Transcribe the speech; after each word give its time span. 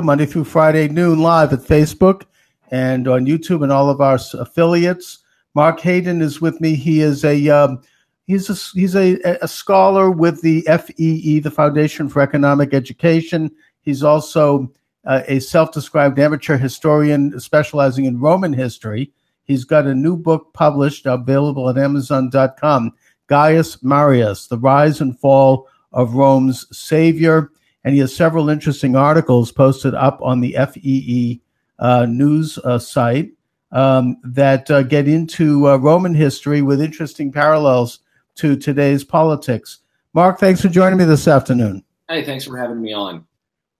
Monday 0.00 0.24
through 0.24 0.44
Friday, 0.44 0.88
noon 0.88 1.18
live 1.18 1.52
at 1.52 1.58
Facebook 1.58 2.22
and 2.70 3.06
on 3.06 3.26
YouTube 3.26 3.62
and 3.62 3.70
all 3.70 3.90
of 3.90 4.00
our 4.00 4.18
affiliates. 4.32 5.18
Marc 5.54 5.82
Hyden 5.82 6.22
is 6.22 6.40
with 6.40 6.58
me. 6.62 6.74
He 6.74 7.02
is 7.02 7.26
a 7.26 7.50
um, 7.50 7.82
he's 8.26 8.48
a, 8.48 8.54
he's 8.72 8.96
a, 8.96 9.20
a 9.42 9.48
scholar 9.48 10.10
with 10.10 10.40
the 10.40 10.62
FEE, 10.62 11.40
the 11.40 11.50
Foundation 11.50 12.08
for 12.08 12.22
Economic 12.22 12.72
Education. 12.72 13.50
He's 13.82 14.02
also 14.02 14.72
uh, 15.04 15.24
a 15.28 15.40
self-described 15.40 16.18
amateur 16.18 16.56
historian 16.56 17.38
specializing 17.38 18.06
in 18.06 18.18
Roman 18.18 18.54
history. 18.54 19.12
He's 19.44 19.64
got 19.64 19.86
a 19.86 19.94
new 19.94 20.16
book 20.16 20.54
published, 20.54 21.04
available 21.04 21.68
at 21.68 21.76
Amazon.com. 21.76 22.92
Gaius 23.26 23.82
Marius: 23.82 24.46
The 24.46 24.56
Rise 24.56 25.02
and 25.02 25.20
Fall 25.20 25.68
of 25.92 26.14
Rome's 26.14 26.66
Savior 26.74 27.50
and 27.84 27.94
he 27.94 28.00
has 28.00 28.14
several 28.14 28.48
interesting 28.48 28.96
articles 28.96 29.52
posted 29.52 29.94
up 29.94 30.20
on 30.22 30.40
the 30.40 30.56
FEE 30.72 31.40
uh, 31.78 32.06
news 32.06 32.58
uh, 32.58 32.78
site 32.78 33.32
um, 33.72 34.16
that 34.22 34.70
uh, 34.70 34.82
get 34.82 35.08
into 35.08 35.68
uh, 35.68 35.76
Roman 35.76 36.14
history 36.14 36.62
with 36.62 36.80
interesting 36.80 37.32
parallels 37.32 38.00
to 38.36 38.56
today's 38.56 39.04
politics. 39.04 39.78
Marc, 40.14 40.38
thanks 40.38 40.60
for 40.60 40.68
joining 40.68 40.98
me 40.98 41.04
this 41.04 41.26
afternoon. 41.26 41.82
Hey, 42.08 42.24
thanks 42.24 42.44
for 42.44 42.56
having 42.56 42.80
me 42.80 42.92
on. 42.92 43.26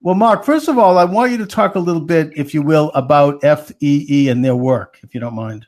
Well, 0.01 0.15
Marc, 0.17 0.45
first 0.45 0.67
of 0.67 0.79
all, 0.79 0.99
I 0.99 1.05
want 1.05 1.31
you 1.31 1.39
to 1.39 1.47
talk 1.47 1.77
a 1.77 1.79
little 1.79 2.01
bit, 2.01 2.33
if 2.35 2.55
you 2.55 2.63
will, 2.63 2.91
about 2.95 3.41
FEE 3.43 4.29
and 4.29 4.45
their 4.45 4.57
work, 4.57 4.99
if 5.03 5.15
you 5.15 5.21
don't 5.21 5.35
mind. 5.35 5.67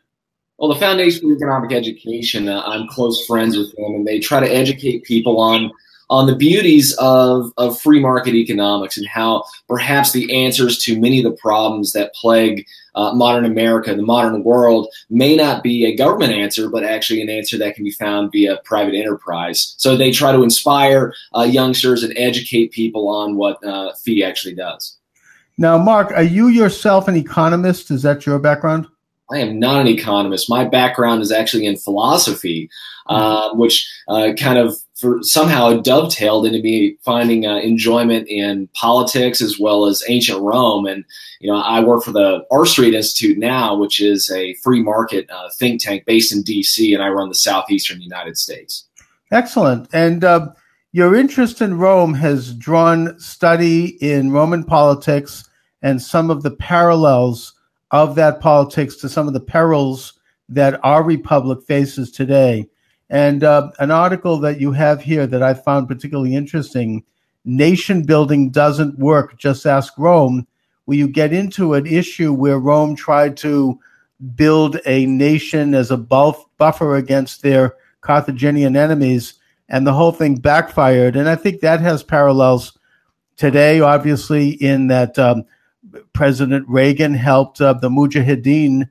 Well, 0.59 0.73
the 0.73 0.81
Foundation 0.81 1.21
for 1.29 1.37
Economic 1.37 1.73
Education, 1.73 2.49
uh, 2.49 2.63
I'm 2.65 2.89
close 2.89 3.25
friends 3.27 3.57
with 3.57 3.75
them, 3.77 3.95
and 3.95 4.07
they 4.07 4.19
try 4.19 4.41
to 4.41 4.53
educate 4.53 5.05
people 5.05 5.39
on 5.39 5.71
on 6.11 6.27
the 6.27 6.37
beauties 6.37 6.95
of, 6.99 7.53
of 7.57 7.81
free 7.81 8.01
market 8.01 8.35
economics 8.35 8.97
and 8.97 9.07
how 9.07 9.45
perhaps 9.69 10.13
the 10.13 10.45
answers 10.45 10.79
to 10.85 11.01
many 11.01 11.19
of 11.19 11.25
the 11.25 11.37
problems 11.37 11.93
that 11.93 12.15
plague 12.15 12.67
uh, 12.95 13.13
modern 13.15 13.45
America, 13.45 13.95
the 13.95 14.03
modern 14.03 14.45
world, 14.45 14.89
may 15.11 15.35
not 15.35 15.63
be 15.63 15.85
a 15.85 15.97
government 15.97 16.33
answer, 16.33 16.69
but 16.69 16.85
actually 16.85 17.21
an 17.21 17.29
answer 17.29 17.59
that 17.59 17.75
can 17.75 17.85
be 17.85 17.91
found 17.91 18.31
via 18.33 18.59
private 18.65 18.95
enterprise. 18.95 19.75
So 19.79 19.97
they 19.97 20.13
try 20.13 20.33
to 20.33 20.43
inspire 20.43 21.13
uh, 21.37 21.43
youngsters 21.43 22.03
and 22.03 22.13
educate 22.17 22.73
people 22.73 23.09
on 23.09 23.37
what 23.37 23.65
uh, 23.65 23.93
FEE 23.95 24.23
actually 24.23 24.55
does. 24.55 24.97
Now, 25.57 25.79
Marc, 25.79 26.11
are 26.13 26.23
you 26.23 26.49
yourself 26.49 27.09
an 27.09 27.17
economist? 27.17 27.91
Is 27.91 28.03
that 28.03 28.27
your 28.27 28.39
background? 28.39 28.87
I 29.31 29.39
am 29.39 29.59
not 29.59 29.81
an 29.81 29.87
economist. 29.87 30.51
My 30.51 30.65
background 30.65 31.23
is 31.23 31.33
actually 31.33 31.67
in 31.67 31.77
philosophy, 31.77 32.69
uh, 33.07 33.55
which 33.55 33.91
uh, 34.09 34.33
kind 34.39 34.59
of 34.59 34.77
for 34.95 35.19
somehow 35.23 35.81
dovetailed 35.81 36.47
into 36.47 36.61
me 36.61 36.97
finding 37.03 37.47
uh, 37.47 37.57
enjoyment 37.57 38.29
in 38.29 38.69
politics 38.75 39.41
as 39.41 39.59
well 39.59 39.87
as 39.87 40.05
ancient 40.09 40.41
Rome. 40.41 40.87
And 40.87 41.05
you 41.41 41.51
know, 41.51 41.57
I 41.57 41.81
work 41.81 42.05
for 42.05 42.13
the 42.13 42.45
R 42.51 42.65
Street 42.65 42.95
Institute 42.95 43.39
now, 43.39 43.77
which 43.77 44.01
is 44.01 44.31
a 44.31 44.55
free 44.55 44.83
market 44.83 45.29
uh, 45.31 45.49
think 45.57 45.83
tank 45.83 46.05
based 46.07 46.33
in 46.33 46.43
D.C., 46.43 46.95
and 46.95 47.03
I 47.03 47.09
run 47.09 47.29
the 47.29 47.35
southeastern 47.35 48.01
United 48.01 48.39
States. 48.39 48.87
Excellent. 49.33 49.89
And 49.93 50.23
uh, 50.23 50.53
your 50.93 51.17
interest 51.17 51.61
in 51.61 51.79
Rome 51.79 52.15
has 52.15 52.55
drawn 52.55 53.19
study 53.19 53.97
in 54.01 54.31
Roman 54.31 54.63
politics 54.63 55.49
and 55.83 56.01
some 56.01 56.31
of 56.31 56.43
the 56.43 56.53
parallels 56.53 57.53
of 57.91 58.15
that 58.15 58.41
politics 58.41 58.97
to 58.97 59.09
some 59.09 59.27
of 59.27 59.35
the 59.35 59.41
perils 59.41 60.15
that 60.49 60.79
our 60.85 61.03
republic 61.03 61.63
faces 61.67 62.13
today. 62.13 62.69
And 63.11 63.45
uh, 63.45 63.71
an 63.79 63.91
article 63.91 64.39
that 64.39 64.61
you 64.61 64.73
have 64.73 65.03
here 65.03 65.27
that 65.27 65.43
I 65.43 65.55
found 65.55 65.89
particularly 65.89 66.35
interesting 66.35 67.05
Nation 67.45 68.05
building 68.05 68.51
doesn't 68.51 68.99
work, 68.99 69.39
just 69.39 69.67
ask 69.67 69.93
Rome, 69.99 70.47
where 70.87 70.97
you 70.97 71.07
get 71.09 71.33
into 71.33 71.75
an 71.75 71.87
issue 71.87 72.33
where 72.33 72.59
Rome 72.59 72.97
tried 72.97 73.37
to 73.39 73.79
build 74.35 74.79
a 74.87 75.05
nation 75.07 75.75
as 75.75 75.91
a 75.91 75.97
buff- 75.97 76.47
buffer 76.57 76.97
against 76.97 77.43
their 77.43 77.75
Carthaginian 78.01 78.77
enemies, 78.77 79.35
and 79.69 79.87
the 79.87 79.93
whole 79.93 80.13
thing 80.13 80.37
backfired. 80.37 81.17
And 81.17 81.29
I 81.29 81.37
think 81.37 81.61
that 81.61 81.81
has 81.81 82.03
parallels 82.03 82.79
today, 83.37 83.81
obviously, 83.81 84.51
in 84.51 84.87
that 84.89 85.19
um, 85.19 85.45
President 86.13 86.67
Reagan 86.69 87.15
helped 87.15 87.61
uh, 87.61 87.75
the 87.75 87.91
Mujahideen 87.91 88.89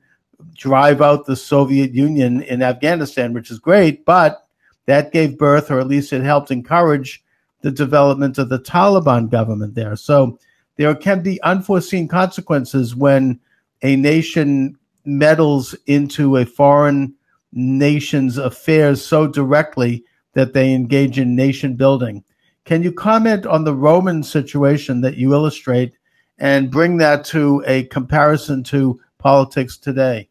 drive 0.54 1.02
out 1.02 1.26
the 1.26 1.36
Soviet 1.36 1.92
Union 1.92 2.42
in 2.42 2.62
Afghanistan, 2.62 3.32
which 3.32 3.50
is 3.50 3.58
great, 3.58 4.04
but 4.04 4.46
that 4.86 5.12
gave 5.12 5.38
birth, 5.38 5.70
or 5.70 5.80
at 5.80 5.88
least 5.88 6.12
it 6.12 6.22
helped 6.22 6.50
encourage 6.50 7.22
the 7.62 7.70
development 7.70 8.38
of 8.38 8.48
the 8.48 8.58
Taliban 8.58 9.30
government 9.30 9.74
there. 9.74 9.96
So 9.96 10.38
there 10.76 10.94
can 10.94 11.22
be 11.22 11.42
unforeseen 11.42 12.08
consequences 12.08 12.94
when 12.94 13.40
a 13.82 13.96
nation 13.96 14.78
meddles 15.04 15.74
into 15.86 16.36
a 16.36 16.46
foreign 16.46 17.14
nation's 17.52 18.38
affairs 18.38 19.04
so 19.04 19.26
directly 19.26 20.04
that 20.32 20.52
they 20.52 20.74
engage 20.74 21.18
in 21.18 21.36
nation 21.36 21.74
building. 21.76 22.24
Can 22.64 22.82
you 22.82 22.92
comment 22.92 23.46
on 23.46 23.64
the 23.64 23.74
Roman 23.74 24.22
situation 24.22 25.00
that 25.02 25.16
you 25.16 25.32
illustrate 25.34 25.94
and 26.38 26.70
bring 26.70 26.96
that 26.96 27.24
to 27.26 27.62
a 27.66 27.84
comparison 27.84 28.64
to 28.64 29.00
politics 29.18 29.76
today? 29.76 30.28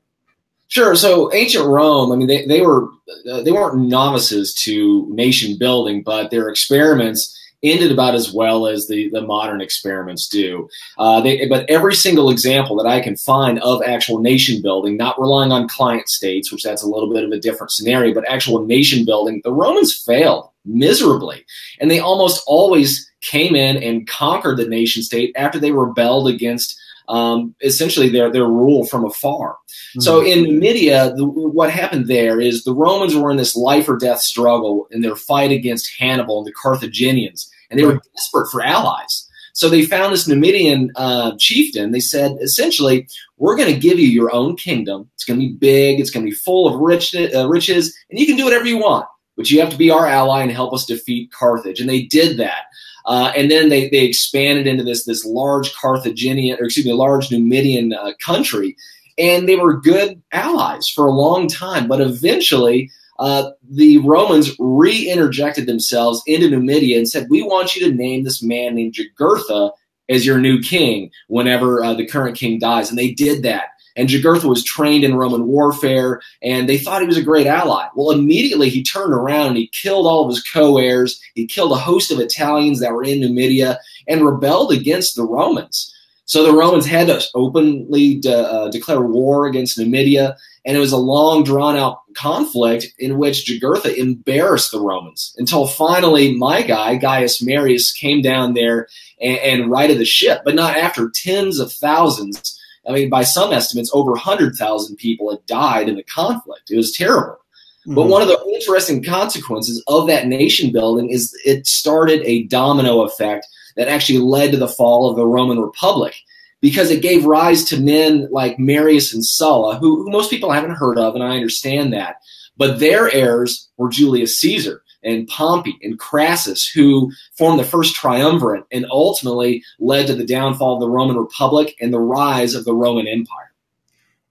Sure. 0.74 0.96
So 0.96 1.32
ancient 1.36 1.68
Rome, 1.68 2.12
I 2.12 2.16
mean, 2.16 2.26
they, 2.26 2.48
they 2.48 2.62
were 2.62 2.90
uh, 3.32 3.44
they 3.44 3.52
weren't 3.52 3.78
novices 3.78 4.56
to 4.64 5.08
nation 5.14 5.56
building, 5.56 6.02
but 6.02 6.32
their 6.32 6.50
experiments 6.50 7.40
ended 7.62 7.92
about 7.92 8.16
as 8.16 8.34
well 8.34 8.66
as 8.66 8.88
the, 8.88 9.08
the 9.10 9.22
modern 9.22 9.62
experiments 9.62 10.28
do. 10.28 10.68
Uh, 10.98 11.22
they, 11.22 11.46
but 11.46 11.70
every 11.70 11.94
single 11.94 12.32
example 12.32 12.76
that 12.78 12.88
I 12.88 13.02
can 13.02 13.16
find 13.16 13.60
of 13.60 13.84
actual 13.84 14.18
nation 14.18 14.64
building, 14.64 14.98
not 14.98 15.22
relying 15.22 15.52
on 15.52 15.68
client 15.68 16.10
states, 16.10 16.52
which 16.52 16.64
that's 16.64 16.82
a 16.82 16.90
little 16.90 17.14
bit 17.14 17.24
of 17.24 17.32
a 17.32 17.40
different 17.40 17.72
scenario, 17.72 18.12
but 18.12 18.28
actual 18.28 18.66
nation 18.66 19.06
building, 19.06 19.42
the 19.44 19.54
Romans 19.54 19.96
failed 19.96 20.50
miserably. 20.66 21.46
And 21.80 21.92
they 21.92 22.00
almost 22.00 22.44
always 22.48 23.12
came 23.22 23.56
in 23.56 23.78
and 23.78 24.08
conquered 24.08 24.58
the 24.58 24.68
nation 24.68 25.04
state 25.04 25.34
after 25.36 25.60
they 25.60 25.72
rebelled 25.72 26.28
against 26.28 26.80
um, 27.08 27.56
essentially 27.62 28.10
their, 28.10 28.32
their 28.32 28.46
rule 28.46 28.86
from 28.86 29.06
afar. 29.06 29.54
Mm-hmm. 29.54 30.02
So 30.02 30.24
in 30.24 30.44
Numidia, 30.44 31.14
the, 31.16 31.26
what 31.26 31.70
happened 31.70 32.08
there 32.08 32.40
is 32.40 32.64
the 32.64 32.74
Romans 32.74 33.16
were 33.16 33.32
in 33.32 33.38
this 33.38 33.56
life 33.56 33.88
or 33.90 33.98
death 33.98 34.20
struggle 34.20 34.88
in 34.92 35.02
their 35.02 35.16
fight 35.16 35.52
against 35.52 35.94
Hannibal 35.98 36.40
and 36.40 36.48
the 36.48 36.54
Carthaginians, 36.54 37.50
and 37.70 37.80
they 37.80 37.86
were 37.86 38.02
desperate 38.16 38.50
for 38.52 38.62
allies. 38.62 39.30
So 39.56 39.70
they 39.70 39.86
found 39.86 40.12
this 40.12 40.28
Numidian 40.28 40.92
uh, 40.96 41.34
chieftain. 41.38 41.92
They 41.92 42.00
said, 42.00 42.38
essentially, 42.42 43.08
we're 43.38 43.56
going 43.56 43.72
to 43.72 43.80
give 43.80 44.00
you 44.00 44.08
your 44.08 44.34
own 44.34 44.58
kingdom. 44.58 45.10
It's 45.14 45.26
going 45.26 45.40
to 45.40 45.46
be 45.46 45.54
big. 45.54 46.00
It's 46.00 46.10
going 46.10 46.26
to 46.26 46.30
be 46.30 46.36
full 46.36 46.68
of 46.68 46.80
rich, 46.80 47.14
uh, 47.16 47.48
riches, 47.48 47.96
and 48.10 48.20
you 48.20 48.26
can 48.26 48.36
do 48.36 48.46
whatever 48.46 48.66
you 48.66 48.78
want. 48.78 49.06
But 49.38 49.52
you 49.52 49.60
have 49.62 49.70
to 49.70 49.78
be 49.78 49.92
our 49.92 50.08
ally 50.08 50.42
and 50.42 50.52
help 50.52 50.74
us 50.74 50.86
defeat 50.86 51.32
Carthage. 51.32 51.80
And 51.80 51.90
they 51.90 52.04
did 52.04 52.38
that. 52.38 52.66
Uh, 53.06 53.32
and 53.36 53.52
then 53.52 53.70
they, 53.70 53.90
they 53.90 54.06
expanded 54.06 54.68
into 54.68 54.84
this 54.84 55.06
this 55.06 55.26
large 55.26 55.74
Carthaginian, 55.74 56.58
or 56.60 56.66
excuse 56.66 56.86
me, 56.86 56.94
large 56.94 57.32
Numidian 57.32 57.94
uh, 57.94 58.14
country, 58.20 58.78
and 59.18 59.48
they 59.48 59.56
were 59.56 59.80
good 59.80 60.22
allies 60.32 60.88
for 60.88 61.06
a 61.06 61.12
long 61.12 61.48
time. 61.48 61.88
But 61.88 62.02
eventually, 62.02 62.90
uh, 63.20 63.52
the 63.70 63.98
Romans 64.00 64.52
re-interjected 64.58 65.66
themselves 65.66 66.24
into 66.28 66.50
Numidia 66.50 66.98
and 66.98 67.10
said, 67.10 67.28
"We 67.30 67.44
want 67.44 67.76
you 67.76 67.88
to 67.88 67.96
name 67.96 68.24
this 68.24 68.42
man 68.42 68.76
named 68.76 68.96
Jugurtha 68.96 69.72
as 70.10 70.26
your 70.26 70.38
new 70.38 70.62
king 70.62 71.12
whenever 71.28 71.84
uh, 71.84 71.94
the 71.94 72.08
current 72.08 72.38
king 72.38 72.58
dies." 72.58 72.90
And 72.90 72.98
they 72.98 73.12
did 73.12 73.44
that. 73.44 73.68
And 73.96 74.10
Jugurtha 74.10 74.46
was 74.46 74.64
trained 74.64 75.04
in 75.04 75.16
Roman 75.16 75.46
warfare, 75.46 76.22
and 76.42 76.68
they 76.68 76.78
thought 76.78 77.02
he 77.02 77.08
was 77.08 77.18
a 77.18 77.24
great 77.24 77.48
ally. 77.48 77.88
Well, 77.96 78.12
immediately 78.12 78.70
he 78.70 78.84
turned 78.84 79.14
around 79.14 79.50
and 79.50 79.58
he 79.58 79.68
killed 79.68 80.08
all 80.08 80.24
of 80.24 80.30
his 80.30 80.44
co-heirs. 80.44 81.22
He 81.36 81.46
killed 81.46 81.72
a 81.72 81.76
host 81.76 82.12
of 82.12 82.20
Italians 82.20 82.80
that 82.80 82.94
were 82.94 83.04
in 83.04 83.20
Numidia 83.20 83.80
and 84.08 84.26
rebelled 84.26 84.72
against 84.72 85.16
the 85.16 85.26
Romans. 85.26 85.94
So 86.26 86.44
the 86.44 86.54
Romans 86.54 86.86
had 86.86 87.08
to 87.08 87.22
openly 87.36 88.16
de- 88.16 88.36
uh, 88.36 88.70
declare 88.70 89.02
war 89.02 89.46
against 89.46 89.78
Numidia, 89.78 90.38
and 90.66 90.78
it 90.78 90.80
was 90.80 90.94
a 90.94 90.98
long, 90.98 91.44
drawn-out 91.44 92.00
conflict 92.16 92.88
in 92.98 93.18
which 93.18 93.46
Jugurtha 93.46 93.96
embarrassed 93.96 94.72
the 94.72 94.80
Romans 94.80 95.36
until 95.38 95.68
finally 95.68 96.36
my 96.36 96.62
guy 96.62 96.96
Gaius 96.96 97.42
Marius 97.42 97.92
came 97.92 98.22
down 98.22 98.54
there 98.54 98.88
and, 99.22 99.38
and 99.40 99.72
righted 99.72 99.98
the 99.98 100.06
ship, 100.06 100.42
but 100.46 100.56
not 100.56 100.78
after 100.78 101.12
tens 101.14 101.60
of 101.60 101.72
thousands 101.72 102.60
I 102.88 102.92
mean, 102.92 103.10
by 103.10 103.24
some 103.24 103.54
estimates, 103.54 103.92
over 103.94 104.12
100,000 104.12 104.96
people 104.98 105.32
had 105.32 105.46
died 105.46 105.90
in 105.90 105.96
the 105.96 106.04
conflict. 106.04 106.70
It 106.70 106.78
was 106.78 106.92
terrible. 106.92 107.38
Mm-hmm. 107.86 107.96
But 107.96 108.08
one 108.08 108.22
of 108.22 108.28
the 108.28 108.44
interesting 108.54 109.04
consequences 109.04 109.84
of 109.88 110.08
that 110.08 110.28
nation 110.28 110.72
building 110.72 111.10
is 111.10 111.38
it 111.46 111.68
started 111.68 112.22
a 112.24 112.44
domino 112.44 113.02
effect 113.02 113.48
that 113.76 113.88
actually 113.88 114.20
led 114.20 114.52
to 114.52 114.58
the 114.58 114.68
fall 114.68 115.10
of 115.10 115.16
the 115.16 115.26
Roman 115.26 115.60
Republic 115.60 116.16
because 116.62 116.90
it 116.90 117.02
gave 117.02 117.26
rise 117.26 117.66
to 117.66 117.82
men 117.82 118.28
like 118.32 118.60
Marius 118.60 119.14
and 119.14 119.26
Sulla, 119.26 119.78
who, 119.78 120.04
who 120.04 120.12
most 120.12 120.30
people 120.30 120.52
haven't 120.52 120.76
heard 120.76 120.98
of, 120.98 121.14
and 121.14 121.24
I 121.24 121.36
understand 121.36 121.92
that. 121.92 122.18
But 122.56 122.80
their 122.80 123.12
heirs 123.12 123.70
were 123.78 123.90
Julius 123.90 124.40
Caesar. 124.40 124.83
And 125.04 125.28
Pompey 125.28 125.78
and 125.82 126.00
Crassus, 126.00 126.68
who 126.68 127.12
formed 127.38 127.60
the 127.60 127.64
first 127.64 127.96
triumvirate 127.96 128.64
and 128.72 128.86
ultimately 128.90 129.64
led 129.80 130.08
to 130.08 130.16
the 130.16 130.26
downfall 130.26 130.76
of 130.76 130.80
the 130.80 130.90
Roman 130.90 131.18
Republic 131.18 131.76
and 131.82 131.94
the 131.94 132.00
rise 132.00 132.56
of 132.56 132.66
the 132.66 132.76
Roman 132.76 133.08
Empire. 133.08 133.54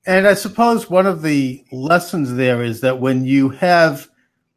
And 0.05 0.27
I 0.27 0.35
suppose 0.35 0.91
one 0.91 1.07
of 1.07 1.23
the 1.23 1.65
lessons 1.71 2.35
there 2.35 2.63
is 2.63 2.81
that 2.81 3.01
when 3.01 3.25
you 3.25 3.51
have 3.51 4.09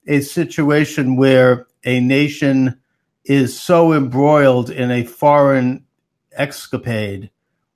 a 0.08 0.22
situation 0.22 1.16
where 1.16 1.68
a 1.84 2.00
nation 2.00 2.80
is 3.26 3.60
so 3.60 3.94
embroiled 3.94 4.70
in 4.70 4.92
a 4.92 5.04
foreign 5.04 5.86
escapade, 6.36 7.30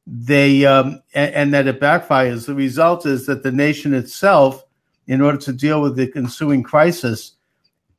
they 0.08 0.66
um, 0.66 1.02
and, 1.14 1.34
and, 1.36 1.54
that 1.54 1.68
it 1.68 1.80
backfires. 1.80 2.48
The 2.48 2.56
result 2.56 3.06
is 3.06 3.28
that 3.28 3.44
the 3.44 3.52
nation 3.52 3.94
itself, 3.94 4.64
in 5.06 5.22
order 5.22 5.38
to 5.38 5.54
deal 5.54 5.82
with 5.82 5.96
the 5.96 6.12
ensuing 6.16 6.64
crisis, 6.64 7.36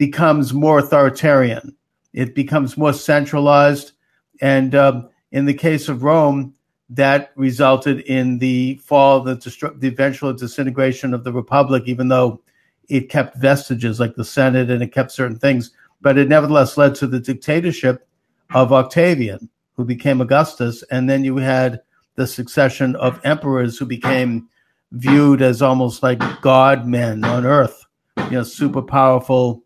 becomes 0.00 0.54
more 0.54 0.78
authoritarian. 0.78 1.76
It 2.14 2.34
becomes 2.34 2.78
more 2.78 2.94
centralized, 2.94 3.92
and 4.40 4.74
um, 4.74 5.10
in 5.30 5.44
the 5.44 5.52
case 5.52 5.90
of 5.90 6.02
Rome, 6.02 6.54
that 6.88 7.32
resulted 7.36 8.00
in 8.00 8.38
the 8.38 8.76
fall, 8.76 9.20
the, 9.20 9.36
destru- 9.36 9.78
the 9.78 9.88
eventual 9.88 10.32
disintegration 10.32 11.12
of 11.12 11.22
the 11.22 11.34
republic. 11.34 11.82
Even 11.84 12.08
though 12.08 12.42
it 12.88 13.10
kept 13.10 13.36
vestiges 13.36 14.00
like 14.00 14.14
the 14.14 14.24
Senate 14.24 14.70
and 14.70 14.82
it 14.82 14.90
kept 14.90 15.12
certain 15.12 15.38
things, 15.38 15.70
but 16.00 16.16
it 16.16 16.28
nevertheless 16.28 16.78
led 16.78 16.94
to 16.94 17.06
the 17.06 17.20
dictatorship 17.20 18.08
of 18.54 18.72
Octavian, 18.72 19.50
who 19.76 19.84
became 19.84 20.22
Augustus, 20.22 20.82
and 20.90 21.10
then 21.10 21.24
you 21.24 21.36
had 21.36 21.82
the 22.16 22.26
succession 22.26 22.96
of 22.96 23.20
emperors 23.22 23.76
who 23.76 23.84
became 23.84 24.48
viewed 24.92 25.42
as 25.42 25.60
almost 25.60 26.02
like 26.02 26.22
god 26.40 26.86
men 26.86 27.22
on 27.22 27.44
earth, 27.44 27.84
you 28.16 28.30
know, 28.30 28.42
super 28.42 28.80
powerful 28.80 29.62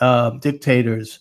uh, 0.00 0.30
dictators. 0.30 1.20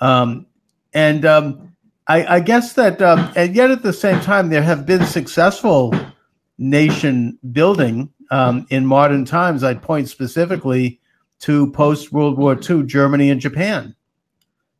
Um, 0.00 0.46
and 0.92 1.24
um, 1.24 1.74
I, 2.06 2.36
I, 2.36 2.40
guess 2.40 2.74
that, 2.74 3.00
um, 3.00 3.32
and 3.36 3.54
yet 3.54 3.70
at 3.70 3.82
the 3.82 3.92
same 3.92 4.20
time, 4.20 4.50
there 4.50 4.62
have 4.62 4.86
been 4.86 5.04
successful 5.06 5.94
nation 6.58 7.38
building 7.52 8.10
um, 8.30 8.66
in 8.70 8.86
modern 8.86 9.24
times. 9.24 9.64
I'd 9.64 9.82
point 9.82 10.08
specifically 10.08 11.00
to 11.40 11.70
post 11.72 12.12
World 12.12 12.38
War 12.38 12.58
II 12.58 12.84
Germany 12.84 13.30
and 13.30 13.40
Japan. 13.40 13.94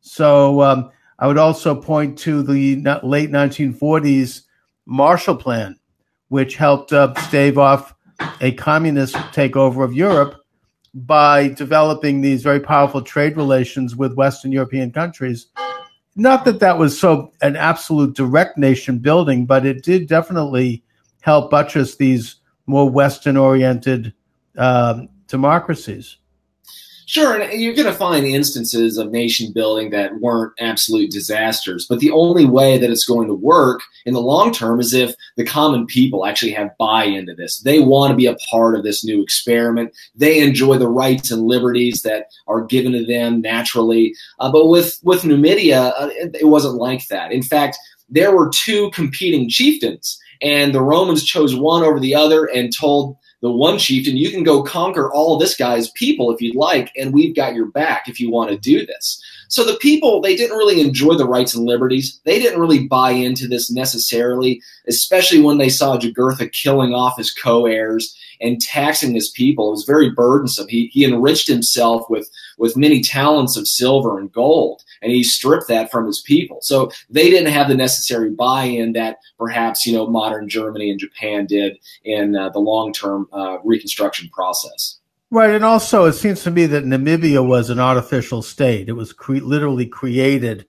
So 0.01 0.61
um, 0.61 0.91
I 1.19 1.27
would 1.27 1.37
also 1.37 1.79
point 1.79 2.17
to 2.19 2.43
the 2.43 2.75
late 3.03 3.31
1940s 3.31 4.41
Marshall 4.85 5.35
Plan, 5.35 5.79
which 6.29 6.55
helped 6.55 6.93
uh, 6.93 7.13
stave 7.27 7.57
off 7.57 7.93
a 8.41 8.51
communist 8.53 9.15
takeover 9.15 9.83
of 9.83 9.93
Europe 9.93 10.44
by 10.95 11.49
developing 11.49 12.21
these 12.21 12.41
very 12.41 12.59
powerful 12.59 13.01
trade 13.01 13.35
relations 13.35 13.95
with 13.95 14.13
Western 14.13 14.51
European 14.51 14.91
countries. 14.91 15.47
Not 16.15 16.45
that 16.45 16.61
that 16.61 16.77
was 16.77 16.97
so 16.97 17.33
an 17.41 17.57
absolute 17.57 18.15
direct 18.15 18.57
nation 18.57 18.99
building, 18.99 19.45
but 19.45 19.65
it 19.65 19.83
did 19.83 20.07
definitely 20.07 20.83
help 21.21 21.51
buttress 21.51 21.97
these 21.97 22.35
more 22.65 22.89
Western 22.89 23.35
oriented 23.35 24.13
um, 24.57 25.09
democracies. 25.27 26.17
Sure, 27.07 27.39
and 27.39 27.61
you're 27.61 27.75
going 27.75 27.85
to 27.87 27.93
find 27.93 28.25
instances 28.25 28.97
of 28.97 29.11
nation 29.11 29.51
building 29.53 29.91
that 29.91 30.19
weren't 30.21 30.53
absolute 30.59 31.11
disasters. 31.11 31.85
But 31.87 31.99
the 31.99 32.09
only 32.09 32.45
way 32.45 32.79
that 32.79 32.89
it's 32.89 33.05
going 33.05 33.27
to 33.27 33.33
work 33.35 33.81
in 34.07 34.15
the 34.15 34.21
long 34.21 34.51
term 34.51 34.79
is 34.79 34.91
if 34.91 35.13
the 35.37 35.45
common 35.45 35.85
people 35.85 36.25
actually 36.25 36.53
have 36.53 36.75
buy 36.79 37.03
into 37.03 37.35
this. 37.35 37.59
They 37.59 37.79
want 37.79 38.09
to 38.09 38.17
be 38.17 38.25
a 38.25 38.37
part 38.49 38.75
of 38.75 38.83
this 38.83 39.05
new 39.05 39.21
experiment. 39.21 39.93
They 40.15 40.39
enjoy 40.39 40.79
the 40.79 40.89
rights 40.89 41.29
and 41.29 41.43
liberties 41.43 42.01
that 42.01 42.25
are 42.47 42.65
given 42.65 42.93
to 42.93 43.05
them 43.05 43.39
naturally. 43.39 44.15
Uh, 44.39 44.51
but 44.51 44.67
with, 44.67 44.99
with 45.03 45.25
Numidia, 45.25 45.93
uh, 45.99 46.09
it, 46.11 46.35
it 46.41 46.47
wasn't 46.47 46.75
like 46.75 47.07
that. 47.09 47.31
In 47.31 47.43
fact, 47.43 47.77
there 48.09 48.35
were 48.35 48.49
two 48.49 48.89
competing 48.91 49.47
chieftains, 49.47 50.19
and 50.41 50.73
the 50.73 50.81
Romans 50.81 51.23
chose 51.23 51.55
one 51.55 51.83
over 51.83 51.99
the 51.99 52.15
other 52.15 52.45
and 52.45 52.75
told 52.75 53.17
the 53.45 53.51
one 53.51 53.77
chieftain, 53.77 54.17
you 54.17 54.31
can 54.31 54.41
go 54.41 54.63
conquer 54.63 55.13
all 55.13 55.37
this 55.37 55.55
guy's 55.55 55.91
people 55.91 56.31
if 56.31 56.41
you'd 56.41 56.55
like, 56.55 56.91
and 56.97 57.13
we've 57.13 57.35
got 57.35 57.53
your 57.53 57.67
back 57.67 58.09
if 58.09 58.19
you 58.19 58.31
want 58.31 58.49
to 58.49 58.57
do 58.57 58.83
this. 58.87 59.23
So 59.47 59.63
the 59.63 59.77
people, 59.77 60.21
they 60.21 60.35
didn't 60.35 60.57
really 60.57 60.81
enjoy 60.81 61.15
the 61.15 61.27
rights 61.27 61.55
and 61.55 61.65
liberties. 61.65 62.19
They 62.23 62.39
didn't 62.39 62.59
really 62.59 62.87
buy 62.87 63.11
into 63.11 63.47
this 63.47 63.71
necessarily, 63.71 64.61
especially 64.87 65.41
when 65.41 65.57
they 65.57 65.69
saw 65.69 65.97
Jugurtha 65.97 66.51
killing 66.51 66.93
off 66.93 67.17
his 67.17 67.31
co-heirs 67.31 68.15
and 68.41 68.61
taxing 68.61 69.13
his 69.13 69.29
people. 69.29 69.67
It 69.67 69.71
was 69.71 69.85
very 69.85 70.09
burdensome. 70.09 70.67
He, 70.67 70.87
he 70.87 71.05
enriched 71.05 71.47
himself 71.47 72.09
with, 72.09 72.29
with 72.57 72.77
many 72.77 73.01
talents 73.01 73.55
of 73.57 73.67
silver 73.67 74.19
and 74.19 74.31
gold, 74.31 74.83
and 75.01 75.11
he 75.11 75.23
stripped 75.23 75.67
that 75.67 75.91
from 75.91 76.05
his 76.05 76.21
people. 76.21 76.59
So 76.61 76.91
they 77.09 77.29
didn't 77.29 77.53
have 77.53 77.67
the 77.67 77.75
necessary 77.75 78.31
buy-in 78.31 78.93
that 78.93 79.17
perhaps 79.37 79.85
you 79.85 79.93
know 79.93 80.07
modern 80.07 80.49
Germany 80.49 80.89
and 80.89 80.99
Japan 80.99 81.45
did 81.45 81.77
in 82.03 82.35
uh, 82.35 82.49
the 82.49 82.59
long-term 82.59 83.27
uh, 83.31 83.57
reconstruction 83.63 84.29
process. 84.29 84.99
Right, 85.35 85.49
and 85.49 85.65
also 85.65 86.05
it 86.05 86.13
seems 86.13 86.43
to 86.43 86.49
me 86.49 86.65
that 86.67 86.85
Namibia 86.85 87.45
was 87.45 87.69
an 87.69 87.77
artificial 87.77 88.41
state. 88.41 88.87
It 88.87 88.93
was 88.93 89.11
cre- 89.11 89.43
literally 89.43 89.85
created 89.85 90.65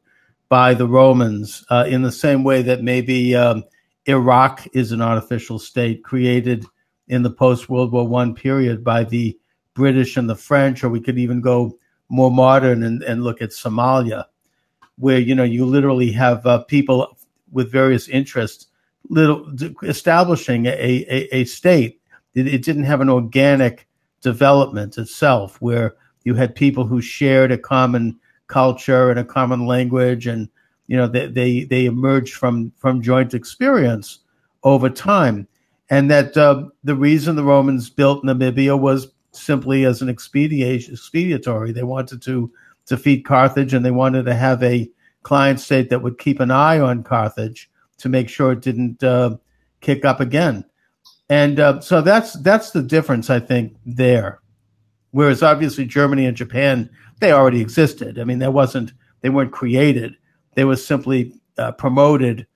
by 0.49 0.75
the 0.75 0.89
Romans 0.89 1.65
uh, 1.71 1.85
in 1.89 2.03
the 2.03 2.11
same 2.11 2.43
way 2.43 2.63
that 2.63 2.83
maybe 2.83 3.37
um, 3.37 3.63
Iraq 4.07 4.67
is 4.73 4.91
an 4.91 5.01
artificial 5.01 5.61
state 5.61 6.03
created 6.03 6.67
in 7.07 7.23
the 7.23 7.31
post 7.31 7.69
World 7.69 7.93
War 7.93 8.09
One 8.09 8.35
period 8.35 8.83
by 8.83 9.05
the 9.05 9.39
British 9.75 10.17
and 10.17 10.29
the 10.29 10.35
French, 10.35 10.83
or 10.83 10.89
we 10.89 11.01
could 11.01 11.17
even 11.17 11.41
go 11.41 11.79
more 12.09 12.33
modern 12.33 12.83
and, 12.83 13.05
and 13.05 13.23
look 13.23 13.41
at 13.41 13.51
Somalia, 13.51 14.25
where 14.99 15.21
you 15.21 15.37
know 15.37 15.45
you 15.45 15.65
literally 15.65 16.11
have 16.11 16.45
uh, 16.45 16.65
people 16.65 17.17
with 17.53 17.71
various 17.71 18.09
interests 18.09 18.67
little 19.11 19.49
establishing 19.85 20.67
a, 20.67 20.71
a, 20.71 21.29
a 21.37 21.45
state. 21.45 22.01
It, 22.35 22.49
it, 22.49 22.65
didn't 22.65 22.83
have 22.83 23.01
an 23.01 23.09
organic 23.09 23.86
development 24.31 24.99
itself, 24.99 25.61
where 25.61 25.95
you 26.25 26.35
had 26.35 26.55
people 26.55 26.85
who 26.85 27.01
shared 27.01 27.53
a 27.53 27.59
common 27.59 28.19
culture 28.49 29.11
and 29.11 29.19
a 29.19 29.25
common 29.25 29.67
language, 29.67 30.27
and 30.27 30.49
you 30.87 30.97
know 30.97 31.07
they 31.07 31.27
they, 31.29 31.65
they 31.65 31.87
emerged 31.87 32.35
from 32.35 32.73
from 32.77 33.03
joint 33.03 33.35
experience 33.35 34.21
over 34.63 34.91
time 34.91 35.47
and 35.91 36.11
that 36.11 36.37
uh, 36.37 36.65
the 36.85 36.95
reason 36.95 37.37
the 37.37 37.45
Romans 37.45 37.91
built 37.91 38.25
Namibia 38.25 38.79
was 38.79 39.09
simply 39.33 39.85
as 39.85 40.03
an 40.03 40.09
expediation 40.09 40.95
expediatory. 40.95 41.73
They 41.73 41.85
wanted 41.85 42.23
to 42.23 42.51
defeat 42.87 43.25
Carthage, 43.25 43.75
and 43.75 43.85
they 43.85 43.91
wanted 43.91 44.25
to 44.25 44.35
have 44.35 44.63
a 44.63 44.91
client 45.23 45.61
state 45.61 45.91
that 45.91 46.03
would 46.03 46.19
keep 46.19 46.41
an 46.41 46.51
eye 46.51 46.81
on 46.81 47.03
Carthage 47.03 47.71
to 47.99 48.09
make 48.09 48.29
sure 48.29 48.53
it 48.53 48.61
didn't 48.61 49.03
uh, 49.03 49.37
kick 49.81 50.05
up 50.05 50.21
again. 50.21 50.65
And 51.29 51.59
uh, 51.59 51.81
so 51.81 52.03
that's 52.03 52.35
that's 52.35 52.71
the 52.71 52.83
difference, 52.83 53.31
I 53.31 53.41
think, 53.41 53.77
there. 53.85 54.41
Whereas 55.11 55.43
obviously 55.43 55.87
Germany 55.87 56.27
and 56.27 56.37
Japan 56.37 56.91
they 57.21 57.33
already 57.33 57.61
existed. 57.61 58.19
I 58.19 58.25
mean, 58.25 58.39
there 58.39 58.51
wasn't 58.51 58.93
they 59.23 59.31
weren't 59.31 59.53
created; 59.53 60.17
they 60.55 60.65
were 60.65 60.77
simply 60.77 61.33
uh, 61.59 61.73
promoted 61.73 62.47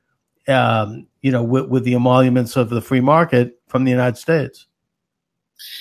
um, 0.48 1.06
you 1.22 1.30
know, 1.30 1.42
with, 1.42 1.68
with 1.68 1.84
the 1.84 1.94
emoluments 1.94 2.56
of 2.56 2.70
the 2.70 2.80
free 2.80 3.00
market 3.00 3.58
from 3.68 3.84
the 3.84 3.90
United 3.90 4.16
States. 4.16 4.66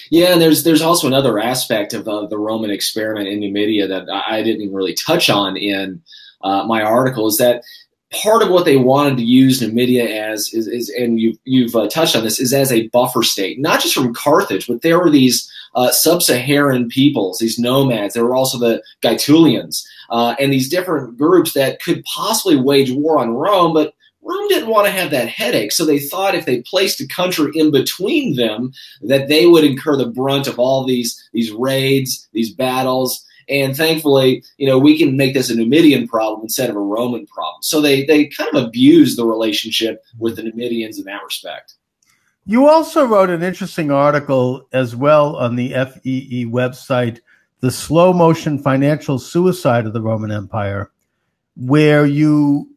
Yeah, 0.09 0.33
and 0.33 0.41
there's 0.41 0.63
there's 0.63 0.81
also 0.81 1.07
another 1.07 1.39
aspect 1.39 1.93
of 1.93 2.07
uh, 2.07 2.25
the 2.25 2.37
Roman 2.37 2.69
experiment 2.69 3.29
in 3.29 3.39
Numidia 3.39 3.87
that 3.87 4.09
I 4.09 4.43
didn't 4.43 4.73
really 4.73 4.93
touch 4.93 5.29
on 5.29 5.55
in 5.55 6.01
uh, 6.41 6.65
my 6.65 6.81
article 6.81 7.27
is 7.27 7.37
that 7.37 7.63
part 8.11 8.41
of 8.41 8.49
what 8.49 8.65
they 8.65 8.77
wanted 8.77 9.17
to 9.17 9.23
use 9.23 9.61
Numidia 9.61 10.05
as 10.05 10.53
is, 10.53 10.67
is 10.67 10.89
and 10.89 11.19
you've 11.19 11.37
you've 11.45 11.75
uh, 11.75 11.87
touched 11.87 12.15
on 12.15 12.23
this 12.23 12.39
is 12.39 12.53
as 12.53 12.71
a 12.71 12.87
buffer 12.89 13.23
state, 13.23 13.59
not 13.59 13.81
just 13.81 13.93
from 13.93 14.13
Carthage, 14.13 14.67
but 14.67 14.81
there 14.81 14.99
were 14.99 15.09
these 15.09 15.51
uh, 15.75 15.91
sub-Saharan 15.91 16.89
peoples, 16.89 17.37
these 17.37 17.59
nomads. 17.59 18.15
There 18.15 18.25
were 18.25 18.35
also 18.35 18.57
the 18.57 18.81
Gaetulians, 19.03 19.85
uh, 20.09 20.35
and 20.39 20.51
these 20.51 20.69
different 20.69 21.17
groups 21.17 21.53
that 21.53 21.81
could 21.81 22.03
possibly 22.05 22.55
wage 22.55 22.91
war 22.91 23.19
on 23.19 23.31
Rome, 23.31 23.73
but 23.73 23.93
Rome 24.21 24.47
didn't 24.47 24.69
want 24.69 24.85
to 24.85 24.91
have 24.91 25.11
that 25.11 25.29
headache, 25.29 25.71
so 25.71 25.85
they 25.85 25.99
thought 25.99 26.35
if 26.35 26.45
they 26.45 26.61
placed 26.61 26.99
a 27.01 27.07
country 27.07 27.51
in 27.55 27.71
between 27.71 28.35
them, 28.35 28.73
that 29.01 29.27
they 29.27 29.45
would 29.45 29.63
incur 29.63 29.95
the 29.95 30.07
brunt 30.07 30.47
of 30.47 30.59
all 30.59 30.83
these 30.83 31.29
these 31.33 31.51
raids, 31.51 32.27
these 32.33 32.51
battles. 32.53 33.25
And 33.49 33.75
thankfully, 33.75 34.43
you 34.57 34.67
know, 34.67 34.77
we 34.77 34.97
can 34.97 35.17
make 35.17 35.33
this 35.33 35.49
a 35.49 35.55
Numidian 35.55 36.07
problem 36.07 36.41
instead 36.43 36.69
of 36.69 36.75
a 36.75 36.81
Roman 36.81 37.25
problem. 37.25 37.61
So 37.63 37.81
they 37.81 38.05
they 38.05 38.27
kind 38.27 38.55
of 38.55 38.63
abuse 38.65 39.15
the 39.15 39.25
relationship 39.25 40.03
with 40.17 40.35
the 40.35 40.43
Numidians 40.43 40.99
in 40.99 41.05
that 41.05 41.23
respect. 41.23 41.75
You 42.45 42.67
also 42.67 43.05
wrote 43.05 43.29
an 43.29 43.43
interesting 43.43 43.91
article 43.91 44.67
as 44.71 44.95
well 44.95 45.35
on 45.35 45.55
the 45.55 45.69
FEE 45.69 46.47
website, 46.47 47.19
The 47.59 47.69
Slow 47.69 48.11
Motion 48.11 48.57
Financial 48.57 49.19
Suicide 49.19 49.85
of 49.85 49.93
the 49.93 50.01
Roman 50.01 50.31
Empire, 50.31 50.91
where 51.55 52.05
you 52.05 52.69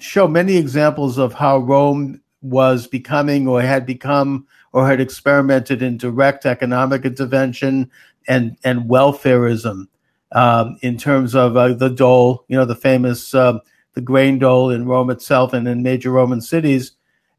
show 0.00 0.26
many 0.26 0.56
examples 0.56 1.18
of 1.18 1.34
how 1.34 1.58
Rome 1.58 2.20
was 2.42 2.86
becoming 2.86 3.46
or 3.46 3.62
had 3.62 3.86
become 3.86 4.46
or 4.72 4.86
had 4.86 5.00
experimented 5.00 5.82
in 5.82 5.96
direct 5.96 6.46
economic 6.46 7.04
intervention 7.04 7.90
and, 8.28 8.56
and 8.62 8.82
welfareism. 8.82 9.88
um, 10.32 10.78
in 10.82 10.98
terms 10.98 11.34
of 11.34 11.56
uh, 11.56 11.72
the 11.72 11.88
dole, 11.88 12.44
you 12.48 12.56
know, 12.56 12.64
the 12.64 12.74
famous 12.74 13.34
uh, 13.34 13.58
the 13.94 14.00
grain 14.00 14.38
dole 14.38 14.70
in 14.70 14.86
Rome 14.86 15.10
itself 15.10 15.52
and 15.52 15.66
in 15.66 15.82
major 15.82 16.10
Roman 16.10 16.40
cities, 16.40 16.92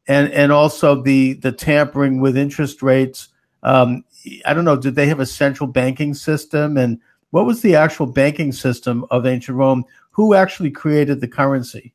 and 0.08 0.32
and 0.34 0.52
also 0.52 1.02
the 1.02 1.34
the 1.34 1.52
tampering 1.52 2.20
with 2.20 2.36
interest 2.36 2.82
rates. 2.82 3.30
Um, 3.64 4.04
I 4.46 4.54
don't 4.54 4.66
know. 4.66 4.76
Did 4.76 4.96
they 4.96 5.08
have 5.08 5.20
a 5.20 5.26
central 5.26 5.68
banking 5.68 6.14
system? 6.14 6.78
And 6.78 7.00
what 7.30 7.46
was 7.46 7.62
the 7.62 7.76
actual 7.76 8.08
banking 8.08 8.52
system 8.52 9.06
of 9.12 9.26
ancient 9.26 9.58
Rome? 9.58 9.86
Who 10.12 10.34
actually 10.34 10.72
created 10.72 11.22
the 11.22 11.28
currency? 11.28 11.94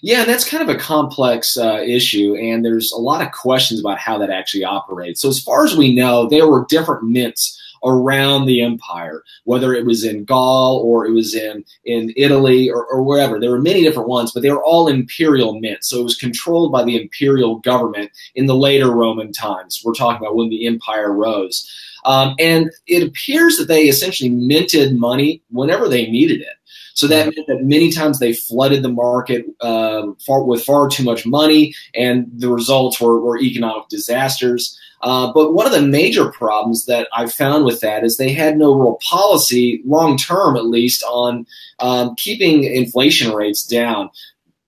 Yeah, 0.00 0.24
that's 0.24 0.48
kind 0.48 0.62
of 0.62 0.74
a 0.74 0.78
complex 0.78 1.58
uh, 1.58 1.82
issue, 1.84 2.36
and 2.36 2.64
there's 2.64 2.92
a 2.92 2.98
lot 2.98 3.20
of 3.20 3.32
questions 3.32 3.80
about 3.80 3.98
how 3.98 4.16
that 4.18 4.30
actually 4.30 4.64
operates. 4.64 5.20
So, 5.20 5.28
as 5.28 5.40
far 5.40 5.64
as 5.64 5.76
we 5.76 5.94
know, 5.94 6.28
there 6.28 6.46
were 6.46 6.66
different 6.68 7.02
mints 7.04 7.60
around 7.84 8.46
the 8.46 8.62
empire, 8.62 9.22
whether 9.44 9.74
it 9.74 9.86
was 9.86 10.04
in 10.04 10.24
Gaul 10.24 10.78
or 10.78 11.06
it 11.06 11.12
was 11.12 11.34
in, 11.34 11.64
in 11.84 12.12
Italy 12.16 12.70
or, 12.70 12.84
or 12.86 13.02
wherever. 13.02 13.38
There 13.38 13.50
were 13.50 13.60
many 13.60 13.82
different 13.82 14.08
ones, 14.08 14.32
but 14.32 14.42
they 14.42 14.50
were 14.50 14.64
all 14.64 14.88
imperial 14.88 15.58
mints. 15.60 15.88
So 15.88 16.00
it 16.00 16.04
was 16.04 16.16
controlled 16.16 16.72
by 16.72 16.84
the 16.84 17.00
imperial 17.00 17.56
government 17.60 18.10
in 18.34 18.46
the 18.46 18.56
later 18.56 18.90
Roman 18.90 19.32
times. 19.32 19.82
We're 19.84 19.94
talking 19.94 20.24
about 20.24 20.36
when 20.36 20.50
the 20.50 20.66
empire 20.66 21.12
rose. 21.12 21.70
Um, 22.04 22.34
and 22.38 22.70
it 22.86 23.02
appears 23.02 23.56
that 23.56 23.68
they 23.68 23.82
essentially 23.82 24.30
minted 24.30 24.96
money 24.96 25.42
whenever 25.50 25.88
they 25.88 26.06
needed 26.06 26.40
it. 26.40 26.54
So 26.94 27.06
that 27.06 27.26
meant 27.26 27.46
that 27.46 27.62
many 27.62 27.92
times 27.92 28.18
they 28.18 28.32
flooded 28.32 28.82
the 28.82 28.88
market 28.88 29.46
uh, 29.60 30.08
far, 30.26 30.42
with 30.42 30.64
far 30.64 30.88
too 30.88 31.04
much 31.04 31.24
money, 31.24 31.72
and 31.94 32.26
the 32.34 32.48
results 32.48 33.00
were, 33.00 33.20
were 33.20 33.38
economic 33.38 33.88
disasters. 33.88 34.76
Uh, 35.00 35.32
but 35.32 35.52
one 35.54 35.66
of 35.66 35.72
the 35.72 35.82
major 35.82 36.30
problems 36.30 36.86
that 36.86 37.08
I 37.12 37.26
found 37.26 37.64
with 37.64 37.80
that 37.80 38.04
is 38.04 38.16
they 38.16 38.32
had 38.32 38.56
no 38.56 38.74
real 38.74 38.98
policy, 39.02 39.82
long 39.84 40.16
term 40.16 40.56
at 40.56 40.66
least, 40.66 41.02
on 41.04 41.46
um, 41.78 42.14
keeping 42.16 42.64
inflation 42.64 43.32
rates 43.32 43.64
down. 43.64 44.10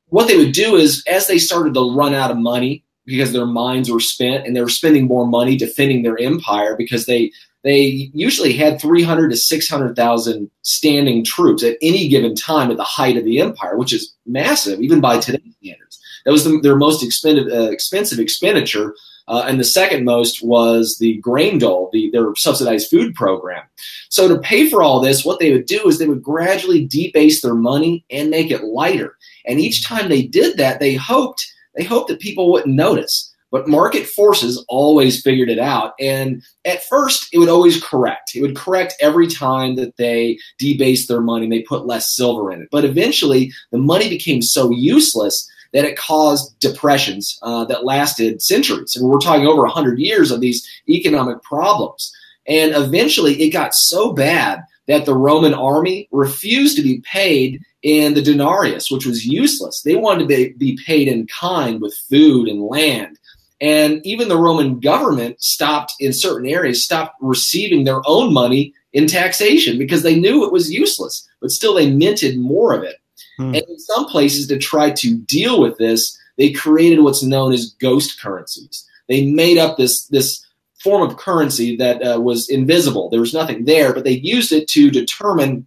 What 0.09 0.29
they 0.29 0.37
would 0.37 0.53
do 0.53 0.77
is, 0.77 1.05
as 1.07 1.27
they 1.27 1.39
started 1.39 1.75
to 1.75 1.95
run 1.95 2.15
out 2.15 2.31
of 2.31 2.37
money 2.37 2.85
because 3.07 3.33
their 3.33 3.47
mines 3.47 3.91
were 3.91 4.01
spent 4.01 4.47
and 4.47 4.55
they 4.55 4.61
were 4.61 4.69
spending 4.69 5.07
more 5.07 5.27
money 5.27 5.57
defending 5.57 6.03
their 6.03 6.19
empire 6.19 6.77
because 6.77 7.07
they 7.07 7.33
they 7.63 8.11
usually 8.15 8.55
had 8.55 8.81
300 8.81 9.31
to 9.31 9.37
600,000 9.37 10.51
standing 10.63 11.25
troops 11.25 11.63
at 11.63 11.77
any 11.83 12.09
given 12.09 12.35
time 12.35 12.71
at 12.71 12.79
the 12.79 12.83
height 12.83 13.19
of 13.19 13.25
the 13.25 13.41
empire, 13.41 13.77
which 13.77 13.93
is 13.93 14.15
massive, 14.25 14.81
even 14.81 15.01
by 15.01 15.19
today's 15.19 15.55
standards. 15.61 15.90
That 16.25 16.33
was 16.33 16.45
the, 16.45 16.61
their 16.61 16.77
most 16.77 17.03
expensive, 17.03 17.47
uh, 17.47 17.71
expensive 17.71 18.19
expenditure. 18.19 18.95
Uh, 19.29 19.45
and 19.47 19.61
the 19.61 19.65
second 19.65 20.05
most 20.05 20.43
was 20.43 20.99
the 20.99 21.17
grain 21.19 21.59
dole, 21.59 21.89
the, 21.93 22.11
their 22.11 22.35
subsidized 22.35 22.91
food 22.91 23.15
program. 23.15 23.63
So 24.09 24.27
to 24.27 24.41
pay 24.41 24.69
for 24.69 24.83
all 24.83 25.01
this, 25.01 25.25
what 25.25 25.39
they 25.39 25.53
would 25.53 25.67
do 25.67 25.87
is 25.87 25.99
they 25.99 26.09
would 26.09 26.23
gradually 26.23 26.85
debase 26.85 27.41
their 27.41 27.55
money 27.55 28.05
and 28.11 28.29
make 28.29 28.51
it 28.51 28.65
lighter. 28.65 29.17
And 29.47 29.61
each 29.61 29.85
time 29.85 30.09
they 30.09 30.23
did 30.23 30.57
that, 30.57 30.81
they 30.81 30.95
hoped 30.95 31.47
they 31.77 31.85
hoped 31.85 32.09
that 32.09 32.21
people 32.21 32.51
wouldn't 32.51 32.75
notice. 32.75 33.33
But 33.51 33.69
market 33.69 34.07
forces 34.07 34.65
always 34.69 35.23
figured 35.23 35.49
it 35.49 35.59
out. 35.59 35.95
And 35.99 36.43
at 36.65 36.85
first, 36.85 37.29
it 37.33 37.39
would 37.39 37.49
always 37.49 37.83
correct. 37.83 38.33
It 38.35 38.43
would 38.43 38.57
correct 38.57 38.95
every 39.01 39.27
time 39.27 39.75
that 39.77 39.97
they 39.97 40.39
debased 40.59 41.09
their 41.09 41.21
money 41.21 41.47
and 41.47 41.53
they 41.53 41.63
put 41.63 41.87
less 41.87 42.15
silver 42.15 42.53
in 42.53 42.63
it. 42.63 42.69
But 42.71 42.85
eventually, 42.85 43.53
the 43.73 43.79
money 43.79 44.09
became 44.09 44.41
so 44.41 44.71
useless 44.71 45.51
that 45.73 45.85
it 45.85 45.99
caused 45.99 46.59
depressions 46.61 47.39
uh, 47.43 47.65
that 47.67 47.85
lasted 47.85 48.43
centuries. 48.43 48.97
And 48.97 49.09
we're 49.09 49.19
talking 49.19 49.47
over 49.47 49.63
100 49.63 49.99
years 49.99 50.31
of 50.31 50.41
these 50.41 50.67
economic 50.89 51.43
problems. 51.43 52.13
And 52.47 52.75
eventually, 52.75 53.41
it 53.43 53.51
got 53.51 53.75
so 53.75 54.13
bad 54.13 54.63
that 54.89 55.07
the 55.07 55.15
Roman 55.15 55.55
army 55.55 56.09
refused 56.11 56.77
to 56.77 56.83
be 56.83 57.01
paid 57.03 57.63
in 57.83 58.15
the 58.15 58.23
denarius, 58.23 58.91
which 58.91 59.07
was 59.07 59.25
useless. 59.25 59.83
They 59.83 59.95
wanted 59.95 60.21
to 60.21 60.27
be, 60.27 60.49
be 60.53 60.79
paid 60.85 61.09
in 61.09 61.27
kind 61.29 61.81
with 61.81 61.95
food 61.95 62.49
and 62.49 62.63
land. 62.63 63.19
And 63.61 64.05
even 64.07 64.29
the 64.29 64.39
Roman 64.39 64.81
government 64.81 65.43
stopped 65.43 65.95
in 66.01 66.13
certain 66.13 66.49
areas, 66.49 66.85
stopped 66.85 67.17
receiving 67.21 67.85
their 67.85 68.01
own 68.07 68.33
money 68.33 68.75
in 68.93 69.07
taxation 69.07 69.79
because 69.79 70.03
they 70.03 70.19
knew 70.19 70.45
it 70.45 70.53
was 70.53 70.73
useless, 70.73 71.29
but 71.41 71.51
still 71.51 71.75
they 71.75 71.91
minted 71.91 72.39
more 72.39 72.75
of 72.75 72.83
it. 72.83 72.97
Hmm. 73.41 73.55
And 73.55 73.65
in 73.69 73.79
some 73.79 74.05
places, 74.07 74.47
to 74.49 74.59
try 74.59 74.91
to 74.91 75.17
deal 75.17 75.61
with 75.61 75.79
this, 75.79 76.19
they 76.37 76.53
created 76.53 77.01
what's 77.01 77.23
known 77.23 77.53
as 77.53 77.75
ghost 77.81 78.21
currencies. 78.21 78.87
They 79.09 79.31
made 79.31 79.57
up 79.57 79.79
this, 79.79 80.05
this 80.07 80.47
form 80.83 81.09
of 81.09 81.17
currency 81.17 81.75
that 81.77 82.03
uh, 82.03 82.21
was 82.21 82.51
invisible. 82.51 83.09
There 83.09 83.21
was 83.21 83.33
nothing 83.33 83.65
there, 83.65 83.95
but 83.95 84.05
they 84.05 84.13
used 84.13 84.53
it 84.53 84.69
to 84.69 84.91
determine 84.91 85.67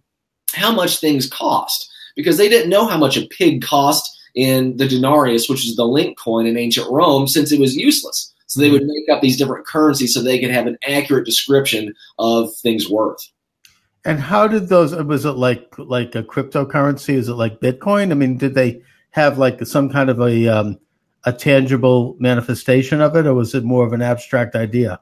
how 0.54 0.72
much 0.72 0.98
things 0.98 1.28
cost 1.28 1.90
because 2.14 2.36
they 2.36 2.48
didn't 2.48 2.70
know 2.70 2.86
how 2.86 2.96
much 2.96 3.16
a 3.16 3.26
pig 3.26 3.62
cost 3.62 4.08
in 4.36 4.76
the 4.76 4.86
denarius, 4.86 5.48
which 5.48 5.66
is 5.66 5.74
the 5.74 5.86
link 5.86 6.16
coin 6.16 6.46
in 6.46 6.56
ancient 6.56 6.88
Rome, 6.90 7.26
since 7.26 7.50
it 7.50 7.60
was 7.60 7.76
useless. 7.76 8.32
So 8.46 8.60
they 8.60 8.70
would 8.70 8.82
mm-hmm. 8.82 8.90
make 9.08 9.16
up 9.16 9.20
these 9.20 9.36
different 9.36 9.66
currencies 9.66 10.14
so 10.14 10.22
they 10.22 10.38
could 10.38 10.50
have 10.50 10.66
an 10.68 10.78
accurate 10.86 11.26
description 11.26 11.92
of 12.20 12.54
things 12.56 12.88
worth. 12.88 13.18
And 14.04 14.20
how 14.20 14.46
did 14.46 14.68
those? 14.68 14.94
Was 14.94 15.24
it 15.24 15.32
like 15.32 15.74
like 15.78 16.14
a 16.14 16.22
cryptocurrency? 16.22 17.14
Is 17.14 17.28
it 17.28 17.34
like 17.34 17.60
Bitcoin? 17.60 18.10
I 18.10 18.14
mean, 18.14 18.36
did 18.36 18.54
they 18.54 18.82
have 19.10 19.38
like 19.38 19.64
some 19.66 19.88
kind 19.88 20.10
of 20.10 20.20
a 20.20 20.48
um, 20.48 20.78
a 21.24 21.32
tangible 21.32 22.16
manifestation 22.18 23.00
of 23.00 23.16
it, 23.16 23.26
or 23.26 23.34
was 23.34 23.54
it 23.54 23.64
more 23.64 23.86
of 23.86 23.92
an 23.92 24.02
abstract 24.02 24.54
idea? 24.54 25.00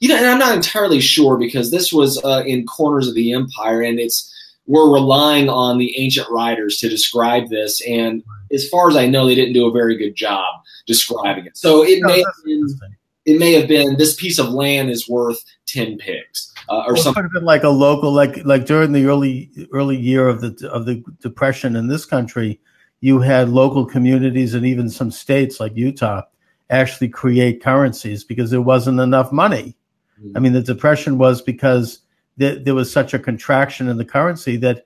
You 0.00 0.10
know, 0.10 0.16
and 0.16 0.26
I'm 0.26 0.38
not 0.38 0.54
entirely 0.54 1.00
sure 1.00 1.38
because 1.38 1.70
this 1.70 1.92
was 1.92 2.22
uh, 2.22 2.42
in 2.46 2.66
corners 2.66 3.08
of 3.08 3.14
the 3.14 3.32
empire, 3.32 3.80
and 3.80 3.98
it's 3.98 4.34
we're 4.66 4.92
relying 4.92 5.48
on 5.48 5.78
the 5.78 5.98
ancient 5.98 6.28
writers 6.30 6.76
to 6.78 6.88
describe 6.88 7.48
this. 7.48 7.80
And 7.88 8.22
as 8.52 8.68
far 8.68 8.90
as 8.90 8.96
I 8.96 9.06
know, 9.06 9.26
they 9.26 9.34
didn't 9.34 9.54
do 9.54 9.66
a 9.66 9.72
very 9.72 9.96
good 9.96 10.14
job 10.14 10.62
describing 10.86 11.46
it. 11.46 11.56
So 11.56 11.82
it 11.82 12.00
no, 12.02 12.08
may 12.08 12.18
have 12.18 12.44
been, 12.44 12.80
it 13.24 13.38
may 13.38 13.52
have 13.54 13.66
been 13.66 13.96
this 13.96 14.14
piece 14.14 14.38
of 14.38 14.50
land 14.50 14.90
is 14.90 15.08
worth 15.08 15.42
ten 15.66 15.96
pigs. 15.96 16.47
Uh, 16.68 16.84
or 16.86 16.94
well, 16.94 17.02
something. 17.02 17.22
Could 17.22 17.24
have 17.24 17.32
been 17.32 17.44
like 17.44 17.64
a 17.64 17.68
local, 17.68 18.12
like 18.12 18.44
like 18.44 18.66
during 18.66 18.92
the 18.92 19.06
early 19.06 19.50
early 19.72 19.96
year 19.96 20.28
of 20.28 20.40
the 20.40 20.70
of 20.70 20.86
the 20.86 21.02
depression 21.20 21.76
in 21.76 21.88
this 21.88 22.04
country, 22.04 22.60
you 23.00 23.20
had 23.20 23.48
local 23.48 23.86
communities 23.86 24.54
and 24.54 24.66
even 24.66 24.90
some 24.90 25.10
states 25.10 25.60
like 25.60 25.76
Utah 25.76 26.22
actually 26.70 27.08
create 27.08 27.62
currencies 27.62 28.24
because 28.24 28.50
there 28.50 28.60
wasn't 28.60 29.00
enough 29.00 29.32
money. 29.32 29.76
Mm-hmm. 30.20 30.36
I 30.36 30.40
mean, 30.40 30.52
the 30.52 30.62
depression 30.62 31.18
was 31.18 31.40
because 31.40 32.00
there, 32.36 32.56
there 32.56 32.74
was 32.74 32.92
such 32.92 33.14
a 33.14 33.18
contraction 33.18 33.88
in 33.88 33.96
the 33.96 34.04
currency 34.04 34.56
that 34.58 34.84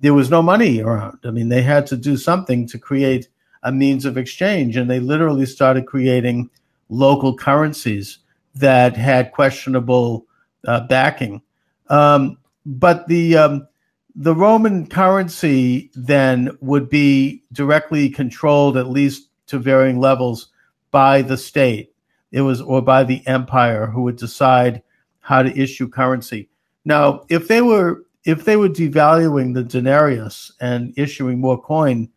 there 0.00 0.14
was 0.14 0.30
no 0.30 0.42
money 0.42 0.80
around. 0.80 1.18
I 1.24 1.30
mean, 1.30 1.48
they 1.48 1.62
had 1.62 1.86
to 1.86 1.96
do 1.96 2.16
something 2.16 2.66
to 2.68 2.78
create 2.78 3.28
a 3.62 3.72
means 3.72 4.04
of 4.04 4.18
exchange, 4.18 4.76
and 4.76 4.90
they 4.90 4.98
literally 4.98 5.46
started 5.46 5.86
creating 5.86 6.50
local 6.88 7.36
currencies 7.36 8.18
that 8.54 8.96
had 8.96 9.32
questionable 9.32 10.26
uh, 10.66 10.86
backing. 10.86 11.42
Um, 11.88 12.38
but 12.64 13.08
the 13.08 13.36
um, 13.36 13.68
the 14.14 14.34
Roman 14.34 14.86
currency 14.86 15.90
then 15.94 16.56
would 16.60 16.88
be 16.88 17.42
directly 17.52 18.08
controlled, 18.08 18.76
at 18.76 18.90
least 18.90 19.28
to 19.46 19.58
varying 19.58 19.98
levels, 19.98 20.48
by 20.90 21.22
the 21.22 21.36
state. 21.36 21.94
It 22.30 22.42
was 22.42 22.60
or 22.60 22.80
by 22.82 23.04
the 23.04 23.26
empire 23.26 23.86
who 23.86 24.02
would 24.02 24.16
decide 24.16 24.82
how 25.20 25.42
to 25.42 25.58
issue 25.58 25.88
currency. 25.88 26.48
Now, 26.84 27.24
if 27.28 27.48
they 27.48 27.62
were 27.62 28.04
if 28.24 28.44
they 28.44 28.56
were 28.56 28.68
devaluing 28.68 29.54
the 29.54 29.64
denarius 29.64 30.52
and 30.60 30.94
issuing 30.96 31.40
more 31.40 31.60
coin, 31.60 32.08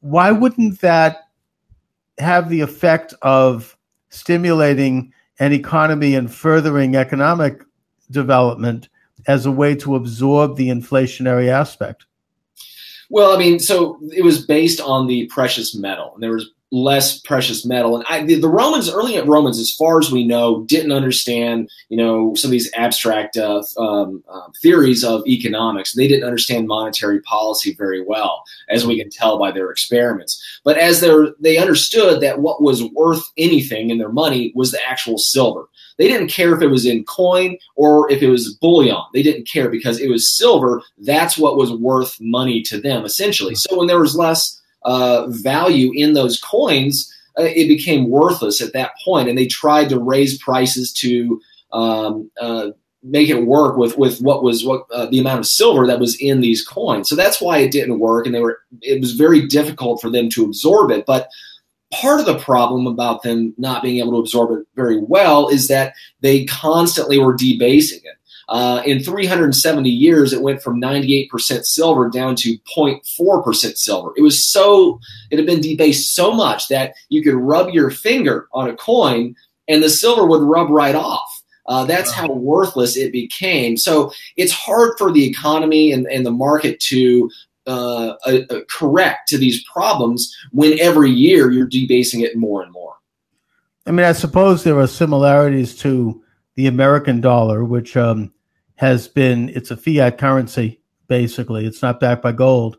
why 0.00 0.32
wouldn't 0.32 0.80
that 0.80 1.28
have 2.18 2.48
the 2.48 2.60
effect 2.60 3.14
of 3.22 3.76
stimulating 4.08 5.12
an 5.40 5.52
economy 5.52 6.14
and 6.14 6.32
furthering 6.32 6.94
economic 6.94 7.62
development 8.10 8.88
as 9.26 9.46
a 9.46 9.50
way 9.50 9.74
to 9.74 9.96
absorb 9.96 10.56
the 10.56 10.68
inflationary 10.68 11.48
aspect? 11.48 12.06
Well, 13.08 13.34
I 13.34 13.38
mean, 13.38 13.58
so 13.58 13.98
it 14.14 14.22
was 14.22 14.46
based 14.46 14.80
on 14.80 15.08
the 15.08 15.26
precious 15.26 15.74
metal, 15.74 16.12
and 16.14 16.22
there 16.22 16.32
was 16.32 16.50
less 16.72 17.18
precious 17.18 17.66
metal. 17.66 17.96
And 17.96 18.04
I, 18.08 18.22
the, 18.22 18.36
the, 18.36 18.48
Romans, 18.48 18.88
early 18.88 19.20
Romans, 19.20 19.58
as 19.58 19.72
far 19.72 19.98
as 19.98 20.12
we 20.12 20.24
know, 20.24 20.62
didn't 20.64 20.92
understand, 20.92 21.68
you 21.88 21.96
know, 21.96 22.34
some 22.34 22.48
of 22.48 22.52
these 22.52 22.70
abstract 22.74 23.36
uh, 23.36 23.62
um, 23.76 24.22
uh, 24.28 24.48
theories 24.62 25.02
of 25.02 25.26
economics. 25.26 25.92
They 25.92 26.06
didn't 26.06 26.26
understand 26.26 26.68
monetary 26.68 27.20
policy 27.22 27.74
very 27.74 28.02
well, 28.02 28.44
as 28.68 28.86
we 28.86 29.00
can 29.00 29.10
tell 29.10 29.38
by 29.38 29.50
their 29.50 29.70
experiments. 29.70 30.42
But 30.64 30.78
as 30.78 31.00
they 31.00 31.10
they 31.40 31.58
understood 31.58 32.20
that 32.20 32.40
what 32.40 32.62
was 32.62 32.84
worth 32.84 33.24
anything 33.36 33.90
in 33.90 33.98
their 33.98 34.12
money 34.12 34.52
was 34.54 34.70
the 34.70 34.80
actual 34.86 35.18
silver. 35.18 35.68
They 35.98 36.08
didn't 36.08 36.28
care 36.28 36.54
if 36.54 36.62
it 36.62 36.68
was 36.68 36.86
in 36.86 37.04
coin 37.04 37.58
or 37.76 38.10
if 38.10 38.22
it 38.22 38.30
was 38.30 38.54
bullion. 38.54 38.96
They 39.12 39.22
didn't 39.22 39.48
care 39.48 39.68
because 39.68 40.00
it 40.00 40.08
was 40.08 40.34
silver. 40.34 40.82
That's 40.98 41.36
what 41.36 41.56
was 41.56 41.72
worth 41.72 42.16
money 42.20 42.62
to 42.62 42.80
them, 42.80 43.04
essentially. 43.04 43.54
So 43.54 43.76
when 43.76 43.86
there 43.86 44.00
was 44.00 44.16
less 44.16 44.59
uh, 44.82 45.26
value 45.28 45.92
in 45.94 46.14
those 46.14 46.40
coins, 46.40 47.12
uh, 47.38 47.42
it 47.44 47.68
became 47.68 48.10
worthless 48.10 48.60
at 48.60 48.72
that 48.72 48.92
point, 49.04 49.28
and 49.28 49.38
they 49.38 49.46
tried 49.46 49.88
to 49.88 49.98
raise 49.98 50.38
prices 50.38 50.92
to 50.92 51.40
um, 51.72 52.30
uh, 52.40 52.70
make 53.02 53.28
it 53.28 53.46
work 53.46 53.76
with 53.76 53.96
with 53.96 54.20
what 54.20 54.42
was 54.42 54.64
what 54.64 54.84
uh, 54.92 55.06
the 55.06 55.20
amount 55.20 55.38
of 55.38 55.46
silver 55.46 55.86
that 55.86 56.00
was 56.00 56.16
in 56.20 56.40
these 56.40 56.66
coins. 56.66 57.08
So 57.08 57.16
that's 57.16 57.40
why 57.40 57.58
it 57.58 57.72
didn't 57.72 57.98
work, 57.98 58.26
and 58.26 58.34
they 58.34 58.40
were 58.40 58.60
it 58.82 59.00
was 59.00 59.12
very 59.12 59.46
difficult 59.46 60.00
for 60.00 60.10
them 60.10 60.28
to 60.30 60.44
absorb 60.44 60.90
it. 60.90 61.06
But 61.06 61.28
part 61.92 62.20
of 62.20 62.26
the 62.26 62.38
problem 62.38 62.86
about 62.86 63.22
them 63.22 63.54
not 63.58 63.82
being 63.82 63.98
able 63.98 64.12
to 64.12 64.18
absorb 64.18 64.58
it 64.58 64.66
very 64.76 64.98
well 65.02 65.48
is 65.48 65.68
that 65.68 65.94
they 66.20 66.44
constantly 66.44 67.18
were 67.18 67.34
debasing 67.34 68.00
it. 68.04 68.16
Uh, 68.50 68.82
in 68.84 69.00
370 69.00 69.88
years, 69.88 70.32
it 70.32 70.42
went 70.42 70.60
from 70.60 70.80
98% 70.80 71.64
silver 71.64 72.10
down 72.10 72.34
to 72.34 72.58
0.4% 72.76 73.76
silver. 73.76 74.12
It 74.16 74.22
was 74.22 74.44
so, 74.44 74.98
it 75.30 75.38
had 75.38 75.46
been 75.46 75.60
debased 75.60 76.16
so 76.16 76.32
much 76.32 76.66
that 76.68 76.94
you 77.10 77.22
could 77.22 77.34
rub 77.34 77.70
your 77.70 77.90
finger 77.90 78.48
on 78.52 78.68
a 78.68 78.76
coin 78.76 79.36
and 79.68 79.82
the 79.82 79.88
silver 79.88 80.26
would 80.26 80.42
rub 80.42 80.68
right 80.68 80.96
off. 80.96 81.42
Uh, 81.66 81.84
that's 81.84 82.10
how 82.10 82.26
worthless 82.32 82.96
it 82.96 83.12
became. 83.12 83.76
So 83.76 84.10
it's 84.36 84.50
hard 84.50 84.98
for 84.98 85.12
the 85.12 85.24
economy 85.24 85.92
and, 85.92 86.08
and 86.08 86.26
the 86.26 86.32
market 86.32 86.80
to 86.80 87.30
uh, 87.68 88.14
uh, 88.26 88.40
uh, 88.50 88.60
correct 88.68 89.28
to 89.28 89.38
these 89.38 89.62
problems 89.72 90.36
when 90.50 90.76
every 90.80 91.10
year 91.10 91.52
you're 91.52 91.68
debasing 91.68 92.22
it 92.22 92.36
more 92.36 92.64
and 92.64 92.72
more. 92.72 92.94
I 93.86 93.92
mean, 93.92 94.06
I 94.06 94.12
suppose 94.12 94.64
there 94.64 94.78
are 94.80 94.88
similarities 94.88 95.76
to 95.78 96.20
the 96.56 96.66
American 96.66 97.20
dollar, 97.20 97.64
which 97.64 97.96
um, 97.96 98.32
has 98.80 99.08
been 99.08 99.50
it's 99.50 99.70
a 99.70 99.76
fiat 99.76 100.16
currency 100.16 100.80
basically. 101.06 101.66
It's 101.66 101.82
not 101.82 102.00
backed 102.00 102.22
by 102.22 102.32
gold, 102.32 102.78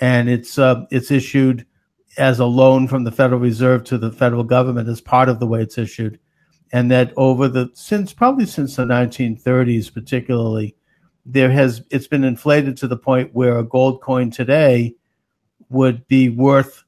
and 0.00 0.30
it's 0.30 0.58
uh, 0.58 0.86
it's 0.90 1.10
issued 1.10 1.66
as 2.16 2.38
a 2.40 2.46
loan 2.46 2.88
from 2.88 3.04
the 3.04 3.12
Federal 3.12 3.38
Reserve 3.38 3.84
to 3.84 3.98
the 3.98 4.10
federal 4.10 4.44
government 4.44 4.88
as 4.88 5.02
part 5.02 5.28
of 5.28 5.40
the 5.40 5.46
way 5.46 5.60
it's 5.60 5.76
issued, 5.76 6.18
and 6.72 6.90
that 6.90 7.12
over 7.18 7.48
the 7.48 7.70
since 7.74 8.14
probably 8.14 8.46
since 8.46 8.76
the 8.76 8.86
1930s, 8.86 9.92
particularly, 9.92 10.74
there 11.26 11.50
has 11.50 11.82
it's 11.90 12.06
been 12.06 12.24
inflated 12.24 12.78
to 12.78 12.88
the 12.88 12.96
point 12.96 13.34
where 13.34 13.58
a 13.58 13.62
gold 13.62 14.00
coin 14.00 14.30
today 14.30 14.94
would 15.68 16.08
be 16.08 16.30
worth, 16.30 16.82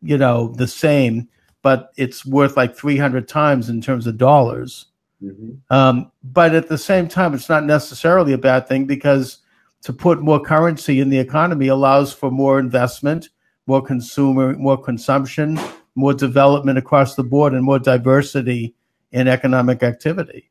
you 0.00 0.16
know, 0.16 0.54
the 0.56 0.68
same, 0.68 1.28
but 1.60 1.90
it's 1.98 2.24
worth 2.24 2.56
like 2.56 2.74
300 2.74 3.28
times 3.28 3.68
in 3.68 3.82
terms 3.82 4.06
of 4.06 4.16
dollars 4.16 4.86
Mm-hmm. 5.22 5.74
Um, 5.74 6.10
but 6.22 6.54
at 6.54 6.68
the 6.68 6.78
same 6.78 7.08
time, 7.08 7.34
it's 7.34 7.48
not 7.48 7.64
necessarily 7.64 8.32
a 8.32 8.38
bad 8.38 8.68
thing 8.68 8.84
because 8.84 9.38
to 9.82 9.92
put 9.92 10.22
more 10.22 10.40
currency 10.40 11.00
in 11.00 11.10
the 11.10 11.18
economy 11.18 11.68
allows 11.68 12.12
for 12.12 12.30
more 12.30 12.58
investment, 12.58 13.28
more 13.66 13.82
consumer, 13.82 14.54
more 14.54 14.80
consumption, 14.80 15.58
more 15.94 16.14
development 16.14 16.78
across 16.78 17.14
the 17.14 17.24
board, 17.24 17.52
and 17.52 17.64
more 17.64 17.78
diversity 17.78 18.74
in 19.12 19.28
economic 19.28 19.82
activity. 19.82 20.50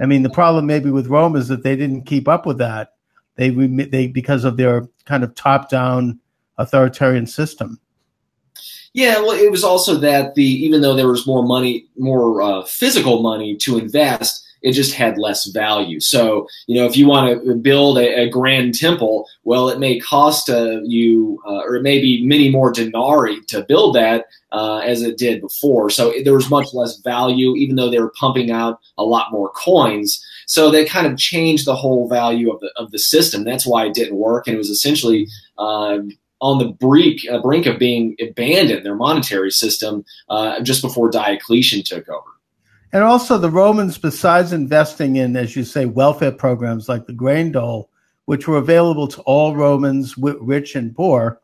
I 0.00 0.06
mean, 0.06 0.22
the 0.22 0.30
problem 0.30 0.66
maybe 0.66 0.90
with 0.90 1.06
Rome 1.06 1.36
is 1.36 1.48
that 1.48 1.62
they 1.62 1.76
didn't 1.76 2.02
keep 2.02 2.26
up 2.26 2.46
with 2.46 2.58
that. 2.58 2.94
They 3.36 3.50
they 3.50 4.06
because 4.08 4.44
of 4.44 4.56
their 4.56 4.88
kind 5.04 5.24
of 5.24 5.34
top 5.34 5.68
down 5.68 6.20
authoritarian 6.58 7.26
system. 7.26 7.80
Yeah, 8.94 9.18
well, 9.20 9.32
it 9.32 9.50
was 9.50 9.64
also 9.64 9.96
that 9.96 10.36
the 10.36 10.44
even 10.44 10.80
though 10.80 10.94
there 10.94 11.08
was 11.08 11.26
more 11.26 11.42
money, 11.42 11.86
more 11.98 12.40
uh, 12.40 12.62
physical 12.64 13.22
money 13.22 13.56
to 13.56 13.76
invest, 13.76 14.46
it 14.62 14.72
just 14.72 14.94
had 14.94 15.18
less 15.18 15.46
value. 15.46 15.98
So, 15.98 16.46
you 16.68 16.76
know, 16.76 16.86
if 16.86 16.96
you 16.96 17.08
want 17.08 17.44
to 17.44 17.54
build 17.56 17.98
a, 17.98 18.22
a 18.22 18.28
grand 18.28 18.74
temple, 18.74 19.28
well, 19.42 19.68
it 19.68 19.80
may 19.80 19.98
cost 19.98 20.48
uh, 20.48 20.80
you, 20.82 21.42
uh, 21.44 21.62
or 21.66 21.74
it 21.74 21.82
may 21.82 22.00
be 22.00 22.24
many 22.24 22.48
more 22.50 22.70
denarii 22.72 23.40
to 23.48 23.64
build 23.64 23.96
that 23.96 24.26
uh, 24.52 24.78
as 24.78 25.02
it 25.02 25.18
did 25.18 25.40
before. 25.40 25.90
So 25.90 26.10
it, 26.10 26.24
there 26.24 26.32
was 26.32 26.48
much 26.48 26.72
less 26.72 26.98
value, 27.00 27.56
even 27.56 27.74
though 27.74 27.90
they 27.90 27.98
were 28.00 28.12
pumping 28.18 28.52
out 28.52 28.78
a 28.96 29.04
lot 29.04 29.32
more 29.32 29.50
coins. 29.50 30.24
So 30.46 30.70
they 30.70 30.84
kind 30.84 31.06
of 31.06 31.18
changed 31.18 31.66
the 31.66 31.74
whole 31.76 32.08
value 32.08 32.52
of 32.52 32.60
the 32.60 32.70
of 32.76 32.92
the 32.92 32.98
system. 33.00 33.42
That's 33.42 33.66
why 33.66 33.86
it 33.86 33.94
didn't 33.94 34.16
work, 34.16 34.46
and 34.46 34.54
it 34.54 34.58
was 34.58 34.70
essentially 34.70 35.26
uh, 35.58 35.98
on 36.44 36.58
the 36.58 36.68
brink, 36.68 37.22
uh, 37.30 37.40
brink 37.40 37.64
of 37.64 37.78
being 37.78 38.14
abandoned, 38.20 38.84
their 38.84 38.94
monetary 38.94 39.50
system, 39.50 40.04
uh, 40.28 40.60
just 40.60 40.82
before 40.82 41.10
Diocletian 41.10 41.82
took 41.82 42.06
over. 42.06 42.30
And 42.92 43.02
also, 43.02 43.38
the 43.38 43.50
Romans, 43.50 43.96
besides 43.96 44.52
investing 44.52 45.16
in, 45.16 45.36
as 45.36 45.56
you 45.56 45.64
say, 45.64 45.86
welfare 45.86 46.30
programs 46.30 46.86
like 46.86 47.06
the 47.06 47.14
grain 47.14 47.50
dole, 47.50 47.88
which 48.26 48.46
were 48.46 48.58
available 48.58 49.08
to 49.08 49.22
all 49.22 49.56
Romans, 49.56 50.16
rich 50.18 50.76
and 50.76 50.94
poor, 50.94 51.40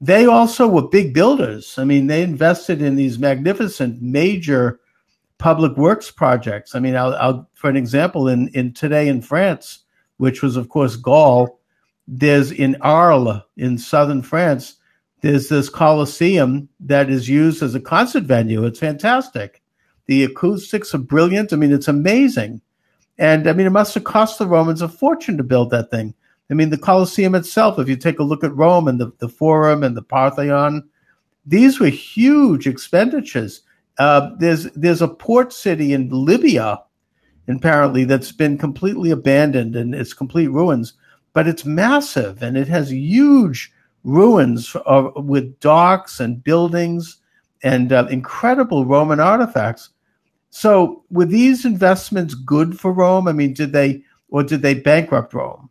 they 0.00 0.26
also 0.26 0.68
were 0.68 0.88
big 0.88 1.12
builders. 1.12 1.76
I 1.76 1.84
mean, 1.84 2.06
they 2.06 2.22
invested 2.22 2.80
in 2.80 2.94
these 2.94 3.18
magnificent 3.18 4.00
major 4.00 4.78
public 5.38 5.76
works 5.76 6.10
projects. 6.10 6.76
I 6.76 6.78
mean, 6.78 6.94
I'll, 6.94 7.14
I'll, 7.14 7.50
for 7.54 7.68
an 7.68 7.76
example, 7.76 8.28
in, 8.28 8.48
in 8.48 8.72
today 8.74 9.08
in 9.08 9.22
France, 9.22 9.80
which 10.18 10.40
was, 10.40 10.56
of 10.56 10.68
course, 10.68 10.94
Gaul, 10.94 11.59
there's 12.10 12.50
in 12.50 12.76
Arles 12.80 13.40
in 13.56 13.78
southern 13.78 14.20
France, 14.20 14.74
there's 15.20 15.48
this 15.48 15.68
Colosseum 15.68 16.68
that 16.80 17.08
is 17.08 17.28
used 17.28 17.62
as 17.62 17.74
a 17.74 17.80
concert 17.80 18.24
venue. 18.24 18.64
It's 18.64 18.80
fantastic. 18.80 19.62
The 20.06 20.24
acoustics 20.24 20.92
are 20.92 20.98
brilliant. 20.98 21.52
I 21.52 21.56
mean, 21.56 21.72
it's 21.72 21.86
amazing. 21.86 22.60
And 23.18 23.46
I 23.46 23.52
mean, 23.52 23.66
it 23.66 23.70
must 23.70 23.94
have 23.94 24.04
cost 24.04 24.38
the 24.38 24.46
Romans 24.46 24.82
a 24.82 24.88
fortune 24.88 25.36
to 25.36 25.44
build 25.44 25.70
that 25.70 25.90
thing. 25.90 26.14
I 26.50 26.54
mean, 26.54 26.70
the 26.70 26.78
Colosseum 26.78 27.36
itself, 27.36 27.78
if 27.78 27.88
you 27.88 27.94
take 27.94 28.18
a 28.18 28.24
look 28.24 28.42
at 28.42 28.56
Rome 28.56 28.88
and 28.88 29.00
the, 29.00 29.12
the 29.18 29.28
Forum 29.28 29.84
and 29.84 29.96
the 29.96 30.02
Parthenon, 30.02 30.88
these 31.46 31.78
were 31.78 31.88
huge 31.88 32.66
expenditures. 32.66 33.62
Uh, 33.98 34.30
there's 34.38 34.64
there's 34.72 35.02
a 35.02 35.06
port 35.06 35.52
city 35.52 35.92
in 35.92 36.08
Libya, 36.08 36.82
apparently, 37.46 38.04
that's 38.04 38.32
been 38.32 38.58
completely 38.58 39.10
abandoned 39.10 39.76
and 39.76 39.94
it's 39.94 40.12
complete 40.12 40.48
ruins 40.48 40.94
but 41.32 41.46
it's 41.46 41.64
massive 41.64 42.42
and 42.42 42.56
it 42.56 42.68
has 42.68 42.92
huge 42.92 43.72
ruins 44.04 44.74
of, 44.86 45.12
with 45.24 45.58
docks 45.60 46.20
and 46.20 46.42
buildings 46.42 47.18
and 47.62 47.92
uh, 47.92 48.06
incredible 48.10 48.86
Roman 48.86 49.20
artifacts. 49.20 49.90
So, 50.50 51.04
were 51.10 51.26
these 51.26 51.64
investments 51.64 52.34
good 52.34 52.78
for 52.80 52.92
Rome? 52.92 53.28
I 53.28 53.32
mean, 53.32 53.52
did 53.52 53.72
they 53.72 54.02
or 54.30 54.42
did 54.42 54.62
they 54.62 54.74
bankrupt 54.74 55.34
Rome? 55.34 55.70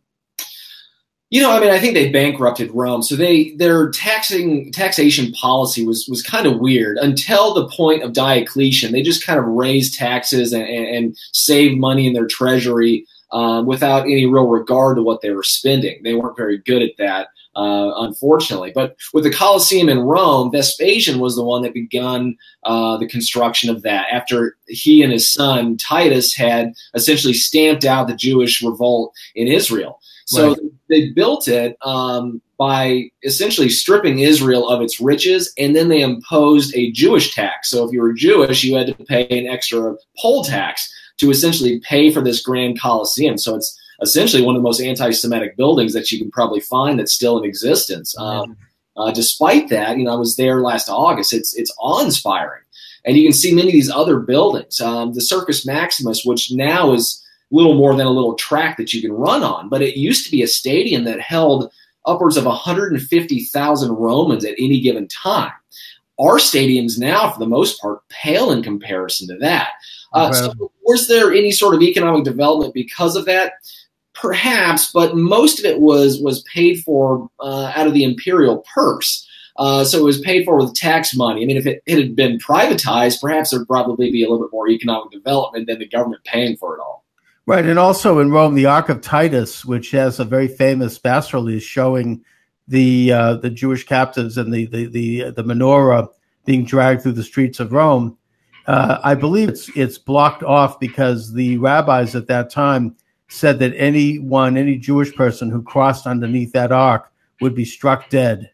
You 1.30 1.40
know, 1.40 1.52
I 1.52 1.60
mean, 1.60 1.70
I 1.70 1.78
think 1.78 1.94
they 1.94 2.10
bankrupted 2.10 2.72
Rome. 2.72 3.02
So 3.02 3.14
they 3.14 3.54
their 3.56 3.90
taxing 3.90 4.72
taxation 4.72 5.30
policy 5.32 5.86
was 5.86 6.08
was 6.08 6.24
kind 6.24 6.44
of 6.44 6.58
weird 6.58 6.98
until 6.98 7.54
the 7.54 7.68
point 7.68 8.02
of 8.02 8.12
Diocletian. 8.12 8.90
They 8.90 9.02
just 9.02 9.24
kind 9.24 9.38
of 9.38 9.44
raised 9.44 9.94
taxes 9.94 10.52
and, 10.52 10.64
and, 10.64 10.88
and 10.88 11.16
saved 11.32 11.78
money 11.78 12.08
in 12.08 12.14
their 12.14 12.26
treasury 12.26 13.06
um, 13.32 13.66
without 13.66 14.04
any 14.04 14.26
real 14.26 14.46
regard 14.46 14.96
to 14.96 15.02
what 15.02 15.20
they 15.20 15.30
were 15.30 15.42
spending. 15.42 16.02
They 16.02 16.14
weren't 16.14 16.36
very 16.36 16.58
good 16.58 16.82
at 16.82 16.96
that, 16.98 17.28
uh, 17.56 17.92
unfortunately. 17.96 18.72
But 18.74 18.96
with 19.12 19.24
the 19.24 19.32
Colosseum 19.32 19.88
in 19.88 20.00
Rome, 20.00 20.50
Vespasian 20.50 21.20
was 21.20 21.36
the 21.36 21.44
one 21.44 21.62
that 21.62 21.74
begun 21.74 22.36
uh, 22.64 22.96
the 22.96 23.08
construction 23.08 23.70
of 23.70 23.82
that 23.82 24.06
after 24.10 24.56
he 24.66 25.02
and 25.02 25.12
his 25.12 25.32
son 25.32 25.76
Titus 25.76 26.34
had 26.34 26.72
essentially 26.94 27.34
stamped 27.34 27.84
out 27.84 28.08
the 28.08 28.16
Jewish 28.16 28.62
revolt 28.62 29.12
in 29.34 29.48
Israel. 29.48 30.00
So 30.26 30.50
right. 30.50 30.58
they 30.88 31.08
built 31.10 31.48
it 31.48 31.76
um, 31.82 32.40
by 32.56 33.10
essentially 33.24 33.68
stripping 33.68 34.20
Israel 34.20 34.68
of 34.68 34.80
its 34.80 35.00
riches, 35.00 35.52
and 35.58 35.74
then 35.74 35.88
they 35.88 36.02
imposed 36.02 36.72
a 36.76 36.92
Jewish 36.92 37.34
tax. 37.34 37.68
So 37.68 37.84
if 37.84 37.92
you 37.92 38.00
were 38.00 38.12
Jewish, 38.12 38.62
you 38.62 38.76
had 38.76 38.86
to 38.86 39.04
pay 39.06 39.26
an 39.26 39.48
extra 39.48 39.96
poll 40.20 40.44
tax 40.44 40.88
to 41.20 41.30
essentially 41.30 41.80
pay 41.80 42.10
for 42.10 42.22
this 42.22 42.42
grand 42.42 42.80
coliseum. 42.80 43.38
So 43.38 43.54
it's 43.54 43.78
essentially 44.02 44.42
one 44.42 44.56
of 44.56 44.62
the 44.62 44.66
most 44.66 44.80
anti-Semitic 44.80 45.56
buildings 45.56 45.92
that 45.92 46.10
you 46.10 46.18
can 46.18 46.30
probably 46.30 46.60
find 46.60 46.98
that's 46.98 47.12
still 47.12 47.38
in 47.38 47.44
existence. 47.44 48.16
Um, 48.18 48.56
uh, 48.96 49.12
despite 49.12 49.68
that, 49.68 49.96
you 49.98 50.04
know, 50.04 50.12
I 50.12 50.16
was 50.16 50.36
there 50.36 50.60
last 50.60 50.88
August. 50.88 51.32
It's 51.32 51.54
it's 51.54 51.74
awe-inspiring, 51.78 52.62
and 53.04 53.16
you 53.16 53.22
can 53.22 53.32
see 53.32 53.54
many 53.54 53.68
of 53.68 53.72
these 53.72 53.90
other 53.90 54.18
buildings. 54.18 54.80
Um, 54.80 55.14
the 55.14 55.20
Circus 55.20 55.64
Maximus, 55.64 56.24
which 56.24 56.50
now 56.52 56.92
is 56.92 57.24
little 57.50 57.74
more 57.74 57.94
than 57.96 58.06
a 58.06 58.10
little 58.10 58.34
track 58.34 58.76
that 58.76 58.92
you 58.92 59.00
can 59.00 59.12
run 59.12 59.42
on, 59.42 59.68
but 59.68 59.82
it 59.82 59.96
used 59.96 60.24
to 60.24 60.30
be 60.30 60.42
a 60.42 60.46
stadium 60.46 61.04
that 61.04 61.20
held 61.20 61.70
upwards 62.06 62.36
of 62.36 62.46
150,000 62.46 63.92
Romans 63.92 64.44
at 64.44 64.54
any 64.58 64.80
given 64.80 65.08
time. 65.08 65.52
Our 66.20 66.36
stadiums 66.36 66.98
now, 66.98 67.30
for 67.30 67.38
the 67.38 67.46
most 67.46 67.80
part, 67.80 68.06
pale 68.08 68.52
in 68.52 68.62
comparison 68.62 69.28
to 69.28 69.38
that. 69.38 69.70
Uh, 70.12 70.32
so 70.32 70.72
was 70.84 71.08
there 71.08 71.32
any 71.32 71.50
sort 71.50 71.74
of 71.74 71.82
economic 71.82 72.24
development 72.24 72.74
because 72.74 73.16
of 73.16 73.24
that? 73.26 73.54
Perhaps, 74.14 74.90
but 74.92 75.16
most 75.16 75.60
of 75.60 75.64
it 75.64 75.80
was 75.80 76.20
was 76.20 76.42
paid 76.42 76.80
for 76.80 77.30
uh, 77.40 77.72
out 77.74 77.86
of 77.86 77.94
the 77.94 78.04
imperial 78.04 78.64
purse. 78.74 79.26
Uh, 79.56 79.84
so 79.84 79.98
it 79.98 80.04
was 80.04 80.20
paid 80.20 80.44
for 80.44 80.56
with 80.56 80.74
tax 80.74 81.14
money. 81.14 81.42
I 81.42 81.46
mean, 81.46 81.56
if 81.56 81.66
it, 81.66 81.82
it, 81.86 81.98
had 81.98 82.16
been 82.16 82.38
privatized, 82.38 83.20
perhaps 83.20 83.50
there'd 83.50 83.66
probably 83.66 84.10
be 84.10 84.24
a 84.24 84.28
little 84.28 84.44
bit 84.44 84.52
more 84.52 84.68
economic 84.68 85.10
development 85.10 85.66
than 85.66 85.78
the 85.78 85.88
government 85.88 86.24
paying 86.24 86.56
for 86.56 86.76
it 86.76 86.80
all. 86.80 87.04
Right, 87.46 87.64
and 87.64 87.78
also 87.78 88.20
in 88.20 88.30
Rome, 88.30 88.54
the 88.54 88.66
Ark 88.66 88.88
of 88.88 89.00
Titus, 89.00 89.64
which 89.64 89.90
has 89.90 90.20
a 90.20 90.24
very 90.24 90.48
famous 90.48 90.98
bas 90.98 91.32
relief 91.34 91.62
showing 91.62 92.24
the 92.70 93.12
uh, 93.12 93.34
the 93.34 93.50
Jewish 93.50 93.84
captives 93.84 94.38
and 94.38 94.54
the 94.54 94.66
the 94.66 94.86
the, 94.86 95.30
the 95.30 95.44
menorah 95.44 96.08
being 96.46 96.64
dragged 96.64 97.02
through 97.02 97.12
the 97.12 97.24
streets 97.24 97.60
of 97.60 97.72
Rome, 97.72 98.16
uh, 98.66 98.98
I 99.02 99.16
believe 99.16 99.48
it's 99.48 99.68
it's 99.76 99.98
blocked 99.98 100.44
off 100.44 100.78
because 100.78 101.32
the 101.32 101.58
rabbis 101.58 102.14
at 102.14 102.28
that 102.28 102.48
time 102.48 102.96
said 103.28 103.58
that 103.58 103.74
anyone, 103.76 104.56
any 104.56 104.76
Jewish 104.76 105.14
person 105.14 105.50
who 105.50 105.62
crossed 105.62 106.06
underneath 106.06 106.52
that 106.52 106.70
ark 106.70 107.12
would 107.40 107.56
be 107.56 107.64
struck 107.64 108.08
dead, 108.08 108.50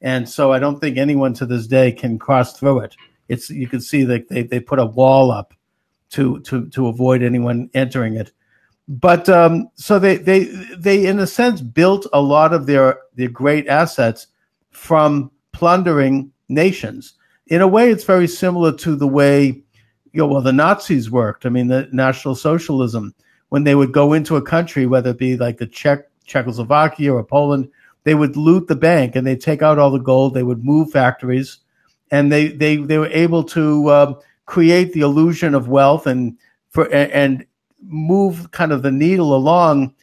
and 0.00 0.26
so 0.26 0.50
I 0.50 0.58
don't 0.58 0.80
think 0.80 0.96
anyone 0.96 1.34
to 1.34 1.44
this 1.44 1.66
day 1.66 1.92
can 1.92 2.18
cross 2.18 2.58
through 2.58 2.80
it. 2.80 2.96
It's 3.28 3.50
you 3.50 3.68
can 3.68 3.82
see 3.82 4.02
that 4.04 4.28
they, 4.30 4.44
they 4.44 4.60
put 4.60 4.78
a 4.78 4.86
wall 4.86 5.30
up 5.30 5.52
to 6.10 6.40
to 6.40 6.66
to 6.70 6.86
avoid 6.88 7.22
anyone 7.22 7.68
entering 7.74 8.16
it. 8.16 8.32
But 8.88 9.28
um, 9.28 9.68
so 9.74 9.98
they 9.98 10.16
they 10.16 10.44
they 10.78 11.06
in 11.06 11.18
a 11.18 11.26
sense 11.26 11.60
built 11.60 12.06
a 12.12 12.22
lot 12.22 12.54
of 12.54 12.66
their 12.66 12.98
their 13.14 13.28
great 13.28 13.68
assets 13.68 14.28
from 14.70 15.30
plundering 15.52 16.32
nations 16.48 17.14
in 17.48 17.62
a 17.62 17.68
way, 17.68 17.90
it's 17.90 18.04
very 18.04 18.28
similar 18.28 18.72
to 18.76 18.94
the 18.94 19.08
way, 19.08 19.62
you 20.12 20.20
know, 20.20 20.26
well, 20.26 20.42
the 20.42 20.52
Nazis 20.52 21.10
worked. 21.10 21.46
I 21.46 21.48
mean, 21.48 21.68
the 21.68 21.88
National 21.92 22.34
Socialism, 22.34 23.14
when 23.48 23.64
they 23.64 23.74
would 23.74 23.92
go 23.92 24.12
into 24.12 24.36
a 24.36 24.42
country, 24.42 24.86
whether 24.86 25.10
it 25.10 25.18
be 25.18 25.36
like 25.36 25.58
the 25.58 25.66
Czech, 25.66 26.10
Czechoslovakia 26.24 27.12
or 27.12 27.24
Poland, 27.24 27.70
they 28.04 28.14
would 28.14 28.36
loot 28.36 28.68
the 28.68 28.76
bank 28.76 29.16
and 29.16 29.26
they'd 29.26 29.40
take 29.40 29.62
out 29.62 29.78
all 29.78 29.90
the 29.90 29.98
gold. 29.98 30.34
They 30.34 30.42
would 30.42 30.64
move 30.64 30.90
factories, 30.90 31.58
and 32.10 32.30
they 32.30 32.48
they 32.48 32.76
they 32.76 32.98
were 32.98 33.08
able 33.08 33.44
to 33.44 33.88
uh, 33.88 34.14
create 34.46 34.92
the 34.92 35.00
illusion 35.00 35.54
of 35.54 35.68
wealth 35.68 36.06
and 36.06 36.36
for 36.70 36.92
and 36.92 37.44
move 37.82 38.50
kind 38.50 38.72
of 38.72 38.82
the 38.82 38.90
needle 38.90 39.34
along 39.34 39.94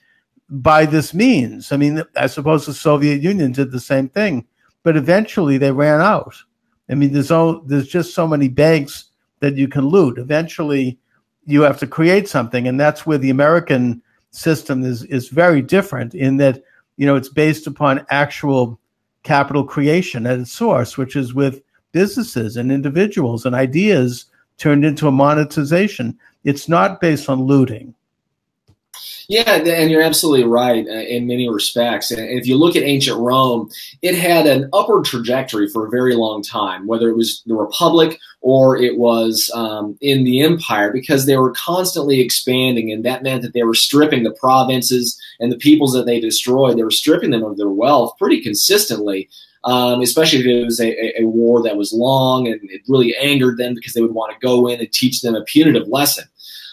by 0.50 0.86
this 0.86 1.14
means. 1.14 1.72
I 1.72 1.78
mean, 1.78 2.04
I 2.16 2.28
suppose 2.28 2.66
the 2.66 2.74
Soviet 2.74 3.22
Union 3.22 3.52
did 3.52 3.72
the 3.72 3.80
same 3.80 4.10
thing, 4.10 4.46
but 4.84 4.96
eventually 4.96 5.58
they 5.58 5.72
ran 5.72 6.02
out. 6.02 6.36
I 6.90 6.96
mean, 6.96 7.14
there's 7.14 7.32
all 7.32 7.62
there's 7.62 7.88
just 7.88 8.14
so 8.14 8.28
many 8.28 8.48
banks 8.48 9.06
that 9.40 9.56
you 9.56 9.68
can 9.68 9.88
loot. 9.88 10.18
Eventually, 10.18 11.00
you 11.46 11.62
have 11.62 11.80
to 11.80 11.88
create 11.88 12.28
something, 12.28 12.68
and 12.68 12.80
that's 12.80 13.06
where 13.06 13.18
the 13.18 13.30
American 13.32 14.02
system 14.32 14.84
is 14.84 15.04
is 15.06 15.30
very 15.30 15.62
different 15.62 16.14
in 16.14 16.38
that 16.38 16.62
you 16.98 17.06
know 17.06 17.16
it's 17.16 17.30
based 17.30 17.68
upon 17.68 18.06
actual 18.10 18.80
capital 19.24 19.64
creation 19.64 20.28
at 20.28 20.40
its 20.40 20.52
source, 20.52 20.98
which 20.98 21.16
is 21.16 21.34
with 21.34 21.62
businesses 21.92 22.58
and 22.58 22.72
individuals 22.72 23.46
and 23.46 23.56
ideas 23.56 24.26
turned 24.58 24.86
into 24.86 25.08
a 25.08 25.12
monetization. 25.12 26.18
It's 26.46 26.70
not 26.70 27.02
based 27.02 27.30
on 27.30 27.42
looting. 27.44 27.96
Yeah, 29.28 29.56
and 29.56 29.90
you're 29.90 30.04
absolutely 30.04 30.46
right 30.46 30.86
uh, 30.88 30.92
in 30.92 31.26
many 31.26 31.50
respects. 31.50 32.12
And 32.12 32.22
if 32.30 32.46
you 32.46 32.58
look 32.58 32.76
at 32.76 32.84
ancient 32.84 33.18
Rome, 33.18 33.70
it 34.02 34.16
had 34.16 34.46
an 34.46 34.70
upward 34.72 35.06
trajectory 35.06 35.68
for 35.68 35.88
a 35.88 35.90
very 35.90 36.16
long 36.16 36.44
time, 36.44 36.86
whether 36.86 37.10
it 37.10 37.16
was 37.16 37.42
the 37.46 37.56
Republic 37.56 38.20
or 38.42 38.78
it 38.78 38.98
was 38.98 39.50
um, 39.56 39.98
in 40.02 40.24
the 40.24 40.42
empire, 40.42 40.92
because 40.92 41.26
they 41.26 41.38
were 41.38 41.52
constantly 41.52 42.22
expanding, 42.22 42.92
and 42.92 43.04
that 43.04 43.24
meant 43.24 43.42
that 43.42 43.54
they 43.54 43.64
were 43.64 43.74
stripping 43.74 44.24
the 44.24 44.32
provinces 44.32 45.20
and 45.40 45.52
the 45.52 45.58
peoples 45.58 45.94
that 45.94 46.06
they 46.06 46.20
destroyed. 46.20 46.78
They 46.78 46.84
were 46.84 46.92
stripping 46.92 47.32
them 47.32 47.44
of 47.44 47.58
their 47.58 47.70
wealth 47.70 48.16
pretty 48.20 48.42
consistently. 48.42 49.30
Um, 49.64 50.02
especially 50.02 50.42
if 50.42 50.46
it 50.46 50.64
was 50.64 50.80
a, 50.80 51.22
a, 51.22 51.26
war 51.26 51.64
that 51.64 51.76
was 51.76 51.92
long 51.92 52.48
and 52.48 52.60
it 52.70 52.84
really 52.88 53.16
angered 53.16 53.58
them 53.58 53.74
because 53.74 53.94
they 53.94 54.02
would 54.02 54.14
want 54.14 54.32
to 54.32 54.38
go 54.40 54.68
in 54.68 54.80
and 54.80 54.92
teach 54.92 55.22
them 55.22 55.34
a 55.34 55.44
punitive 55.44 55.88
lesson. 55.88 56.26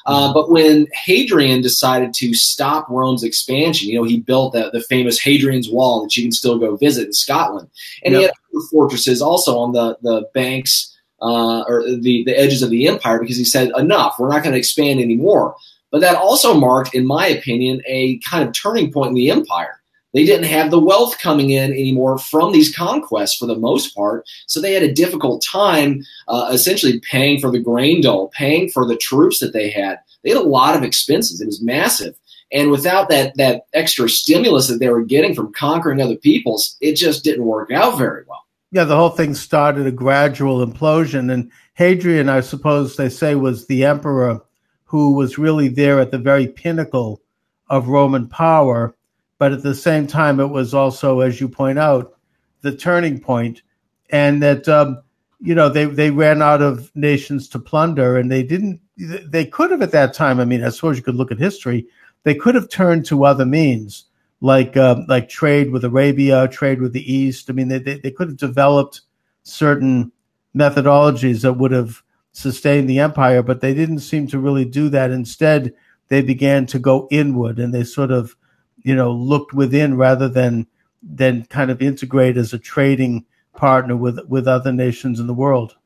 Uh, 0.07 0.33
but 0.33 0.51
when 0.51 0.87
Hadrian 0.93 1.61
decided 1.61 2.13
to 2.15 2.35
stop 2.35 2.89
Rome's 2.89 3.23
expansion, 3.23 3.89
you 3.89 3.97
know, 3.97 4.05
he 4.05 4.21
built 4.21 4.53
the, 4.53 4.71
the 4.73 4.81
famous 4.81 5.21
Hadrian's 5.21 5.71
Wall 5.71 6.03
that 6.03 6.17
you 6.17 6.25
can 6.25 6.33
still 6.33 6.59
go 6.59 6.77
visit 6.77 7.07
in 7.07 7.13
Scotland. 7.13 7.69
And 8.05 8.13
yep. 8.13 8.19
he 8.19 8.25
had 8.25 8.33
other 8.55 8.67
fortresses 8.71 9.23
also 9.23 9.59
on 9.59 9.73
the, 9.73 9.97
the 10.03 10.29
banks 10.35 10.97
uh, 11.21 11.63
or 11.69 11.85
the, 11.85 12.25
the 12.25 12.37
edges 12.37 12.63
of 12.63 12.71
the 12.71 12.89
empire 12.89 13.21
because 13.21 13.37
he 13.37 13.45
said, 13.45 13.71
enough, 13.77 14.17
we're 14.19 14.29
not 14.29 14.43
going 14.43 14.53
to 14.53 14.59
expand 14.59 15.01
anymore. 15.01 15.55
But 15.91 16.01
that 16.01 16.17
also 16.17 16.55
marked, 16.55 16.95
in 16.95 17.07
my 17.07 17.27
opinion, 17.27 17.83
a 17.87 18.19
kind 18.19 18.49
of 18.49 18.55
turning 18.55 18.91
point 18.91 19.11
in 19.11 19.15
the 19.15 19.31
empire. 19.31 19.82
They 20.13 20.25
didn't 20.25 20.47
have 20.47 20.71
the 20.71 20.81
wealth 20.81 21.19
coming 21.19 21.51
in 21.51 21.73
anymore 21.73 22.19
from 22.19 22.53
these 22.53 22.75
conquests 22.75 23.37
for 23.37 23.47
the 23.47 23.57
most 23.57 23.95
part. 23.95 24.29
So 24.47 24.61
they 24.61 24.75
had 24.75 24.83
a 24.83 24.93
difficult 24.93 25.43
time 25.43 26.03
uh, 26.29 26.51
essentially 26.53 27.01
paying 27.01 27.41
for 27.41 27.51
the 27.51 27.61
grain 27.61 28.03
dole, 28.03 28.29
paying 28.29 28.69
for 28.69 28.87
the 28.87 28.97
troops 28.97 29.39
that 29.41 29.53
they 29.53 29.71
had. 29.71 29.99
They 30.23 30.31
had 30.31 30.39
a 30.39 30.43
lot 30.43 30.77
of 30.77 30.83
expenses. 30.83 31.41
It 31.41 31.47
was 31.47 31.63
massive. 31.63 32.15
And 32.53 32.71
without 32.71 33.09
that, 33.09 33.35
that 33.39 33.67
extra 33.73 34.09
stimulus 34.09 34.69
that 34.69 34.79
they 34.79 34.91
were 34.91 35.03
getting 35.03 35.35
from 35.35 35.55
conquering 35.55 36.03
other 36.03 36.17
peoples, 36.17 36.77
it 36.81 36.97
just 36.97 37.25
didn't 37.25 37.47
work 37.47 37.73
out 37.73 37.97
very 37.97 38.25
well. 38.29 38.45
Yeah, 38.71 38.85
the 38.85 38.97
whole 38.97 39.11
thing 39.11 39.35
started 39.35 39.87
a 39.87 39.93
gradual 39.93 40.65
implosion. 40.67 41.33
And 41.33 41.51
Hadrian, 41.75 42.29
I 42.29 42.41
suppose 42.41 42.97
they 42.97 43.09
say, 43.09 43.35
was 43.35 43.67
the 43.67 43.85
emperor 43.85 44.41
who 44.85 45.15
was 45.15 45.39
really 45.39 45.69
there 45.69 46.01
at 46.01 46.11
the 46.11 46.19
very 46.19 46.47
pinnacle 46.47 47.23
of 47.69 47.89
Roman 47.89 48.29
power 48.29 48.95
but 49.43 49.51
at 49.51 49.65
the 49.65 49.75
same 49.75 50.07
time, 50.07 50.39
it 50.39 50.51
was 50.51 50.73
also, 50.73 51.19
as 51.19 51.41
you 51.41 51.49
point 51.49 51.77
out, 51.77 52.17
the 52.61 52.71
turning 52.71 53.19
point, 53.19 53.63
and 54.11 54.41
that 54.41 54.69
um, 54.69 55.03
you 55.41 55.53
know 55.53 55.69
they 55.69 55.85
they 55.85 56.13
ran 56.13 56.41
out 56.41 56.63
of 56.63 56.93
nations 56.95 57.49
to 57.49 57.59
plunder, 57.59 58.17
and 58.17 58.31
they 58.31 58.45
didn't. 58.45 58.81
They 58.97 59.45
could 59.45 59.73
have 59.73 59.83
at 59.83 59.91
that 59.91 60.15
time. 60.15 60.39
I 60.39 60.45
mean, 60.45 60.63
as 60.63 60.79
far 60.79 60.93
as 60.93 60.97
you 60.97 61.03
could 61.03 61.17
look 61.17 61.33
at 61.33 61.41
history. 61.41 61.89
They 62.23 62.37
could 62.37 62.55
have 62.55 62.69
turned 62.69 63.05
to 63.07 63.25
other 63.25 63.45
means, 63.45 64.05
like 64.41 64.77
um, 64.77 65.07
like 65.09 65.29
trade 65.29 65.73
with 65.73 65.85
Arabia, 65.85 66.47
trade 66.47 66.81
with 66.81 66.93
the 66.93 67.13
East. 67.13 67.51
I 67.51 67.53
mean, 67.53 67.67
they, 67.67 67.81
they 67.81 67.99
they 67.99 68.13
could 68.13 68.29
have 68.29 68.37
developed 68.37 69.01
certain 69.43 70.13
methodologies 70.55 71.43
that 71.43 71.55
would 71.55 71.73
have 71.73 72.01
sustained 72.31 72.89
the 72.89 73.01
empire, 73.01 73.43
but 73.43 73.61
they 73.61 73.75
didn't 73.75 74.07
seem 74.07 74.29
to 74.29 74.39
really 74.39 74.65
do 74.65 74.89
that. 74.91 75.11
Instead, 75.11 75.75
they 76.11 76.23
began 76.23 76.65
to 76.67 76.79
go 76.79 77.09
inward, 77.11 77.59
and 77.59 77.75
they 77.75 77.83
sort 77.83 78.13
of 78.13 78.37
you 78.83 78.95
know 78.95 79.13
looked 79.13 79.53
within 79.53 79.97
rather 79.97 80.29
than 80.29 80.67
than 81.03 81.45
kind 81.47 81.71
of 81.71 81.83
integrate 81.83 82.37
as 82.37 82.53
a 82.53 82.59
trading 82.59 83.25
partner 83.57 83.97
with 83.97 84.19
with 84.29 84.47
other 84.47 84.73
nations 84.73 85.21
in 85.21 85.27
the 85.27 85.35
world. 85.35 85.77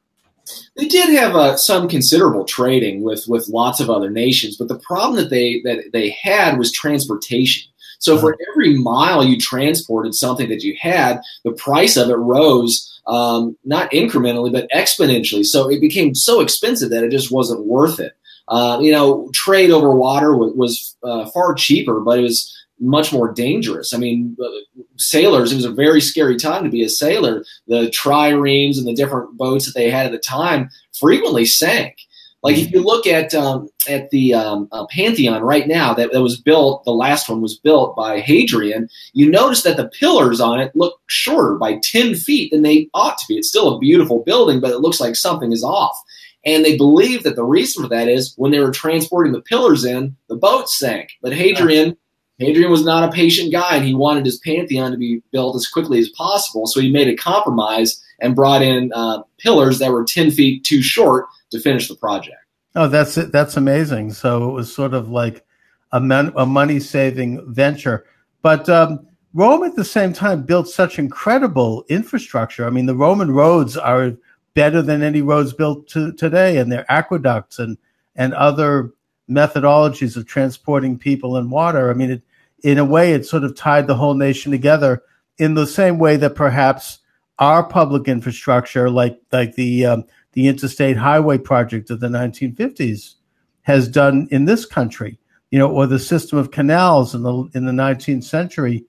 They 0.76 0.86
did 0.86 1.10
have 1.18 1.34
uh, 1.34 1.56
some 1.56 1.88
considerable 1.88 2.44
trading 2.44 3.02
with 3.02 3.26
with 3.26 3.48
lots 3.48 3.80
of 3.80 3.90
other 3.90 4.10
nations, 4.10 4.56
but 4.56 4.68
the 4.68 4.78
problem 4.78 5.16
that 5.16 5.30
they 5.30 5.60
that 5.64 5.92
they 5.92 6.10
had 6.10 6.58
was 6.58 6.70
transportation. 6.70 7.70
So 7.98 8.18
for 8.18 8.34
uh-huh. 8.34 8.52
every 8.52 8.78
mile 8.78 9.24
you 9.24 9.38
transported 9.38 10.14
something 10.14 10.48
that 10.50 10.62
you 10.62 10.76
had, 10.78 11.20
the 11.44 11.52
price 11.52 11.96
of 11.96 12.10
it 12.10 12.16
rose 12.16 12.92
um, 13.06 13.56
not 13.64 13.90
incrementally 13.90 14.52
but 14.52 14.68
exponentially. 14.70 15.44
So 15.44 15.70
it 15.70 15.80
became 15.80 16.14
so 16.14 16.40
expensive 16.40 16.90
that 16.90 17.04
it 17.04 17.10
just 17.10 17.30
wasn't 17.32 17.66
worth 17.66 17.98
it. 18.00 18.12
Uh, 18.48 18.78
you 18.80 18.92
know, 18.92 19.28
trade 19.34 19.70
over 19.70 19.90
water 19.90 20.36
was, 20.36 20.52
was 20.54 20.96
uh, 21.02 21.26
far 21.30 21.54
cheaper, 21.54 22.00
but 22.00 22.18
it 22.18 22.22
was 22.22 22.52
much 22.78 23.12
more 23.12 23.32
dangerous. 23.32 23.94
I 23.94 23.98
mean, 23.98 24.36
uh, 24.42 24.48
sailors, 24.96 25.52
it 25.52 25.56
was 25.56 25.64
a 25.64 25.70
very 25.70 26.00
scary 26.00 26.36
time 26.36 26.64
to 26.64 26.70
be 26.70 26.82
a 26.82 26.88
sailor. 26.88 27.44
The 27.66 27.90
triremes 27.90 28.78
and 28.78 28.86
the 28.86 28.94
different 28.94 29.36
boats 29.36 29.66
that 29.66 29.74
they 29.74 29.90
had 29.90 30.06
at 30.06 30.12
the 30.12 30.18
time 30.18 30.70
frequently 30.98 31.46
sank. 31.46 31.96
Like 32.42 32.58
if 32.58 32.70
you 32.70 32.80
look 32.80 33.08
at 33.08 33.34
um, 33.34 33.68
at 33.88 34.10
the 34.10 34.34
um, 34.34 34.68
uh, 34.70 34.86
Pantheon 34.86 35.42
right 35.42 35.66
now 35.66 35.94
that, 35.94 36.12
that 36.12 36.22
was 36.22 36.40
built, 36.40 36.84
the 36.84 36.92
last 36.92 37.28
one 37.28 37.40
was 37.40 37.58
built 37.58 37.96
by 37.96 38.20
Hadrian. 38.20 38.88
You 39.14 39.28
notice 39.28 39.62
that 39.62 39.76
the 39.76 39.88
pillars 39.88 40.40
on 40.40 40.60
it 40.60 40.70
look 40.76 41.00
shorter 41.06 41.56
by 41.56 41.80
ten 41.82 42.14
feet 42.14 42.52
than 42.52 42.62
they 42.62 42.88
ought 42.94 43.18
to 43.18 43.24
be. 43.28 43.36
It's 43.36 43.48
still 43.48 43.74
a 43.74 43.80
beautiful 43.80 44.22
building, 44.22 44.60
but 44.60 44.70
it 44.70 44.78
looks 44.78 45.00
like 45.00 45.16
something 45.16 45.50
is 45.50 45.64
off. 45.64 45.96
And 46.44 46.64
they 46.64 46.76
believe 46.76 47.24
that 47.24 47.34
the 47.34 47.42
reason 47.42 47.82
for 47.82 47.88
that 47.88 48.06
is 48.06 48.34
when 48.36 48.52
they 48.52 48.60
were 48.60 48.70
transporting 48.70 49.32
the 49.32 49.40
pillars 49.40 49.84
in, 49.84 50.14
the 50.28 50.36
boat 50.36 50.68
sank. 50.68 51.10
But 51.22 51.32
Hadrian 51.32 51.96
Hadrian 52.38 52.70
was 52.70 52.84
not 52.84 53.08
a 53.08 53.12
patient 53.12 53.50
guy, 53.50 53.76
and 53.76 53.84
he 53.84 53.94
wanted 53.94 54.24
his 54.24 54.38
pantheon 54.38 54.90
to 54.90 54.98
be 54.98 55.22
built 55.32 55.56
as 55.56 55.66
quickly 55.66 55.98
as 55.98 56.10
possible. 56.10 56.66
So 56.66 56.80
he 56.80 56.90
made 56.90 57.08
a 57.08 57.16
compromise 57.16 58.02
and 58.20 58.36
brought 58.36 58.62
in 58.62 58.92
uh, 58.94 59.22
pillars 59.38 59.78
that 59.78 59.90
were 59.90 60.04
ten 60.04 60.30
feet 60.30 60.64
too 60.64 60.82
short 60.82 61.26
to 61.50 61.60
finish 61.60 61.88
the 61.88 61.96
project. 61.96 62.36
Oh, 62.74 62.88
that's 62.88 63.16
it. 63.16 63.32
That's 63.32 63.56
amazing. 63.56 64.12
So 64.12 64.50
it 64.50 64.52
was 64.52 64.74
sort 64.74 64.92
of 64.92 65.08
like 65.08 65.44
a, 65.92 66.00
man, 66.00 66.32
a 66.36 66.44
money 66.44 66.78
saving 66.78 67.54
venture. 67.54 68.04
But 68.42 68.68
um, 68.68 69.06
Rome 69.32 69.64
at 69.64 69.76
the 69.76 69.84
same 69.84 70.12
time 70.12 70.42
built 70.42 70.68
such 70.68 70.98
incredible 70.98 71.84
infrastructure. 71.88 72.66
I 72.66 72.70
mean, 72.70 72.86
the 72.86 72.94
Roman 72.94 73.30
roads 73.30 73.76
are 73.78 74.12
better 74.52 74.82
than 74.82 75.02
any 75.02 75.22
roads 75.22 75.52
built 75.54 75.88
to, 75.88 76.12
today, 76.12 76.58
and 76.58 76.70
their 76.70 76.90
aqueducts 76.90 77.58
and 77.58 77.78
and 78.14 78.34
other 78.34 78.92
methodologies 79.28 80.16
of 80.16 80.26
transporting 80.26 80.98
people 80.98 81.36
and 81.36 81.50
water. 81.50 81.90
I 81.90 81.94
mean, 81.94 82.10
it, 82.12 82.22
in 82.66 82.78
a 82.78 82.84
way, 82.84 83.12
it 83.12 83.24
sort 83.24 83.44
of 83.44 83.54
tied 83.54 83.86
the 83.86 83.94
whole 83.94 84.14
nation 84.14 84.50
together 84.50 85.04
in 85.38 85.54
the 85.54 85.68
same 85.68 85.98
way 85.98 86.16
that 86.16 86.34
perhaps 86.34 86.98
our 87.38 87.62
public 87.62 88.08
infrastructure, 88.08 88.90
like 88.90 89.20
like 89.30 89.54
the 89.54 89.86
um, 89.86 90.04
the 90.32 90.48
interstate 90.48 90.96
highway 90.96 91.38
project 91.38 91.90
of 91.90 92.00
the 92.00 92.08
1950s, 92.08 93.14
has 93.62 93.86
done 93.86 94.26
in 94.32 94.46
this 94.46 94.66
country, 94.66 95.16
you 95.52 95.60
know, 95.60 95.70
or 95.70 95.86
the 95.86 96.00
system 96.00 96.38
of 96.38 96.50
canals 96.50 97.14
in 97.14 97.22
the 97.22 97.48
in 97.54 97.66
the 97.66 97.72
19th 97.72 98.24
century 98.24 98.84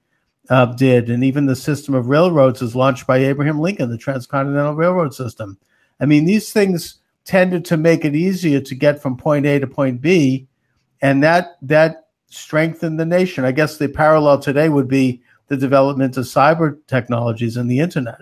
uh, 0.49 0.65
did, 0.65 1.11
and 1.11 1.23
even 1.23 1.45
the 1.45 1.55
system 1.55 1.93
of 1.93 2.07
railroads 2.07 2.61
was 2.61 2.75
launched 2.75 3.05
by 3.05 3.17
Abraham 3.17 3.59
Lincoln, 3.59 3.91
the 3.91 3.97
Transcontinental 3.99 4.73
Railroad 4.73 5.13
System. 5.13 5.55
I 5.99 6.07
mean, 6.07 6.25
these 6.25 6.51
things 6.51 6.95
tended 7.25 7.63
to 7.65 7.77
make 7.77 8.03
it 8.03 8.15
easier 8.15 8.59
to 8.59 8.73
get 8.73 9.03
from 9.03 9.17
point 9.17 9.45
A 9.45 9.59
to 9.59 9.67
point 9.67 10.01
B, 10.01 10.47
and 10.99 11.21
that 11.21 11.57
that 11.61 12.06
strengthened 12.27 12.99
the 12.99 13.05
nation. 13.05 13.45
I 13.45 13.51
guess 13.51 13.77
the 13.77 13.87
parallel 13.87 14.39
today 14.39 14.69
would 14.69 14.87
be 14.87 15.21
the 15.47 15.57
development 15.57 16.17
of 16.17 16.25
cyber 16.25 16.77
technologies 16.87 17.57
and 17.57 17.69
the 17.69 17.79
internet. 17.79 18.21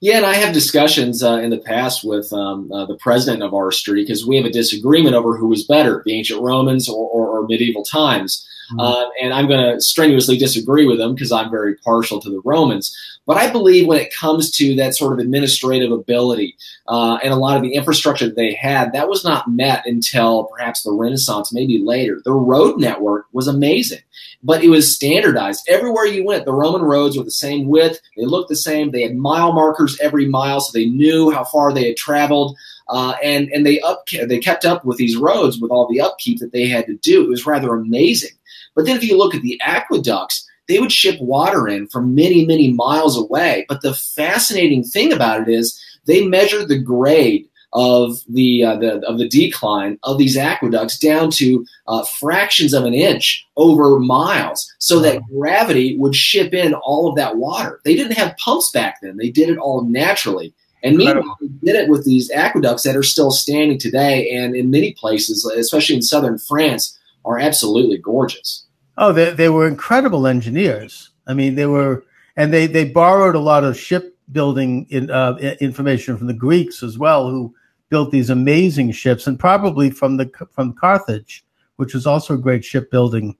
Yeah, 0.00 0.18
and 0.18 0.26
I 0.26 0.34
have 0.34 0.52
discussions 0.52 1.22
uh, 1.22 1.38
in 1.38 1.50
the 1.50 1.58
past 1.58 2.04
with 2.04 2.30
um, 2.32 2.70
uh, 2.72 2.84
the 2.84 2.96
president 2.96 3.42
of 3.42 3.54
R 3.54 3.72
Street 3.72 4.06
because 4.06 4.26
we 4.26 4.36
have 4.36 4.44
a 4.44 4.50
disagreement 4.50 5.14
over 5.14 5.36
who 5.36 5.48
was 5.48 5.64
better, 5.64 6.02
the 6.04 6.12
ancient 6.12 6.42
Romans 6.42 6.88
or, 6.88 7.08
or, 7.08 7.28
or 7.28 7.46
medieval 7.46 7.84
times. 7.84 8.46
Mm-hmm. 8.72 8.80
Uh, 8.80 9.08
and 9.20 9.34
I'm 9.34 9.46
going 9.46 9.74
to 9.74 9.80
strenuously 9.80 10.36
disagree 10.36 10.86
with 10.86 10.98
them 10.98 11.14
because 11.14 11.32
I'm 11.32 11.50
very 11.50 11.76
partial 11.76 12.20
to 12.20 12.30
the 12.30 12.40
Romans. 12.44 12.96
But 13.26 13.38
I 13.38 13.50
believe 13.50 13.86
when 13.86 14.00
it 14.00 14.12
comes 14.12 14.50
to 14.52 14.74
that 14.76 14.94
sort 14.94 15.14
of 15.14 15.18
administrative 15.18 15.90
ability 15.90 16.56
uh, 16.88 17.18
and 17.22 17.32
a 17.32 17.36
lot 17.36 17.56
of 17.56 17.62
the 17.62 17.74
infrastructure 17.74 18.26
that 18.26 18.36
they 18.36 18.52
had, 18.52 18.92
that 18.92 19.08
was 19.08 19.24
not 19.24 19.50
met 19.50 19.86
until 19.86 20.44
perhaps 20.44 20.82
the 20.82 20.92
Renaissance, 20.92 21.52
maybe 21.52 21.78
later. 21.78 22.20
The 22.22 22.32
road 22.32 22.78
network 22.78 23.26
was 23.32 23.48
amazing, 23.48 24.00
but 24.42 24.62
it 24.62 24.68
was 24.68 24.94
standardized. 24.94 25.66
Everywhere 25.68 26.06
you 26.06 26.24
went, 26.24 26.44
the 26.44 26.52
Roman 26.52 26.82
roads 26.82 27.16
were 27.16 27.24
the 27.24 27.30
same 27.30 27.66
width, 27.66 28.00
they 28.16 28.26
looked 28.26 28.50
the 28.50 28.56
same, 28.56 28.90
they 28.90 29.02
had 29.02 29.16
mile 29.16 29.52
markers 29.52 29.98
every 30.00 30.26
mile, 30.26 30.60
so 30.60 30.76
they 30.76 30.86
knew 30.86 31.30
how 31.30 31.44
far 31.44 31.72
they 31.72 31.88
had 31.88 31.96
traveled. 31.96 32.56
Uh, 32.86 33.14
and 33.22 33.48
and 33.48 33.64
they 33.64 33.80
up 33.80 34.06
they 34.26 34.38
kept 34.38 34.66
up 34.66 34.84
with 34.84 34.98
these 34.98 35.16
roads 35.16 35.58
with 35.58 35.70
all 35.70 35.88
the 35.88 36.02
upkeep 36.02 36.38
that 36.40 36.52
they 36.52 36.68
had 36.68 36.84
to 36.84 36.96
do. 36.96 37.22
It 37.22 37.30
was 37.30 37.46
rather 37.46 37.74
amazing. 37.74 38.32
But 38.74 38.86
then 38.86 38.96
if 38.96 39.04
you 39.04 39.16
look 39.16 39.34
at 39.34 39.42
the 39.42 39.60
aqueducts, 39.62 40.48
they 40.68 40.78
would 40.78 40.92
ship 40.92 41.20
water 41.20 41.68
in 41.68 41.86
from 41.88 42.14
many, 42.14 42.46
many 42.46 42.72
miles 42.72 43.18
away. 43.18 43.66
But 43.68 43.82
the 43.82 43.94
fascinating 43.94 44.82
thing 44.82 45.12
about 45.12 45.42
it 45.42 45.48
is 45.48 45.78
they 46.06 46.26
measured 46.26 46.68
the 46.68 46.78
grade 46.78 47.48
of 47.74 48.20
the, 48.28 48.64
uh, 48.64 48.76
the 48.76 49.00
of 49.06 49.18
the 49.18 49.28
decline 49.28 49.98
of 50.04 50.16
these 50.16 50.36
aqueducts 50.36 50.96
down 50.96 51.30
to 51.32 51.66
uh, 51.88 52.04
fractions 52.04 52.72
of 52.72 52.84
an 52.84 52.94
inch 52.94 53.44
over 53.56 53.98
miles, 53.98 54.72
so 54.78 55.00
that 55.00 55.20
gravity 55.28 55.96
would 55.98 56.14
ship 56.14 56.54
in 56.54 56.74
all 56.74 57.08
of 57.08 57.16
that 57.16 57.36
water. 57.36 57.80
They 57.84 57.96
didn't 57.96 58.16
have 58.16 58.36
pumps 58.36 58.70
back 58.70 59.00
then; 59.02 59.16
they 59.16 59.28
did 59.28 59.48
it 59.48 59.58
all 59.58 59.84
naturally. 59.84 60.54
And 60.84 60.98
meanwhile, 60.98 61.36
they 61.40 61.48
did 61.72 61.76
it 61.76 61.88
with 61.88 62.04
these 62.04 62.30
aqueducts 62.30 62.82
that 62.84 62.94
are 62.94 63.02
still 63.02 63.30
standing 63.32 63.78
today, 63.78 64.30
and 64.30 64.54
in 64.54 64.70
many 64.70 64.92
places, 64.92 65.44
especially 65.44 65.96
in 65.96 66.02
southern 66.02 66.38
France, 66.38 66.96
are 67.24 67.38
absolutely 67.38 67.98
gorgeous. 67.98 68.63
Oh, 68.96 69.12
they, 69.12 69.30
they 69.30 69.48
were 69.48 69.66
incredible 69.66 70.26
engineers. 70.26 71.10
I 71.26 71.34
mean, 71.34 71.54
they 71.54 71.66
were, 71.66 72.04
and 72.36 72.52
they, 72.52 72.66
they 72.66 72.84
borrowed 72.84 73.34
a 73.34 73.40
lot 73.40 73.64
of 73.64 73.78
shipbuilding 73.78 74.86
in, 74.90 75.10
uh, 75.10 75.36
information 75.60 76.16
from 76.16 76.28
the 76.28 76.34
Greeks 76.34 76.82
as 76.82 76.98
well, 76.98 77.28
who 77.28 77.54
built 77.90 78.10
these 78.10 78.30
amazing 78.30 78.92
ships, 78.92 79.26
and 79.26 79.38
probably 79.38 79.90
from 79.90 80.16
the 80.16 80.30
from 80.52 80.72
Carthage, 80.72 81.44
which 81.76 81.94
was 81.94 82.06
also 82.06 82.34
a 82.34 82.38
great 82.38 82.64
shipbuilding 82.64 83.36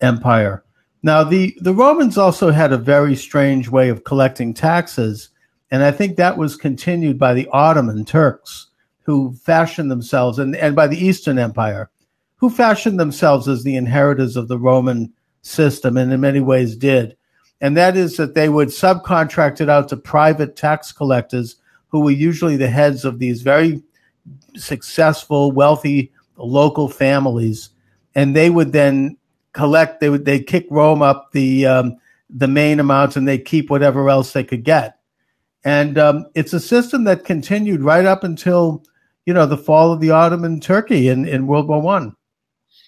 empire. 0.00 0.64
Now, 1.02 1.22
the, 1.22 1.54
the 1.60 1.74
Romans 1.74 2.16
also 2.16 2.50
had 2.50 2.72
a 2.72 2.78
very 2.78 3.14
strange 3.14 3.68
way 3.68 3.90
of 3.90 4.04
collecting 4.04 4.54
taxes, 4.54 5.28
and 5.70 5.82
I 5.82 5.90
think 5.90 6.16
that 6.16 6.38
was 6.38 6.56
continued 6.56 7.18
by 7.18 7.34
the 7.34 7.48
Ottoman 7.52 8.04
Turks, 8.04 8.68
who 9.02 9.34
fashioned 9.34 9.90
themselves, 9.90 10.38
and, 10.38 10.56
and 10.56 10.74
by 10.74 10.86
the 10.86 10.96
Eastern 10.96 11.38
Empire, 11.38 11.90
who 12.44 12.50
fashioned 12.50 13.00
themselves 13.00 13.48
as 13.48 13.64
the 13.64 13.74
inheritors 13.74 14.36
of 14.36 14.48
the 14.48 14.58
Roman 14.58 15.10
system 15.40 15.96
and 15.96 16.12
in 16.12 16.20
many 16.20 16.40
ways 16.40 16.76
did. 16.76 17.16
And 17.62 17.74
that 17.74 17.96
is 17.96 18.18
that 18.18 18.34
they 18.34 18.50
would 18.50 18.68
subcontract 18.68 19.62
it 19.62 19.70
out 19.70 19.88
to 19.88 19.96
private 19.96 20.54
tax 20.54 20.92
collectors 20.92 21.56
who 21.88 22.00
were 22.00 22.10
usually 22.10 22.58
the 22.58 22.68
heads 22.68 23.06
of 23.06 23.18
these 23.18 23.40
very 23.40 23.82
successful, 24.56 25.52
wealthy 25.52 26.12
local 26.36 26.86
families. 26.86 27.70
And 28.14 28.36
they 28.36 28.50
would 28.50 28.72
then 28.72 29.16
collect, 29.54 30.00
they 30.00 30.10
would, 30.10 30.26
they 30.26 30.40
kick 30.40 30.66
Rome 30.68 31.00
up 31.00 31.32
the, 31.32 31.64
um, 31.64 31.96
the 32.28 32.46
main 32.46 32.78
amounts 32.78 33.16
and 33.16 33.26
they 33.26 33.38
keep 33.38 33.70
whatever 33.70 34.10
else 34.10 34.34
they 34.34 34.44
could 34.44 34.64
get. 34.64 34.98
And 35.64 35.96
um, 35.96 36.26
it's 36.34 36.52
a 36.52 36.60
system 36.60 37.04
that 37.04 37.24
continued 37.24 37.80
right 37.80 38.04
up 38.04 38.22
until, 38.22 38.84
you 39.24 39.32
know, 39.32 39.46
the 39.46 39.56
fall 39.56 39.94
of 39.94 40.00
the 40.00 40.10
Ottoman 40.10 40.60
Turkey 40.60 41.08
in, 41.08 41.26
in 41.26 41.46
World 41.46 41.68
War 41.68 41.80
One. 41.80 42.14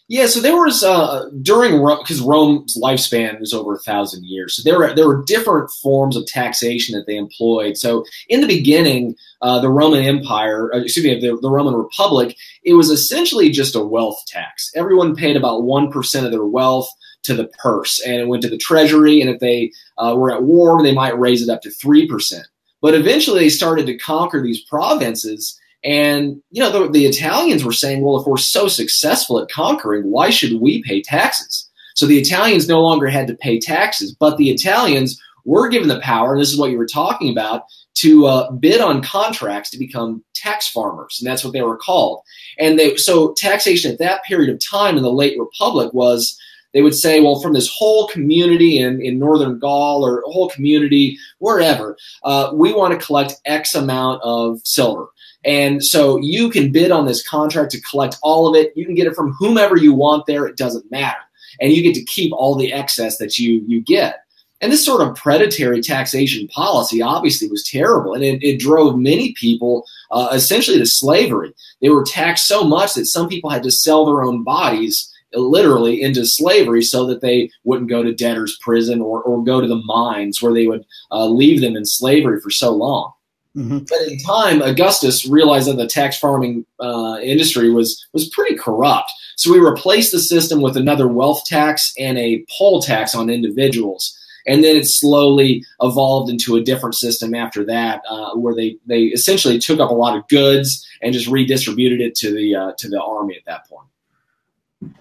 Yeah, 0.09 0.27
so 0.27 0.41
there 0.41 0.55
was 0.55 0.85
uh, 0.85 1.29
during 1.43 1.83
because 1.83 2.21
Rome's 2.21 2.79
lifespan 2.81 3.41
was 3.41 3.53
over 3.53 3.75
a 3.75 3.79
thousand 3.79 4.25
years, 4.25 4.55
so 4.55 4.63
there 4.63 4.79
were 4.79 4.95
there 4.95 5.09
were 5.09 5.25
different 5.25 5.69
forms 5.83 6.17
of 6.17 6.27
taxation 6.27 6.97
that 6.97 7.07
they 7.09 7.17
employed. 7.17 7.77
So 7.77 8.05
in 8.29 8.41
the 8.41 8.47
beginning, 8.47 9.17
uh, 9.43 9.59
the 9.59 9.69
Roman 9.69 10.05
Empire, 10.05 10.73
uh, 10.73 10.79
excuse 10.79 11.05
me, 11.05 11.19
the, 11.19 11.37
the 11.43 11.51
Roman 11.51 11.75
Republic, 11.75 12.37
it 12.63 12.75
was 12.75 12.89
essentially 12.89 13.51
just 13.51 13.75
a 13.75 13.83
wealth 13.83 14.23
tax. 14.29 14.71
Everyone 14.77 15.17
paid 15.17 15.37
about 15.37 15.65
one 15.65 15.91
percent 15.91 16.25
of 16.25 16.31
their 16.31 16.47
wealth 16.47 16.89
to 17.25 17.35
the 17.35 17.49
purse, 17.59 18.01
and 18.07 18.15
it 18.15 18.29
went 18.29 18.45
to 18.45 18.51
the 18.51 18.59
treasury. 18.59 19.21
And 19.21 19.29
if 19.29 19.41
they 19.41 19.73
uh, 19.99 20.15
were 20.17 20.33
at 20.33 20.45
war, 20.45 20.85
they 20.85 20.95
might 20.95 21.19
raise 21.19 21.43
it 21.43 21.51
up 21.51 21.63
to 21.63 21.71
three 21.71 22.07
percent. 22.07 22.47
But 22.81 22.95
eventually, 22.95 23.41
they 23.41 23.49
started 23.49 23.87
to 23.87 23.99
conquer 23.99 24.41
these 24.41 24.63
provinces 24.67 25.59
and, 25.87 26.43
you 26.51 26.63
know, 26.63 26.71
the, 26.71 26.91
the 26.91 27.07
Italians 27.07 27.65
were 27.65 27.73
saying, 27.73 28.03
well, 28.03 28.21
if 28.21 28.27
we're 28.27 28.37
so 28.37 28.67
successful 28.67 29.41
at 29.41 29.51
conquering, 29.51 30.11
why 30.11 30.31
should 30.31 30.61
we 30.61 30.83
pay 30.83 31.01
taxes? 31.01 31.71
So 31.95 32.07
the 32.07 32.19
Italians 32.19 32.69
no 32.69 32.83
longer 32.83 33.07
had 33.07 33.29
to 33.29 33.37
pay 33.37 33.61
taxes, 33.61 34.15
but 34.19 34.37
the 34.37 34.51
Italians 34.51 35.19
were 35.45 35.69
given 35.69 35.89
the 35.89 36.01
power, 36.01 36.33
and 36.33 36.43
this 36.43 36.53
is 36.53 36.59
what 36.59 36.73
you 36.73 36.77
were 36.77 36.87
talking 36.87 37.31
about, 37.31 37.63
to 37.95 38.27
uh, 38.27 38.51
bid 38.51 38.81
on 38.81 39.01
contracts 39.01 39.71
to 39.71 39.79
become 39.79 40.23
tax 40.35 40.69
farmers, 40.69 41.19
and 41.19 41.27
that's 41.27 41.45
what 41.45 41.53
they 41.53 41.63
were 41.63 41.79
called. 41.79 42.21
And 42.59 42.79
they, 42.79 42.97
so 42.97 43.33
taxation 43.35 43.93
at 43.93 43.99
that 44.01 44.25
period 44.25 44.51
of 44.51 44.61
time 44.61 44.97
in 44.97 45.03
the 45.03 45.13
late 45.13 45.39
Republic 45.39 45.93
was 45.95 46.37
they 46.75 46.83
would 46.83 46.95
say, 46.95 47.21
well, 47.21 47.41
from 47.41 47.55
this 47.55 47.71
whole 47.73 48.07
community 48.09 48.79
in, 48.79 49.01
in 49.01 49.19
northern 49.19 49.59
Gaul 49.59 50.05
or 50.05 50.23
whole 50.27 50.51
community, 50.51 51.17
wherever, 51.39 51.97
uh, 52.23 52.51
we 52.53 52.75
want 52.75 52.93
to 52.93 53.07
collect 53.07 53.41
X 53.47 53.75
amount 53.75 54.21
of 54.23 54.61
silver. 54.65 55.07
And 55.47 55.83
so 55.83 56.19
you 56.19 56.51
can 56.51 56.73
bid 56.73 56.91
on 56.91 57.07
this 57.07 57.27
contract 57.27 57.71
to 57.71 57.81
collect 57.83 58.19
all 58.23 58.49
of 58.49 58.57
it. 58.57 58.73
You 58.77 58.85
can 58.85 58.97
get 58.97 59.07
it 59.07 59.15
from 59.15 59.33
whomever 59.33 59.77
you 59.77 59.95
want 59.95 60.27
there. 60.27 60.47
It 60.47 60.57
doesn't 60.57 60.91
matter. 60.91 61.21
And 61.61 61.73
you 61.73 61.83
get 61.83 61.95
to 61.95 62.05
keep 62.05 62.33
all 62.33 62.57
the 62.57 62.73
excess 62.73 63.17
that 63.19 63.39
you, 63.39 63.65
you 63.67 63.81
get. 63.81 64.27
And 64.61 64.73
this 64.73 64.85
sort 64.85 65.07
of 65.07 65.15
predatory 65.15 65.83
taxation 65.83 66.49
policy 66.49 67.03
obviously 67.03 67.49
was 67.49 67.69
terrible, 67.69 68.15
and 68.15 68.25
it, 68.25 68.43
it 68.43 68.59
drove 68.59 68.99
many 68.99 69.35
people 69.35 69.85
uh, 70.11 70.31
essentially 70.33 70.79
to 70.79 70.87
slavery. 70.87 71.53
They 71.83 71.91
were 71.91 72.05
taxed 72.05 72.47
so 72.47 72.65
much 72.65 72.95
that 72.95 73.05
some 73.05 73.29
people 73.29 73.51
had 73.51 73.63
to 73.65 73.71
sell 73.71 74.07
their 74.07 74.23
own 74.23 74.45
bodies 74.45 75.13
uh, 75.37 75.41
literally 75.41 76.01
into 76.01 76.25
slavery 76.25 76.83
so 76.83 77.05
that 77.07 77.21
they 77.21 77.51
wouldn't 77.65 77.91
go 77.91 78.03
to 78.03 78.15
debtor's 78.15 78.57
prison 78.63 79.03
or, 79.03 79.23
or 79.23 79.45
go 79.45 79.61
to 79.61 79.69
the 79.69 79.83
mines 79.85 80.41
where 80.41 80.55
they 80.55 80.67
would 80.67 80.87
uh, 81.11 81.27
leave 81.27 81.61
them 81.61 81.77
in 81.77 81.85
slavery 81.85 82.41
for 82.41 82.51
so 82.51 82.75
long. 82.75 83.13
Mm-hmm. 83.57 83.79
But 83.89 84.03
in 84.03 84.19
time, 84.19 84.61
Augustus 84.61 85.27
realized 85.27 85.69
that 85.69 85.77
the 85.77 85.87
tax 85.87 86.19
farming 86.19 86.67
uh, 86.79 87.19
industry 87.23 87.71
was 87.71 88.07
was 88.13 88.29
pretty 88.29 88.55
corrupt. 88.55 89.11
So 89.37 89.53
he 89.53 89.61
replaced 89.61 90.13
the 90.13 90.21
system 90.21 90.61
with 90.61 90.77
another 90.77 91.09
wealth 91.09 91.45
tax 91.47 91.93
and 91.99 92.19
a 92.19 92.45
poll 92.59 92.83
tax 92.83 93.15
on 93.15 93.31
individuals. 93.31 94.15
And 94.47 94.63
then 94.63 94.77
it 94.77 94.87
slowly 94.87 95.65
evolved 95.81 96.31
into 96.31 96.55
a 96.55 96.63
different 96.63 96.95
system 96.95 97.35
after 97.35 97.65
that, 97.65 98.03
uh, 98.09 98.35
where 98.35 98.55
they, 98.55 98.77
they 98.87 99.05
essentially 99.05 99.59
took 99.59 99.81
up 99.81 99.91
a 99.91 99.95
lot 99.95 100.17
of 100.17 100.29
goods 100.29 100.87
and 101.03 101.13
just 101.13 101.27
redistributed 101.27 102.01
it 102.01 102.15
to 102.17 102.33
the 102.33 102.55
uh, 102.55 102.73
to 102.79 102.89
the 102.89 103.03
army 103.03 103.37
at 103.37 103.45
that 103.47 103.69
point. 103.69 103.89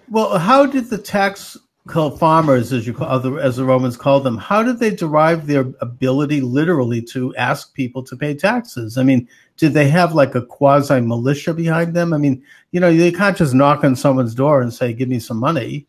Well, 0.08 0.38
how 0.38 0.66
did 0.66 0.88
the 0.88 0.98
tax 0.98 1.56
farmers, 1.86 2.72
as 2.72 2.86
you 2.86 2.92
call, 2.92 3.38
as 3.38 3.56
the 3.56 3.64
Romans 3.64 3.96
called 3.96 4.24
them, 4.24 4.36
how 4.36 4.62
did 4.62 4.78
they 4.78 4.94
derive 4.94 5.46
their 5.46 5.72
ability, 5.80 6.40
literally, 6.40 7.00
to 7.02 7.34
ask 7.36 7.72
people 7.74 8.02
to 8.04 8.16
pay 8.16 8.34
taxes? 8.34 8.98
I 8.98 9.02
mean, 9.02 9.28
did 9.56 9.72
they 9.72 9.88
have 9.88 10.14
like 10.14 10.34
a 10.34 10.42
quasi 10.42 11.00
militia 11.00 11.54
behind 11.54 11.94
them? 11.94 12.12
I 12.12 12.18
mean, 12.18 12.42
you 12.72 12.80
know, 12.80 12.94
they 12.94 13.12
can't 13.12 13.36
just 13.36 13.54
knock 13.54 13.84
on 13.84 13.96
someone's 13.96 14.34
door 14.34 14.60
and 14.60 14.72
say, 14.72 14.92
"Give 14.92 15.08
me 15.08 15.18
some 15.18 15.38
money." 15.38 15.86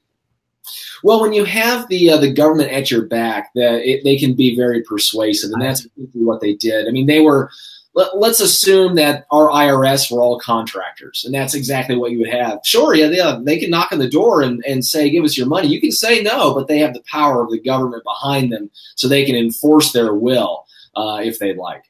Well, 1.04 1.22
when 1.22 1.34
you 1.34 1.46
have 1.46 1.88
the 1.88 2.12
uh, 2.12 2.18
the 2.18 2.32
government 2.32 2.72
at 2.72 2.92
your 2.92 3.06
back, 3.06 3.52
that 3.56 3.88
it, 3.88 4.04
they 4.04 4.18
can 4.18 4.34
be 4.34 4.56
very 4.56 4.84
persuasive, 4.84 5.52
and 5.52 5.62
that's 5.62 5.88
what 6.14 6.42
they 6.42 6.54
did. 6.54 6.88
I 6.88 6.92
mean, 6.92 7.08
they 7.08 7.22
were 7.22 7.50
let, 7.98 8.30
us 8.30 8.40
assume 8.40 8.96
that 8.96 9.26
our 9.32 9.50
IRS 9.50 10.12
were 10.12 10.22
all 10.22 10.40
contractors, 10.40 11.24
and 11.26 11.34
that's 11.34 11.56
exactly 11.56 11.96
what 11.96 12.12
you 12.12 12.20
would 12.20 12.30
have. 12.30 12.60
Sure, 12.64 12.94
yeah, 12.94 13.08
they, 13.08 13.44
they 13.44 13.60
can 13.60 13.72
knock 13.72 13.92
on 13.92 13.98
the 13.98 14.10
door 14.10 14.42
and, 14.42 14.64
and 14.66 14.86
say, 14.86 15.10
give 15.10 15.24
us 15.24 15.36
your 15.36 15.48
money. 15.48 15.68
You 15.68 15.82
can 15.82 15.92
say 15.92 16.22
no, 16.22 16.54
but 16.54 16.68
they 16.68 16.78
have 16.80 16.94
the 16.94 17.04
power 17.12 17.44
of 17.44 17.50
the 17.50 17.60
government 17.60 18.04
behind 18.04 18.52
them, 18.52 18.70
so 18.96 19.08
they 19.08 19.26
can 19.26 19.36
enforce 19.36 19.94
their 19.94 20.14
will 20.14 20.66
uh, 20.96 21.22
if 21.24 21.40
they'd 21.40 21.58
like. 21.58 21.84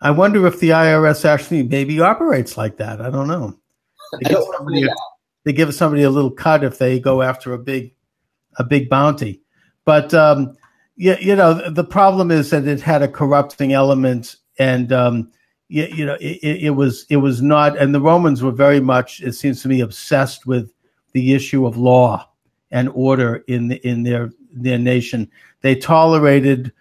I 0.00 0.12
wonder 0.12 0.46
if 0.46 0.60
the 0.60 0.70
IRS 0.70 1.24
actually 1.24 1.64
maybe 1.64 2.00
operates 2.00 2.56
like 2.56 2.76
that. 2.76 3.00
I 3.00 3.10
don't 3.10 3.28
know. 3.28 3.58
They, 4.22 4.30
give, 4.30 4.44
somebody, 4.56 4.86
they 5.44 5.52
give 5.52 5.74
somebody 5.74 6.02
a 6.04 6.10
little 6.10 6.30
cut 6.30 6.62
if 6.62 6.78
they 6.78 7.00
go 7.00 7.20
after 7.20 7.52
a 7.52 7.58
big, 7.58 7.96
a 8.58 8.62
big 8.62 8.88
bounty. 8.88 9.42
But 9.84 10.14
um, 10.14 10.56
yeah, 10.96 11.18
you 11.18 11.34
know, 11.34 11.68
the 11.68 11.82
problem 11.82 12.30
is 12.30 12.50
that 12.50 12.68
it 12.68 12.80
had 12.80 13.02
a 13.02 13.08
corrupting 13.08 13.72
element 13.72 14.36
and 14.58 14.92
um, 14.92 15.30
you, 15.68 15.84
you 15.86 16.06
know, 16.06 16.16
it, 16.20 16.38
it, 16.42 16.70
was 16.70 17.06
it 17.10 17.16
was 17.16 17.42
not, 17.42 17.78
and 17.78 17.94
the 17.94 18.00
Romans 18.00 18.42
were 18.42 18.52
very 18.52 18.80
much, 18.80 19.22
it 19.22 19.32
seems 19.32 19.62
to 19.62 19.68
me, 19.68 19.80
obsessed 19.80 20.46
with 20.46 20.72
the 21.12 21.32
issue 21.32 21.66
of 21.66 21.76
law 21.76 22.28
and 22.70 22.88
order 22.94 23.44
in 23.48 23.72
in 23.72 24.02
their 24.02 24.30
their 24.52 24.78
nation. 24.78 25.30
They 25.62 25.74
tolerated 25.74 26.72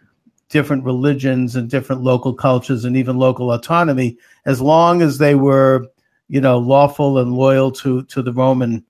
different 0.49 0.83
religions 0.83 1.55
and 1.55 1.69
different 1.69 2.03
local 2.03 2.33
cultures 2.33 2.85
and 2.85 2.95
even 2.95 3.17
local 3.17 3.51
autonomy 3.53 4.17
as 4.45 4.61
long 4.61 5.01
as 5.01 5.17
they 5.17 5.33
were, 5.33 5.87
you 6.27 6.39
know, 6.41 6.59
lawful 6.59 7.17
and 7.19 7.33
loyal 7.33 7.71
to 7.71 8.03
to 8.03 8.21
the 8.21 8.33
Roman 8.33 8.83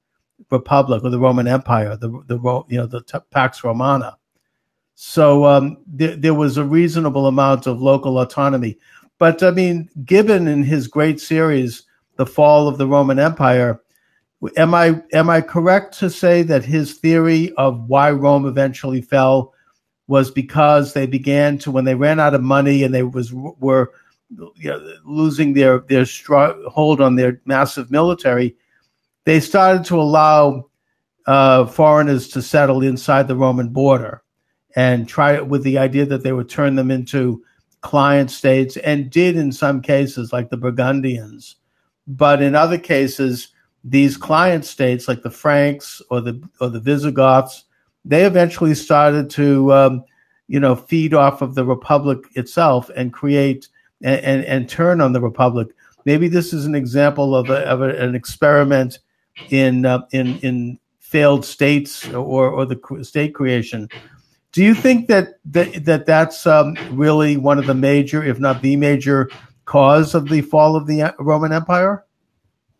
Republic 0.49 1.03
or 1.03 1.09
the 1.09 1.19
Roman 1.19 1.47
Empire, 1.47 1.95
the 1.95 2.09
the 2.27 2.63
you 2.67 2.77
know 2.77 2.85
the 2.85 3.01
Pax 3.31 3.63
Romana. 3.63 4.17
So 4.95 5.45
um, 5.45 5.77
there, 5.87 6.15
there 6.15 6.33
was 6.33 6.57
a 6.57 6.65
reasonable 6.65 7.27
amount 7.27 7.67
of 7.67 7.81
local 7.81 8.19
autonomy. 8.19 8.77
But 9.19 9.41
I 9.41 9.51
mean, 9.51 9.89
Gibbon 10.05 10.47
in 10.47 10.63
his 10.63 10.87
great 10.87 11.19
series, 11.19 11.83
The 12.17 12.25
Fall 12.25 12.67
of 12.67 12.77
the 12.77 12.87
Roman 12.87 13.19
Empire, 13.19 13.81
am 14.57 14.73
I 14.73 15.01
am 15.13 15.29
I 15.29 15.41
correct 15.41 15.97
to 15.99 16.09
say 16.09 16.43
that 16.43 16.65
his 16.65 16.95
theory 16.95 17.53
of 17.53 17.87
why 17.87 18.11
Rome 18.11 18.45
eventually 18.45 19.01
fell 19.01 19.53
was 20.07 20.29
because 20.29 20.93
they 20.93 21.05
began 21.05 21.57
to 21.59 21.71
when 21.71 21.85
they 21.85 21.95
ran 21.95 22.19
out 22.19 22.33
of 22.33 22.41
money 22.41 22.83
and 22.83 22.93
they 22.93 23.03
was 23.03 23.31
were 23.33 23.91
you 24.29 24.53
know, 24.63 24.93
losing 25.05 25.53
their 25.53 25.79
their 25.79 26.05
hold 26.67 26.99
on 26.99 27.15
their 27.15 27.41
massive 27.45 27.89
military, 27.91 28.55
they 29.25 29.39
started 29.39 29.85
to 29.85 29.99
allow 29.99 30.69
uh, 31.25 31.65
foreigners 31.65 32.27
to 32.29 32.41
settle 32.41 32.83
inside 32.83 33.27
the 33.27 33.35
Roman 33.35 33.69
border 33.69 34.22
and 34.75 35.07
try 35.07 35.33
it 35.33 35.47
with 35.47 35.63
the 35.63 35.77
idea 35.77 36.05
that 36.05 36.23
they 36.23 36.33
would 36.33 36.49
turn 36.49 36.75
them 36.75 36.91
into 36.91 37.43
client 37.81 38.31
states 38.31 38.77
and 38.77 39.09
did 39.09 39.35
in 39.35 39.51
some 39.51 39.81
cases, 39.81 40.33
like 40.33 40.49
the 40.49 40.57
Burgundians. 40.57 41.57
But 42.07 42.41
in 42.41 42.55
other 42.55 42.77
cases, 42.77 43.49
these 43.83 44.17
client 44.17 44.65
states, 44.65 45.07
like 45.07 45.21
the 45.21 45.29
Franks 45.29 46.01
or 46.09 46.21
the 46.21 46.41
or 46.59 46.69
the 46.69 46.79
Visigoths, 46.79 47.65
they 48.05 48.25
eventually 48.25 48.73
started 48.73 49.29
to, 49.31 49.73
um, 49.73 50.03
you 50.47 50.59
know, 50.59 50.75
feed 50.75 51.13
off 51.13 51.41
of 51.41 51.55
the 51.55 51.65
republic 51.65 52.19
itself 52.35 52.89
and 52.95 53.13
create 53.13 53.67
and, 54.01 54.21
and, 54.21 54.45
and 54.45 54.69
turn 54.69 55.01
on 55.01 55.13
the 55.13 55.21
republic. 55.21 55.67
Maybe 56.05 56.27
this 56.27 56.51
is 56.53 56.65
an 56.65 56.75
example 56.75 57.35
of, 57.35 57.49
a, 57.49 57.65
of 57.67 57.81
a, 57.81 57.89
an 57.97 58.15
experiment 58.15 58.99
in 59.49 59.85
uh, 59.85 60.01
in 60.11 60.37
in 60.39 60.79
failed 60.99 61.45
states 61.45 62.07
or 62.13 62.49
or 62.49 62.65
the 62.65 63.03
state 63.03 63.33
creation 63.33 63.89
do 64.53 64.63
you 64.63 64.73
think 64.73 65.07
that 65.07 65.39
that, 65.45 65.85
that 65.85 66.05
that's 66.05 66.47
um, 66.47 66.77
really 66.91 67.37
one 67.37 67.59
of 67.59 67.65
the 67.65 67.73
major, 67.73 68.23
if 68.23 68.39
not 68.39 68.61
the 68.61 68.75
major, 68.75 69.29
cause 69.65 70.13
of 70.13 70.29
the 70.29 70.41
fall 70.41 70.75
of 70.75 70.87
the 70.87 71.13
Roman 71.19 71.51
Empire? 71.51 72.05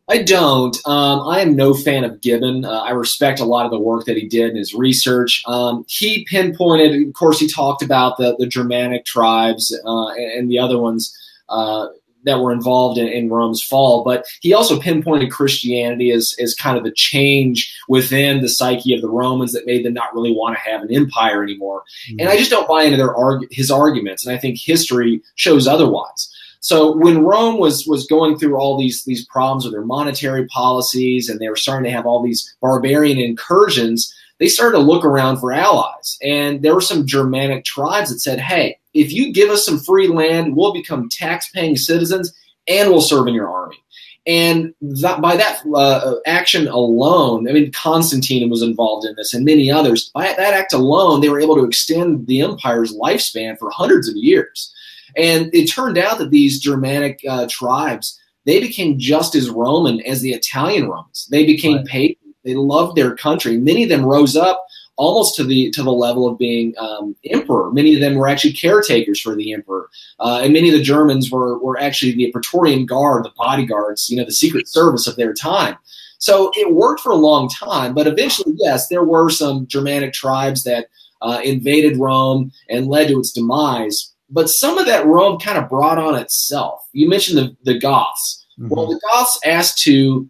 I 0.10 0.22
don't. 0.22 0.76
Um, 0.86 1.22
I 1.22 1.40
am 1.40 1.56
no 1.56 1.74
fan 1.74 2.04
of 2.04 2.22
Gibbon. 2.22 2.66
Uh, 2.66 2.82
I 2.82 2.92
respect 2.92 3.40
a 3.40 3.46
lot 3.46 3.66
of 3.66 3.72
the 3.72 3.80
work 3.80 4.06
that 4.06 4.18
he 4.18 4.28
did 4.28 4.52
in 4.52 4.58
his 4.58 4.74
research. 4.74 5.42
Um, 5.48 5.86
he 5.88 6.26
pinpointed, 6.26 7.08
of 7.08 7.14
course, 7.14 7.40
he 7.40 7.48
talked 7.48 7.82
about 7.82 8.18
the, 8.18 8.36
the 8.38 8.46
Germanic 8.46 9.06
tribes 9.06 9.74
uh, 9.86 10.08
and, 10.10 10.52
the 10.52 10.60
other 10.60 10.78
ones 10.78 11.18
uh, 11.48 11.88
that 12.24 12.40
were 12.40 12.52
involved 12.52 12.98
in, 12.98 13.08
in, 13.08 13.30
Rome's 13.30 13.64
fall, 13.64 14.04
but 14.04 14.26
he 14.42 14.54
also 14.54 14.80
pinpointed 14.80 15.32
Christianity 15.32 16.12
as, 16.12 16.36
as 16.40 16.54
kind 16.54 16.78
of 16.78 16.86
a 16.86 16.92
change 16.92 17.76
within 17.88 18.42
the 18.42 18.50
psyche 18.50 18.94
of 18.94 19.02
the 19.02 19.10
Romans 19.10 19.54
that 19.54 19.66
made 19.66 19.86
them 19.86 19.94
not 19.94 20.14
really 20.14 20.34
want 20.34 20.56
to 20.56 20.72
have 20.72 20.82
an 20.82 20.94
empire 20.94 21.44
anymore. 21.44 21.84
Mm-hmm. 22.10 22.22
And 22.22 22.30
I 22.30 22.38
just 22.38 22.52
don't 22.52 22.68
buy 22.68 22.84
into 22.84 22.98
their 22.98 23.16
arg- 23.16 23.48
his 23.52 23.72
arguments, 23.72 24.26
and 24.26 24.36
I 24.36 24.40
think 24.40 24.60
history 24.60 25.22
shows 25.36 25.68
otherwise. 25.68 26.30
So 26.64 26.96
when 26.96 27.24
Rome 27.24 27.60
was 27.60 27.86
was 27.86 28.08
going 28.08 28.38
through 28.38 28.56
all 28.56 28.80
these 28.80 29.04
these 29.04 29.26
problems 29.26 29.66
with 29.66 29.74
their 29.74 29.84
monetary 29.84 30.46
policies, 30.48 31.28
and 31.28 31.40
they 31.40 31.50
were 31.50 31.58
starting 31.58 31.84
to 31.84 31.96
have 31.96 32.06
all 32.06 32.24
these 32.24 32.56
barbarian 32.62 33.18
incursions, 33.18 34.16
they 34.40 34.48
started 34.48 34.78
to 34.78 34.84
look 34.84 35.04
around 35.04 35.40
for 35.40 35.52
allies. 35.52 36.18
And 36.24 36.62
there 36.62 36.74
were 36.74 36.80
some 36.80 37.06
Germanic 37.06 37.66
tribes 37.66 38.12
that 38.12 38.20
said, 38.20 38.40
"Hey, 38.40 38.78
if 38.94 39.12
you 39.12 39.34
give 39.34 39.50
us 39.50 39.66
some 39.66 39.80
free 39.80 40.08
land, 40.08 40.56
we'll 40.56 40.74
become 40.74 41.10
tax 41.10 41.50
paying 41.50 41.76
citizens 41.76 42.34
and 42.68 42.90
we'll 42.90 43.02
serve 43.02 43.28
in 43.28 43.34
your 43.34 43.50
army. 43.50 43.78
And 44.26 44.74
that, 44.82 45.20
by 45.20 45.36
that 45.36 45.62
uh, 45.76 46.16
action 46.26 46.68
alone, 46.70 47.50
I 47.50 47.52
mean, 47.52 47.74
Constantine 47.74 48.50
was 48.50 48.62
involved 48.62 49.06
in 49.06 49.16
this 49.16 49.34
and 49.34 49.44
many 49.44 49.70
others. 49.70 50.12
By 50.14 50.28
that 50.28 50.54
act 50.54 50.74
alone, 50.74 51.20
they 51.20 51.28
were 51.28 51.42
able 51.42 51.56
to 51.56 51.66
extend 51.66 52.28
the 52.28 52.42
empire's 52.42 52.96
lifespan 52.96 53.60
for 53.60 53.70
hundreds 53.70 54.08
of 54.08 54.16
years. 54.16 54.74
And 55.18 55.54
it 55.54 55.68
turned 55.68 55.98
out 55.98 56.20
that 56.20 56.32
these 56.32 56.60
Germanic 56.60 57.20
uh, 57.28 57.48
tribes, 57.50 58.18
they 58.46 58.62
became 58.62 58.98
just 58.98 59.36
as 59.36 59.50
Roman 59.50 60.00
as 60.02 60.22
the 60.22 60.32
Italian 60.32 60.88
Romans. 60.90 61.28
They 61.30 61.46
became 61.46 61.78
right. 61.78 61.86
pagan. 61.86 62.16
They 62.46 62.56
loved 62.56 62.96
their 62.96 63.16
country. 63.16 63.58
Many 63.58 63.84
of 63.84 63.90
them 63.90 64.06
rose 64.06 64.38
up 64.38 64.66
almost 64.96 65.36
to 65.36 65.44
the 65.44 65.72
to 65.72 65.84
the 65.84 65.92
level 65.92 66.28
of 66.28 66.38
being 66.38 66.74
um, 66.78 67.16
emperor. 67.26 67.72
Many 67.72 67.96
of 67.96 68.02
them 68.02 68.16
were 68.16 68.28
actually 68.28 68.54
caretakers 68.54 69.20
for 69.20 69.36
the 69.36 69.54
emperor, 69.54 69.90
uh, 70.20 70.42
and 70.44 70.54
many 70.54 70.70
of 70.70 70.78
the 70.78 70.84
Germans 70.84 71.32
were 71.32 71.58
were 71.60 71.80
actually 71.80 72.14
the 72.14 72.32
Praetorian 72.32 72.86
Guard, 72.86 73.26
the 73.26 73.32
bodyguards, 73.38 74.10
you 74.10 74.18
know, 74.18 74.26
the 74.26 74.32
secret 74.32 74.68
service 74.68 75.08
of 75.08 75.16
their 75.16 75.34
time. 75.34 75.78
So 76.20 76.52
it 76.56 76.74
worked 76.74 77.02
for 77.02 77.12
a 77.12 77.18
long 77.18 77.50
time, 77.50 77.94
but 77.94 78.08
eventually, 78.08 78.56
yes, 78.58 78.88
there 78.88 79.04
were 79.04 79.30
some 79.30 79.68
Germanic 79.68 80.14
tribes 80.14 80.64
that 80.64 80.88
uh, 81.22 81.42
invaded 81.44 81.98
Rome 81.98 82.52
and 82.70 82.88
led 82.88 83.10
to 83.10 83.20
its 83.20 83.32
demise. 83.32 84.14
But 84.30 84.50
some 84.50 84.78
of 84.78 84.86
that 84.86 85.06
Rome 85.06 85.38
kind 85.40 85.58
of 85.58 85.70
brought 85.70 85.98
on 85.98 86.16
itself. 86.16 86.82
You 86.94 87.10
mentioned 87.10 87.38
the, 87.38 87.56
the 87.72 87.78
Goths. 87.78 88.46
Mm-hmm. 88.60 88.70
Well, 88.70 88.88
the 88.88 89.00
Goths 89.12 89.40
asked 89.46 89.80
to 89.84 90.30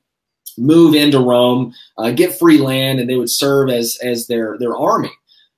move 0.57 0.95
into 0.95 1.19
Rome, 1.19 1.73
uh, 1.97 2.11
get 2.11 2.37
free 2.37 2.57
land, 2.57 2.99
and 2.99 3.09
they 3.09 3.15
would 3.15 3.31
serve 3.31 3.69
as 3.69 3.97
as 4.03 4.27
their 4.27 4.57
their 4.57 4.75
army. 4.75 5.11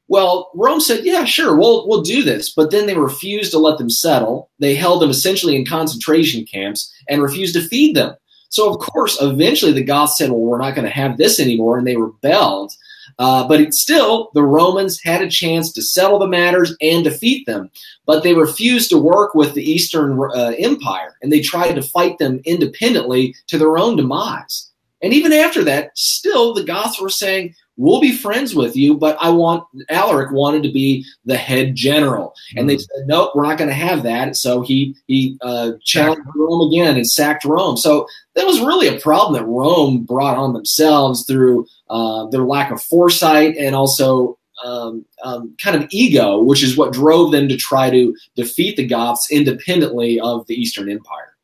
Well, 0.07 0.51
Rome 0.53 0.81
said, 0.81 1.05
"Yeah, 1.05 1.25
sure, 1.25 1.55
we'll 1.55 1.87
we'll 1.87 2.01
do 2.01 2.23
this," 2.23 2.53
but 2.53 2.71
then 2.71 2.85
they 2.85 2.95
refused 2.95 3.51
to 3.51 3.59
let 3.59 3.77
them 3.77 3.89
settle. 3.89 4.49
They 4.59 4.75
held 4.75 5.01
them 5.01 5.09
essentially 5.09 5.55
in 5.55 5.65
concentration 5.65 6.45
camps 6.45 6.93
and 7.09 7.21
refused 7.21 7.55
to 7.55 7.67
feed 7.67 7.95
them. 7.95 8.15
So, 8.49 8.69
of 8.71 8.79
course, 8.79 9.17
eventually 9.21 9.71
the 9.71 9.83
Goths 9.83 10.17
said, 10.17 10.29
"Well, 10.31 10.39
we're 10.39 10.59
not 10.59 10.75
going 10.75 10.85
to 10.85 10.93
have 10.93 11.17
this 11.17 11.39
anymore," 11.39 11.77
and 11.77 11.87
they 11.87 11.95
rebelled. 11.95 12.71
Uh, 13.17 13.47
but 13.47 13.73
still, 13.73 14.29
the 14.33 14.43
Romans 14.43 14.99
had 15.01 15.21
a 15.21 15.29
chance 15.29 15.71
to 15.71 15.81
settle 15.81 16.19
the 16.19 16.27
matters 16.27 16.75
and 16.81 17.03
defeat 17.03 17.45
them. 17.45 17.69
But 18.05 18.23
they 18.23 18.33
refused 18.33 18.89
to 18.89 18.97
work 18.97 19.35
with 19.35 19.53
the 19.53 19.63
Eastern 19.63 20.19
uh, 20.19 20.53
Empire, 20.57 21.15
and 21.21 21.31
they 21.31 21.41
tried 21.41 21.73
to 21.73 21.81
fight 21.81 22.17
them 22.17 22.41
independently 22.45 23.35
to 23.47 23.57
their 23.57 23.77
own 23.77 23.95
demise. 23.95 24.71
And 25.05 25.13
even 25.13 25.31
after 25.31 25.63
that, 25.65 25.95
still 25.95 26.55
the 26.55 26.63
Goths 26.63 26.99
were 26.99 27.11
saying, 27.11 27.53
we'll 27.77 28.01
be 28.01 28.11
friends 28.11 28.55
with 28.55 28.75
you, 28.75 28.95
but 28.95 29.15
I 29.21 29.29
want 29.29 29.63
Alaric 29.89 30.31
wanted 30.31 30.63
to 30.63 30.71
be 30.71 31.05
the 31.25 31.37
head 31.37 31.75
general, 31.75 32.33
and 32.57 32.67
they 32.67 32.77
mm. 32.77 32.79
said, 32.79 33.05
nope, 33.05 33.33
we're 33.35 33.43
not 33.45 33.59
going 33.59 33.69
to 33.69 33.75
have 33.75 34.01
that. 34.01 34.35
So 34.35 34.63
he 34.63 34.95
he 35.05 35.37
uh, 35.41 35.73
challenged 35.83 36.27
Rome 36.35 36.67
again 36.69 36.95
and 36.95 37.07
sacked 37.07 37.45
Rome. 37.45 37.77
So 37.77 38.07
that 38.33 38.47
was 38.47 38.61
really 38.61 38.87
a 38.87 38.99
problem 38.99 39.39
that 39.39 39.47
Rome 39.47 40.05
brought 40.05 40.37
on 40.37 40.53
themselves 40.53 41.23
through 41.27 41.67
uh, 41.87 42.25
their 42.31 42.41
lack 42.43 42.71
of 42.71 42.81
foresight 42.81 43.55
and 43.57 43.75
also. 43.75 44.39
Um, 44.63 45.05
um, 45.21 45.53
kind 45.61 45.75
of 45.75 45.87
ego, 45.91 46.41
which 46.41 46.63
is 46.63 46.77
what 46.77 46.93
drove 46.93 47.33
them 47.33 47.49
to 47.49 47.57
try 47.57 47.89
to 47.89 48.15
defeat 48.37 48.77
the 48.77 48.87
Goths 48.87 49.29
independently 49.29 50.17
of 50.21 50.47
the 50.47 50.55
Eastern 50.55 50.89
Empire. 50.89 51.34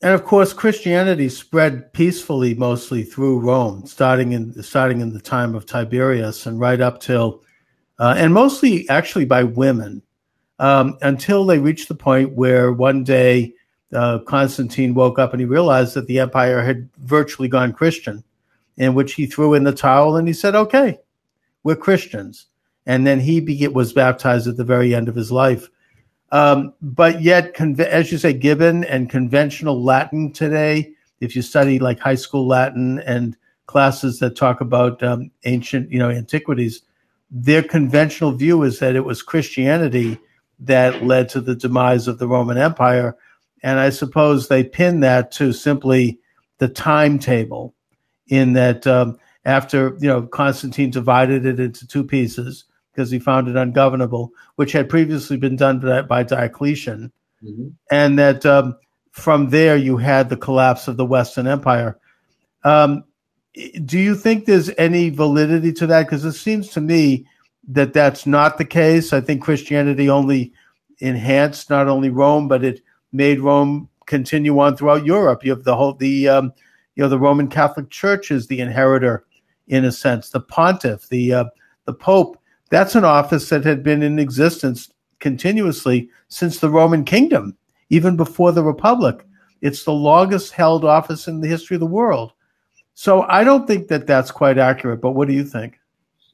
And 0.00 0.14
of 0.14 0.24
course, 0.24 0.52
Christianity 0.52 1.28
spread 1.28 1.92
peacefully 1.92 2.54
mostly 2.54 3.02
through 3.02 3.40
Rome, 3.40 3.84
starting 3.86 4.32
in 4.32 4.62
starting 4.62 5.00
in 5.00 5.12
the 5.12 5.20
time 5.20 5.56
of 5.56 5.66
Tiberius 5.66 6.46
and 6.46 6.60
right 6.60 6.80
up 6.80 7.00
till, 7.00 7.42
uh, 7.98 8.14
and 8.16 8.32
mostly 8.32 8.88
actually 8.88 9.24
by 9.24 9.42
women, 9.42 10.02
um, 10.60 10.96
until 11.02 11.44
they 11.44 11.58
reached 11.58 11.88
the 11.88 11.96
point 11.96 12.36
where 12.36 12.72
one 12.72 13.02
day 13.02 13.54
uh, 13.92 14.20
Constantine 14.20 14.94
woke 14.94 15.18
up 15.18 15.32
and 15.32 15.40
he 15.40 15.46
realized 15.46 15.94
that 15.94 16.06
the 16.06 16.20
empire 16.20 16.62
had 16.62 16.88
virtually 16.98 17.48
gone 17.48 17.72
Christian, 17.72 18.22
in 18.76 18.94
which 18.94 19.14
he 19.14 19.26
threw 19.26 19.54
in 19.54 19.64
the 19.64 19.72
towel 19.72 20.16
and 20.16 20.28
he 20.28 20.34
said, 20.34 20.54
"Okay, 20.54 20.98
we're 21.64 21.74
Christians." 21.74 22.46
And 22.86 23.04
then 23.04 23.18
he 23.18 23.40
be- 23.40 23.66
was 23.68 23.92
baptized 23.92 24.46
at 24.46 24.56
the 24.56 24.64
very 24.64 24.94
end 24.94 25.08
of 25.08 25.16
his 25.16 25.32
life. 25.32 25.68
Um, 26.30 26.74
but 26.82 27.22
yet, 27.22 27.58
as 27.80 28.12
you 28.12 28.18
say, 28.18 28.32
Gibbon 28.32 28.84
and 28.84 29.08
conventional 29.08 29.82
Latin 29.82 30.32
today, 30.32 30.92
if 31.20 31.34
you 31.34 31.42
study 31.42 31.78
like 31.78 31.98
high 31.98 32.16
school 32.16 32.46
Latin 32.46 33.00
and 33.00 33.36
classes 33.66 34.18
that 34.18 34.36
talk 34.36 34.60
about 34.60 35.02
um, 35.02 35.30
ancient, 35.44 35.90
you 35.90 35.98
know, 35.98 36.10
antiquities, 36.10 36.82
their 37.30 37.62
conventional 37.62 38.32
view 38.32 38.62
is 38.62 38.78
that 38.78 38.96
it 38.96 39.04
was 39.04 39.22
Christianity 39.22 40.18
that 40.60 41.04
led 41.04 41.28
to 41.30 41.40
the 41.40 41.54
demise 41.54 42.08
of 42.08 42.18
the 42.18 42.28
Roman 42.28 42.58
Empire. 42.58 43.16
And 43.62 43.78
I 43.78 43.90
suppose 43.90 44.48
they 44.48 44.64
pin 44.64 45.00
that 45.00 45.30
to 45.32 45.52
simply 45.52 46.18
the 46.58 46.68
timetable, 46.68 47.74
in 48.28 48.52
that 48.54 48.86
um, 48.86 49.18
after, 49.44 49.96
you 50.00 50.08
know, 50.08 50.22
Constantine 50.22 50.90
divided 50.90 51.46
it 51.46 51.58
into 51.58 51.86
two 51.86 52.04
pieces 52.04 52.64
because 52.98 53.12
he 53.12 53.20
found 53.20 53.46
it 53.46 53.54
ungovernable, 53.54 54.32
which 54.56 54.72
had 54.72 54.88
previously 54.88 55.36
been 55.36 55.54
done 55.54 55.78
by, 55.78 56.02
by 56.02 56.24
Diocletian. 56.24 57.12
mm-hmm. 57.44 57.68
and 57.92 58.18
that 58.18 58.44
um, 58.44 58.76
from 59.12 59.50
there 59.50 59.76
you 59.76 59.98
had 59.98 60.28
the 60.28 60.36
collapse 60.36 60.88
of 60.88 60.96
the 60.96 61.06
Western 61.06 61.46
Empire. 61.46 61.96
Um, 62.64 63.04
do 63.84 64.00
you 64.00 64.16
think 64.16 64.46
there's 64.46 64.70
any 64.78 65.10
validity 65.10 65.72
to 65.74 65.86
that? 65.86 66.06
Because 66.06 66.24
it 66.24 66.32
seems 66.32 66.70
to 66.70 66.80
me 66.80 67.24
that 67.68 67.92
that's 67.92 68.26
not 68.26 68.58
the 68.58 68.64
case. 68.64 69.12
I 69.12 69.20
think 69.20 69.42
Christianity 69.42 70.10
only 70.10 70.52
enhanced 70.98 71.70
not 71.70 71.86
only 71.86 72.10
Rome, 72.10 72.48
but 72.48 72.64
it 72.64 72.80
made 73.12 73.38
Rome 73.38 73.88
continue 74.06 74.58
on 74.58 74.76
throughout 74.76 75.06
Europe. 75.06 75.44
You 75.44 75.52
have 75.52 75.62
the 75.62 75.76
whole 75.76 75.94
the 75.94 76.28
um, 76.28 76.52
you 76.96 77.04
know 77.04 77.08
the 77.08 77.18
Roman 77.18 77.46
Catholic 77.46 77.90
Church 77.90 78.32
is 78.32 78.48
the 78.48 78.58
inheritor 78.58 79.24
in 79.68 79.84
a 79.84 79.92
sense. 79.92 80.30
The 80.30 80.40
pontiff, 80.40 81.08
the 81.08 81.32
uh, 81.32 81.44
the 81.88 81.94
pope, 81.94 82.38
that's 82.70 82.94
an 82.94 83.04
office 83.04 83.48
that 83.48 83.64
had 83.64 83.82
been 83.82 84.02
in 84.02 84.18
existence 84.18 84.90
continuously 85.20 86.10
since 86.28 86.58
the 86.58 86.70
Roman 86.70 87.04
kingdom, 87.04 87.56
even 87.90 88.16
before 88.16 88.52
the 88.52 88.62
Republic. 88.62 89.24
It's 89.60 89.84
the 89.84 89.92
longest 89.92 90.52
held 90.52 90.84
office 90.84 91.26
in 91.26 91.40
the 91.40 91.48
history 91.48 91.74
of 91.74 91.80
the 91.80 91.86
world. 91.86 92.32
So 92.94 93.22
I 93.22 93.44
don't 93.44 93.66
think 93.66 93.88
that 93.88 94.06
that's 94.06 94.30
quite 94.30 94.58
accurate. 94.58 95.00
But 95.00 95.12
what 95.12 95.28
do 95.28 95.34
you 95.34 95.44
think? 95.44 95.78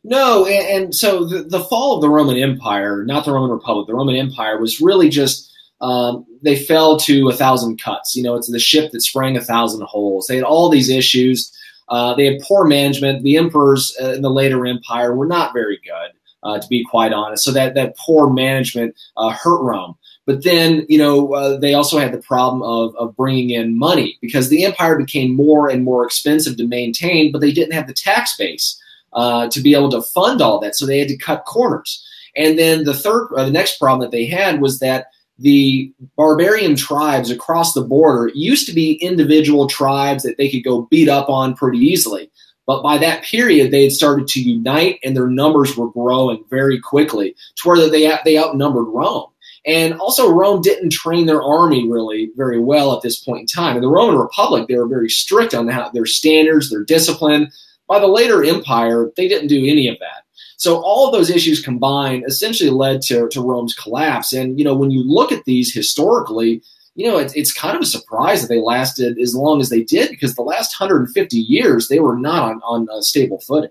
No, 0.03 0.47
and, 0.47 0.85
and 0.85 0.95
so 0.95 1.25
the, 1.25 1.43
the, 1.43 1.65
fall 1.65 1.97
of 1.97 2.03
the 2.03 2.11
Roman 2.11 2.37
Empire, 2.37 3.05
not 3.05 3.25
the 3.25 3.33
Roman 3.33 3.51
Republic, 3.51 3.87
the 3.87 3.95
Roman 3.95 4.17
Empire 4.17 4.61
was 4.61 4.81
really 4.81 5.09
just 5.09 5.51
um, 5.81 6.25
they 6.43 6.57
fell 6.57 6.99
to 7.01 7.29
a 7.29 7.35
thousand 7.35 7.81
cuts. 7.81 8.17
You 8.17 8.23
know, 8.23 8.35
it's 8.35 8.51
the 8.51 8.59
ship 8.59 8.93
that 8.93 9.03
sprang 9.03 9.37
a 9.37 9.41
thousand 9.41 9.83
holes. 9.83 10.27
They 10.27 10.37
had 10.37 10.45
all 10.45 10.69
these 10.69 10.89
issues. 10.89 11.53
Uh, 11.89 12.15
they 12.15 12.25
had 12.25 12.41
poor 12.43 12.65
management. 12.65 13.23
The 13.23 13.37
emperors 13.37 13.95
uh, 14.01 14.13
in 14.13 14.23
the 14.23 14.31
later 14.31 14.65
empire 14.67 15.15
were 15.15 15.27
not 15.27 15.53
very 15.53 15.79
good, 15.85 16.13
uh, 16.45 16.59
to 16.59 16.69
be 16.69 16.85
quite 16.85 17.13
honest. 17.13 17.45
So 17.45 17.53
that 17.53 17.75
that 17.75 17.97
poor 17.97 18.31
management 18.31 18.95
uh, 19.17 19.31
hurt 19.31 19.63
Rome. 19.63 19.97
But 20.27 20.43
then, 20.43 20.87
you 20.89 20.97
know, 20.97 21.35
uh, 21.35 21.59
they 21.59 21.75
also 21.75 21.99
had 21.99 22.13
the 22.13 22.19
problem 22.23 22.63
of, 22.63 22.97
of 22.97 23.15
bringing 23.15 23.51
in 23.51 23.79
money 23.79 24.17
because 24.23 24.49
the 24.49 24.65
empire 24.65 24.97
became 24.97 25.37
more 25.37 25.69
and 25.69 25.85
more 25.85 26.05
expensive 26.05 26.57
to 26.57 26.67
maintain, 26.67 27.31
but 27.31 27.41
they 27.43 27.53
didn't 27.53 27.75
have 27.75 27.87
the 27.87 27.93
tax 27.93 28.35
base 28.37 28.81
uh, 29.13 29.49
to 29.49 29.61
be 29.61 29.75
able 29.75 29.91
to 29.91 30.01
fund 30.01 30.41
all 30.41 30.59
that. 30.61 30.77
So 30.77 30.87
they 30.87 30.99
had 30.99 31.09
to 31.09 31.17
cut 31.19 31.45
corners. 31.45 32.03
And 32.37 32.59
then 32.59 32.85
the 32.85 32.95
third, 32.95 33.29
the 33.37 33.51
next 33.51 33.79
problem 33.79 34.01
that 34.01 34.17
they 34.17 34.25
had 34.25 34.61
was 34.61 34.79
that 34.79 35.09
the 35.39 35.93
barbarian 36.17 36.77
tribes 36.77 37.31
across 37.31 37.75
the 37.75 37.83
border 37.83 38.31
used 38.35 38.67
to 38.67 38.75
be 38.75 38.95
individual 38.95 39.67
tribes 39.67 40.23
that 40.23 40.39
they 40.39 40.49
could 40.49 40.65
go 40.65 40.83
beat 40.91 41.09
up 41.09 41.29
on 41.29 41.55
pretty 41.55 41.79
easily. 41.79 42.31
But 42.67 42.83
by 42.83 42.99
that 42.99 43.25
period, 43.25 43.71
they 43.71 43.83
had 43.83 43.93
started 43.93 44.27
to 44.29 44.43
unite 44.43 44.99
and 45.05 45.17
their 45.17 45.29
numbers 45.29 45.77
were 45.77 45.91
growing 45.91 46.45
very 46.49 46.81
quickly 46.81 47.37
to 47.57 47.69
where 47.69 47.91
they, 47.91 48.11
they 48.25 48.39
outnumbered 48.39 48.87
Rome. 48.89 49.27
And 49.67 49.95
also, 49.95 50.31
Rome 50.31 50.61
didn't 50.61 50.91
train 50.91 51.27
their 51.27 51.43
army 51.43 51.89
really 51.89 52.31
very 52.37 52.61
well 52.61 52.95
at 52.95 53.03
this 53.03 53.19
point 53.19 53.41
in 53.41 53.47
time. 53.47 53.77
In 53.77 53.83
the 53.83 53.89
Roman 53.89 54.19
Republic, 54.19 54.67
they 54.69 54.77
were 54.77 54.87
very 54.87 55.09
strict 55.09 55.55
on 55.55 55.69
how, 55.69 55.89
their 55.89 56.05
standards, 56.07 56.69
their 56.69 56.85
discipline. 56.85 57.51
By 57.89 57.99
the 57.99 58.07
later 58.07 58.45
empire, 58.45 59.11
they 59.17 59.27
didn't 59.27 59.49
do 59.49 59.67
any 59.67 59.89
of 59.89 59.99
that. 60.01 60.25
So 60.57 60.83
all 60.83 61.07
of 61.07 61.13
those 61.13 61.31
issues 61.31 61.63
combined 61.63 62.25
essentially 62.27 62.71
led 62.71 63.03
to, 63.03 63.29
to 63.31 63.41
Rome's 63.41 63.75
collapse. 63.75 64.33
And, 64.33 64.59
you 64.59 64.65
know, 64.65 64.75
when 64.75 64.91
you 64.91 65.03
look 65.03 65.33
at 65.33 65.45
these 65.45 65.73
historically, 65.73 66.63
you 66.95 67.09
know, 67.09 67.19
it's, 67.19 67.35
it's 67.35 67.53
kind 67.53 67.77
of 67.77 67.83
a 67.83 67.87
surprise 67.87 68.43
that 68.43 68.49
they 68.49 68.61
lasted 68.61 69.19
as 69.19 69.35
long 69.35 69.61
as 69.61 69.69
they 69.69 69.83
did 69.83 70.11
because 70.11 70.35
the 70.35 70.43
last 70.43 70.79
150 70.79 71.37
years, 71.37 71.89
they 71.89 72.01
were 72.01 72.17
not 72.17 72.43
on, 72.43 72.61
on 72.63 72.89
a 72.97 73.03
stable 73.03 73.41
footing. 73.41 73.71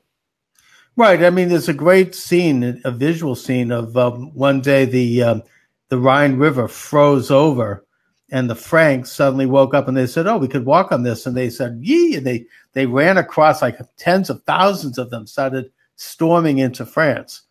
Right. 0.95 1.23
I 1.23 1.29
mean, 1.29 1.49
there's 1.49 1.69
a 1.69 1.73
great 1.73 2.13
scene, 2.13 2.81
a 2.83 2.91
visual 2.91 3.35
scene 3.35 3.71
of 3.71 3.97
um, 3.97 4.33
one 4.33 4.61
day 4.61 4.85
the 4.85 5.23
um, 5.23 5.43
the 5.89 5.97
Rhine 5.97 6.37
River 6.37 6.67
froze 6.67 7.31
over, 7.31 7.83
and 8.29 8.47
the 8.47 8.55
Franks 8.55 9.11
suddenly 9.11 9.47
woke 9.47 9.73
up 9.73 9.87
and 9.87 9.97
they 9.97 10.05
said, 10.05 10.27
"Oh, 10.27 10.37
we 10.37 10.47
could 10.47 10.65
walk 10.65 10.91
on 10.91 11.01
this." 11.01 11.25
And 11.25 11.35
they 11.35 11.49
said, 11.49 11.79
"Yee!" 11.81 12.17
And 12.17 12.27
they 12.27 12.45
they 12.73 12.85
ran 12.85 13.17
across 13.17 13.63
like 13.63 13.79
tens 13.97 14.29
of 14.29 14.43
thousands 14.43 14.99
of 14.99 15.09
them 15.09 15.25
started 15.25 15.71
storming 15.95 16.59
into 16.59 16.85
France. 16.85 17.41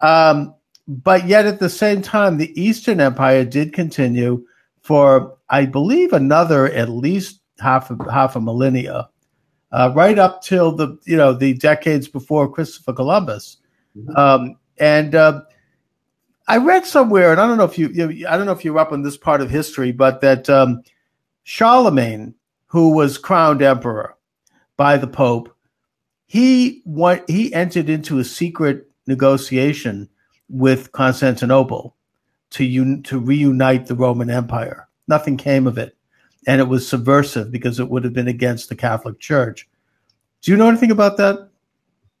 Um, 0.00 0.54
but 0.88 1.26
yet, 1.26 1.44
at 1.44 1.58
the 1.58 1.68
same 1.68 2.00
time, 2.00 2.38
the 2.38 2.58
Eastern 2.58 2.98
Empire 2.98 3.44
did 3.44 3.74
continue 3.74 4.46
for, 4.82 5.36
I 5.48 5.66
believe, 5.66 6.12
another 6.12 6.66
at 6.66 6.88
least 6.88 7.40
half 7.58 7.90
a, 7.90 8.10
half 8.10 8.36
a 8.36 8.40
millennia, 8.40 9.08
uh, 9.72 9.92
right 9.94 10.18
up 10.18 10.42
till 10.42 10.72
the 10.72 10.98
you 11.04 11.16
know 11.16 11.32
the 11.32 11.54
decades 11.54 12.08
before 12.08 12.50
Christopher 12.50 12.92
Columbus. 12.92 13.58
Mm-hmm. 13.96 14.16
Um, 14.16 14.56
and 14.78 15.14
uh, 15.14 15.42
I 16.48 16.56
read 16.56 16.86
somewhere, 16.86 17.32
and 17.32 17.40
I 17.40 17.46
don't 17.46 17.58
know 17.58 17.64
if 17.64 17.78
you, 17.78 17.88
you, 17.88 18.26
I 18.26 18.36
don't 18.36 18.46
know 18.46 18.52
if 18.52 18.64
you're 18.64 18.78
up 18.78 18.92
on 18.92 19.02
this 19.02 19.16
part 19.16 19.40
of 19.40 19.50
history, 19.50 19.92
but 19.92 20.20
that 20.22 20.48
um, 20.48 20.82
Charlemagne, 21.44 22.34
who 22.66 22.90
was 22.90 23.18
crowned 23.18 23.62
emperor 23.62 24.16
by 24.76 24.96
the 24.96 25.06
Pope, 25.06 25.54
he 26.26 26.80
what 26.84 27.28
he 27.28 27.52
entered 27.52 27.88
into 27.88 28.18
a 28.18 28.24
secret 28.24 28.90
negotiation 29.06 30.08
with 30.48 30.92
Constantinople 30.92 31.96
to 32.50 32.64
un, 32.64 33.02
to 33.04 33.18
reunite 33.18 33.86
the 33.86 33.94
Roman 33.94 34.30
Empire. 34.30 34.88
Nothing 35.08 35.36
came 35.36 35.66
of 35.66 35.78
it, 35.78 35.96
and 36.46 36.60
it 36.60 36.68
was 36.68 36.86
subversive 36.86 37.50
because 37.50 37.80
it 37.80 37.88
would 37.88 38.04
have 38.04 38.12
been 38.12 38.28
against 38.28 38.68
the 38.68 38.76
Catholic 38.76 39.18
Church. 39.18 39.68
Do 40.42 40.50
you 40.50 40.56
know 40.56 40.68
anything 40.68 40.90
about 40.90 41.16
that? 41.18 41.50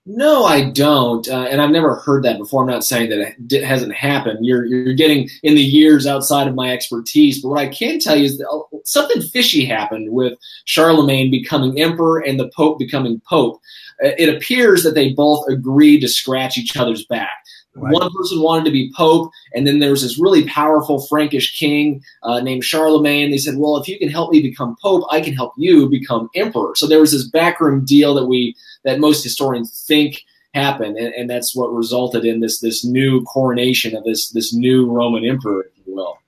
No, 0.06 0.44
I 0.44 0.70
don't, 0.70 1.28
uh, 1.28 1.46
and 1.50 1.60
I've 1.60 1.70
never 1.70 1.96
heard 1.96 2.24
that 2.24 2.38
before. 2.38 2.62
I'm 2.62 2.68
not 2.68 2.84
saying 2.84 3.10
that 3.10 3.34
it 3.50 3.62
hasn't 3.62 3.94
happened. 3.94 4.44
You're 4.44 4.64
you're 4.64 4.94
getting 4.94 5.28
in 5.42 5.54
the 5.54 5.62
years 5.62 6.06
outside 6.06 6.48
of 6.48 6.54
my 6.54 6.72
expertise, 6.72 7.42
but 7.42 7.50
what 7.50 7.60
I 7.60 7.68
can 7.68 7.98
tell 7.98 8.16
you 8.16 8.24
is 8.24 8.38
that 8.38 8.48
uh, 8.48 8.78
something 8.84 9.20
fishy 9.20 9.64
happened 9.64 10.10
with 10.10 10.38
Charlemagne 10.64 11.30
becoming 11.30 11.78
emperor 11.78 12.18
and 12.18 12.40
the 12.40 12.50
Pope 12.56 12.78
becoming 12.78 13.20
Pope. 13.28 13.60
Uh, 14.02 14.12
it 14.16 14.34
appears 14.34 14.82
that 14.84 14.94
they 14.94 15.12
both 15.12 15.46
agreed 15.48 16.00
to 16.00 16.08
scratch 16.08 16.56
each 16.56 16.76
other's 16.76 17.04
back. 17.04 17.30
Right. 17.74 17.92
One 17.92 18.10
person 18.12 18.42
wanted 18.42 18.64
to 18.64 18.72
be 18.72 18.92
pope, 18.96 19.30
and 19.54 19.64
then 19.64 19.78
there 19.78 19.90
was 19.90 20.02
this 20.02 20.18
really 20.18 20.44
powerful 20.46 21.06
Frankish 21.06 21.56
king 21.56 22.02
uh, 22.24 22.40
named 22.40 22.64
Charlemagne. 22.64 23.30
They 23.30 23.38
said, 23.38 23.58
"Well, 23.58 23.76
if 23.76 23.86
you 23.86 23.96
can 23.96 24.08
help 24.08 24.32
me 24.32 24.42
become 24.42 24.76
pope, 24.82 25.04
I 25.10 25.20
can 25.20 25.34
help 25.34 25.54
you 25.56 25.88
become 25.88 26.28
emperor." 26.34 26.74
So 26.74 26.88
there 26.88 26.98
was 26.98 27.12
this 27.12 27.28
backroom 27.28 27.84
deal 27.84 28.14
that 28.14 28.26
we 28.26 28.56
that 28.84 28.98
most 28.98 29.22
historians 29.22 29.84
think 29.86 30.24
happened, 30.52 30.96
and, 30.96 31.14
and 31.14 31.30
that's 31.30 31.54
what 31.54 31.72
resulted 31.72 32.24
in 32.24 32.40
this 32.40 32.58
this 32.58 32.84
new 32.84 33.22
coronation 33.22 33.94
of 33.94 34.02
this 34.02 34.30
this 34.30 34.52
new 34.52 34.90
Roman 34.90 35.24
emperor, 35.24 35.62
if 35.62 35.86
you 35.86 35.94
will. 35.94 36.18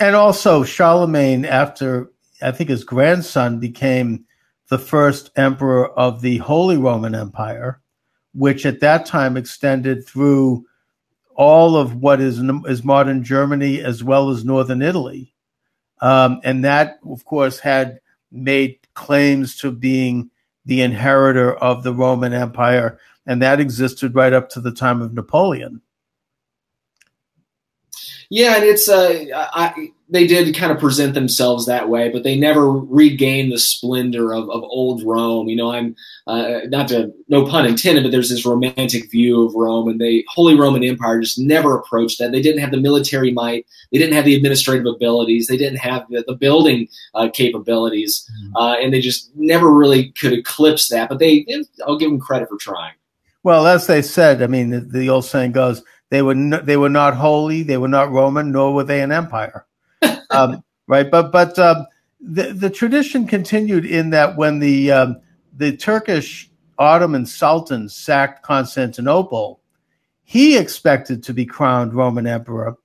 And 0.00 0.16
also, 0.16 0.64
Charlemagne, 0.64 1.44
after 1.44 2.10
I 2.42 2.50
think 2.50 2.70
his 2.70 2.82
grandson 2.82 3.60
became 3.60 4.24
the 4.68 4.78
first 4.78 5.30
emperor 5.36 5.88
of 5.98 6.22
the 6.22 6.38
Holy 6.38 6.76
Roman 6.76 7.14
Empire, 7.14 7.80
which 8.34 8.66
at 8.66 8.80
that 8.80 9.06
time 9.06 9.36
extended 9.36 10.06
through 10.06 10.64
all 11.38 11.76
of 11.76 11.94
what 11.94 12.20
is, 12.20 12.40
is 12.66 12.84
modern 12.84 13.22
Germany 13.22 13.80
as 13.80 14.02
well 14.02 14.28
as 14.28 14.44
northern 14.44 14.82
Italy. 14.82 15.32
Um, 16.00 16.40
and 16.42 16.64
that, 16.64 16.98
of 17.08 17.24
course, 17.24 17.60
had 17.60 18.00
made 18.32 18.80
claims 18.94 19.56
to 19.58 19.70
being 19.70 20.30
the 20.66 20.82
inheritor 20.82 21.54
of 21.54 21.84
the 21.84 21.94
Roman 21.94 22.32
Empire, 22.32 22.98
and 23.24 23.40
that 23.40 23.60
existed 23.60 24.16
right 24.16 24.32
up 24.32 24.48
to 24.50 24.60
the 24.60 24.72
time 24.72 25.00
of 25.00 25.14
Napoleon. 25.14 25.80
Yeah, 28.30 28.56
and 28.56 28.64
it's 28.64 28.88
uh, 28.88 29.48
I, 29.54 29.90
they 30.10 30.26
did 30.26 30.54
kind 30.54 30.70
of 30.70 30.78
present 30.78 31.14
themselves 31.14 31.64
that 31.66 31.88
way, 31.88 32.10
but 32.10 32.24
they 32.24 32.36
never 32.36 32.70
regained 32.70 33.52
the 33.52 33.58
splendor 33.58 34.34
of, 34.34 34.50
of 34.50 34.62
old 34.62 35.02
Rome. 35.02 35.48
You 35.48 35.56
know, 35.56 35.72
I'm 35.72 35.96
uh, 36.26 36.60
not 36.66 36.88
to 36.88 37.12
no 37.28 37.46
pun 37.46 37.64
intended, 37.64 38.04
but 38.04 38.12
there's 38.12 38.28
this 38.28 38.44
romantic 38.44 39.10
view 39.10 39.46
of 39.46 39.54
Rome, 39.54 39.88
and 39.88 40.00
the 40.00 40.26
Holy 40.28 40.54
Roman 40.54 40.84
Empire 40.84 41.20
just 41.20 41.38
never 41.38 41.78
approached 41.78 42.18
that. 42.18 42.32
They 42.32 42.42
didn't 42.42 42.60
have 42.60 42.70
the 42.70 42.80
military 42.80 43.32
might, 43.32 43.66
they 43.92 43.98
didn't 43.98 44.14
have 44.14 44.26
the 44.26 44.34
administrative 44.34 44.86
abilities, 44.86 45.46
they 45.46 45.56
didn't 45.56 45.78
have 45.78 46.06
the, 46.10 46.22
the 46.26 46.36
building 46.36 46.88
uh, 47.14 47.28
capabilities, 47.32 48.30
mm-hmm. 48.30 48.56
uh, 48.56 48.74
and 48.74 48.92
they 48.92 49.00
just 49.00 49.34
never 49.36 49.72
really 49.72 50.10
could 50.12 50.34
eclipse 50.34 50.88
that. 50.90 51.08
But 51.08 51.18
they, 51.18 51.46
I'll 51.86 51.98
give 51.98 52.10
them 52.10 52.20
credit 52.20 52.50
for 52.50 52.58
trying. 52.58 52.92
Well, 53.42 53.66
as 53.66 53.86
they 53.86 54.02
said, 54.02 54.42
I 54.42 54.48
mean, 54.48 54.70
the, 54.70 54.80
the 54.80 55.08
old 55.08 55.24
saying 55.24 55.52
goes 55.52 55.82
they 56.10 56.22
were 56.22 56.34
no, 56.34 56.58
they 56.60 56.76
were 56.76 56.88
not 56.88 57.16
holy, 57.16 57.62
they 57.62 57.76
were 57.76 57.88
not 57.88 58.10
Roman, 58.10 58.50
nor 58.50 58.74
were 58.74 58.84
they 58.84 59.02
an 59.02 59.12
empire. 59.12 59.66
um, 60.30 60.62
right, 60.86 61.10
but 61.10 61.30
but 61.32 61.58
um, 61.58 61.86
the 62.20 62.52
the 62.52 62.70
tradition 62.70 63.26
continued 63.26 63.84
in 63.84 64.10
that 64.10 64.36
when 64.36 64.58
the 64.58 64.90
um, 64.90 65.20
the 65.56 65.76
Turkish 65.76 66.50
Ottoman 66.78 67.26
Sultan 67.26 67.88
sacked 67.88 68.42
Constantinople, 68.42 69.60
he 70.24 70.56
expected 70.56 71.22
to 71.24 71.34
be 71.34 71.44
crowned 71.44 71.92
Roman 71.92 72.26
emperor, 72.26 72.76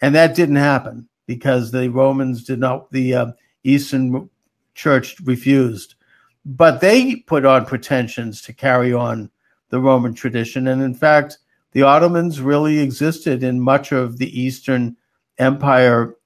and 0.00 0.14
that 0.14 0.36
didn't 0.36 0.56
happen 0.56 1.08
because 1.26 1.70
the 1.70 1.88
Romans 1.88 2.44
did 2.44 2.60
not. 2.60 2.90
The 2.92 3.14
uh, 3.14 3.26
Eastern 3.64 4.30
Church 4.74 5.18
refused, 5.20 5.96
but 6.44 6.80
they 6.80 7.16
put 7.16 7.44
on 7.44 7.66
pretensions 7.66 8.40
to 8.42 8.52
carry 8.52 8.92
on 8.92 9.30
the 9.70 9.80
Roman 9.80 10.14
tradition, 10.14 10.68
and 10.68 10.80
in 10.80 10.94
fact 10.94 11.38
the 11.72 11.82
Ottomans 11.82 12.40
really 12.40 12.78
existed 12.78 13.42
in 13.42 13.60
much 13.60 13.92
of 13.92 14.18
the 14.18 14.40
Eastern 14.40 14.96
Empire 15.38 16.16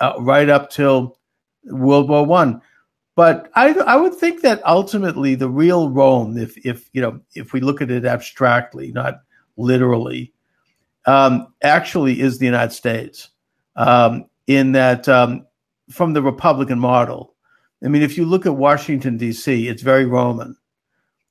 uh, 0.00 0.14
right 0.18 0.48
up 0.48 0.70
till 0.70 1.18
World 1.64 2.08
War 2.08 2.24
One. 2.24 2.60
But 3.14 3.50
I, 3.54 3.72
I 3.74 3.96
would 3.96 4.14
think 4.14 4.40
that 4.40 4.64
ultimately 4.66 5.34
the 5.34 5.48
real 5.48 5.90
Rome, 5.90 6.38
if 6.38 6.56
if 6.64 6.88
you 6.92 7.02
know 7.02 7.20
if 7.34 7.52
we 7.52 7.60
look 7.60 7.82
at 7.82 7.90
it 7.90 8.04
abstractly, 8.04 8.90
not 8.92 9.20
literally, 9.56 10.32
um, 11.06 11.52
actually 11.62 12.20
is 12.20 12.38
the 12.38 12.46
United 12.46 12.72
States. 12.72 13.28
Um, 13.76 14.26
in 14.46 14.72
that, 14.72 15.08
um, 15.08 15.46
from 15.90 16.12
the 16.12 16.22
Republican 16.22 16.78
model, 16.78 17.34
I 17.84 17.88
mean, 17.88 18.02
if 18.02 18.16
you 18.16 18.24
look 18.24 18.46
at 18.46 18.56
Washington 18.56 19.16
D.C., 19.16 19.68
it's 19.68 19.82
very 19.82 20.04
Roman. 20.04 20.56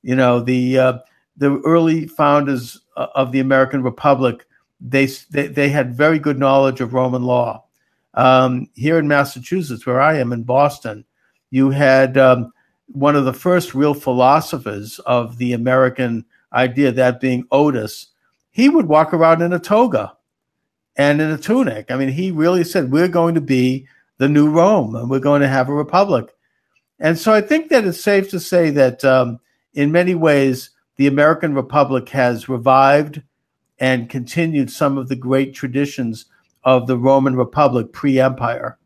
You 0.02 0.16
know, 0.16 0.40
the 0.40 0.78
uh, 0.78 0.98
the 1.36 1.60
early 1.64 2.06
founders 2.06 2.80
of 2.96 3.32
the 3.32 3.40
American 3.40 3.82
Republic, 3.82 4.46
they, 4.80 5.06
they 5.30 5.46
they 5.46 5.68
had 5.68 5.96
very 5.96 6.18
good 6.18 6.38
knowledge 6.38 6.80
of 6.80 6.92
Roman 6.92 7.22
law. 7.22 7.64
Um, 8.14 8.68
here 8.74 8.98
in 8.98 9.08
Massachusetts, 9.08 9.86
where 9.86 10.00
I 10.00 10.18
am 10.18 10.32
in 10.32 10.42
Boston, 10.42 11.04
you 11.50 11.70
had 11.70 12.18
um, 12.18 12.52
one 12.86 13.16
of 13.16 13.24
the 13.24 13.32
first 13.32 13.74
real 13.74 13.94
philosophers 13.94 14.98
of 15.00 15.38
the 15.38 15.54
American 15.54 16.24
idea, 16.52 16.92
that 16.92 17.20
being 17.20 17.44
Otis. 17.50 18.08
He 18.50 18.68
would 18.68 18.86
walk 18.86 19.14
around 19.14 19.40
in 19.42 19.52
a 19.52 19.58
toga 19.58 20.14
and 20.96 21.20
in 21.20 21.30
a 21.30 21.38
tunic. 21.38 21.90
I 21.90 21.96
mean, 21.96 22.10
he 22.10 22.30
really 22.30 22.64
said, 22.64 22.92
We're 22.92 23.08
going 23.08 23.34
to 23.34 23.40
be 23.40 23.86
the 24.18 24.28
new 24.28 24.48
Rome 24.48 24.94
and 24.94 25.08
we're 25.08 25.20
going 25.20 25.40
to 25.42 25.48
have 25.48 25.68
a 25.68 25.74
republic. 25.74 26.34
And 26.98 27.18
so 27.18 27.32
I 27.32 27.40
think 27.40 27.70
that 27.70 27.84
it's 27.84 28.00
safe 28.00 28.30
to 28.30 28.38
say 28.38 28.70
that 28.70 29.04
um, 29.04 29.40
in 29.74 29.90
many 29.90 30.14
ways, 30.14 30.70
the 31.02 31.08
American 31.08 31.52
Republic 31.52 32.10
has 32.10 32.48
revived 32.48 33.22
and 33.80 34.08
continued 34.08 34.70
some 34.70 34.96
of 34.96 35.08
the 35.08 35.16
great 35.16 35.52
traditions 35.52 36.26
of 36.62 36.86
the 36.86 36.96
Roman 36.96 37.34
Republic 37.34 37.92
pre 37.92 38.20
empire. 38.20 38.78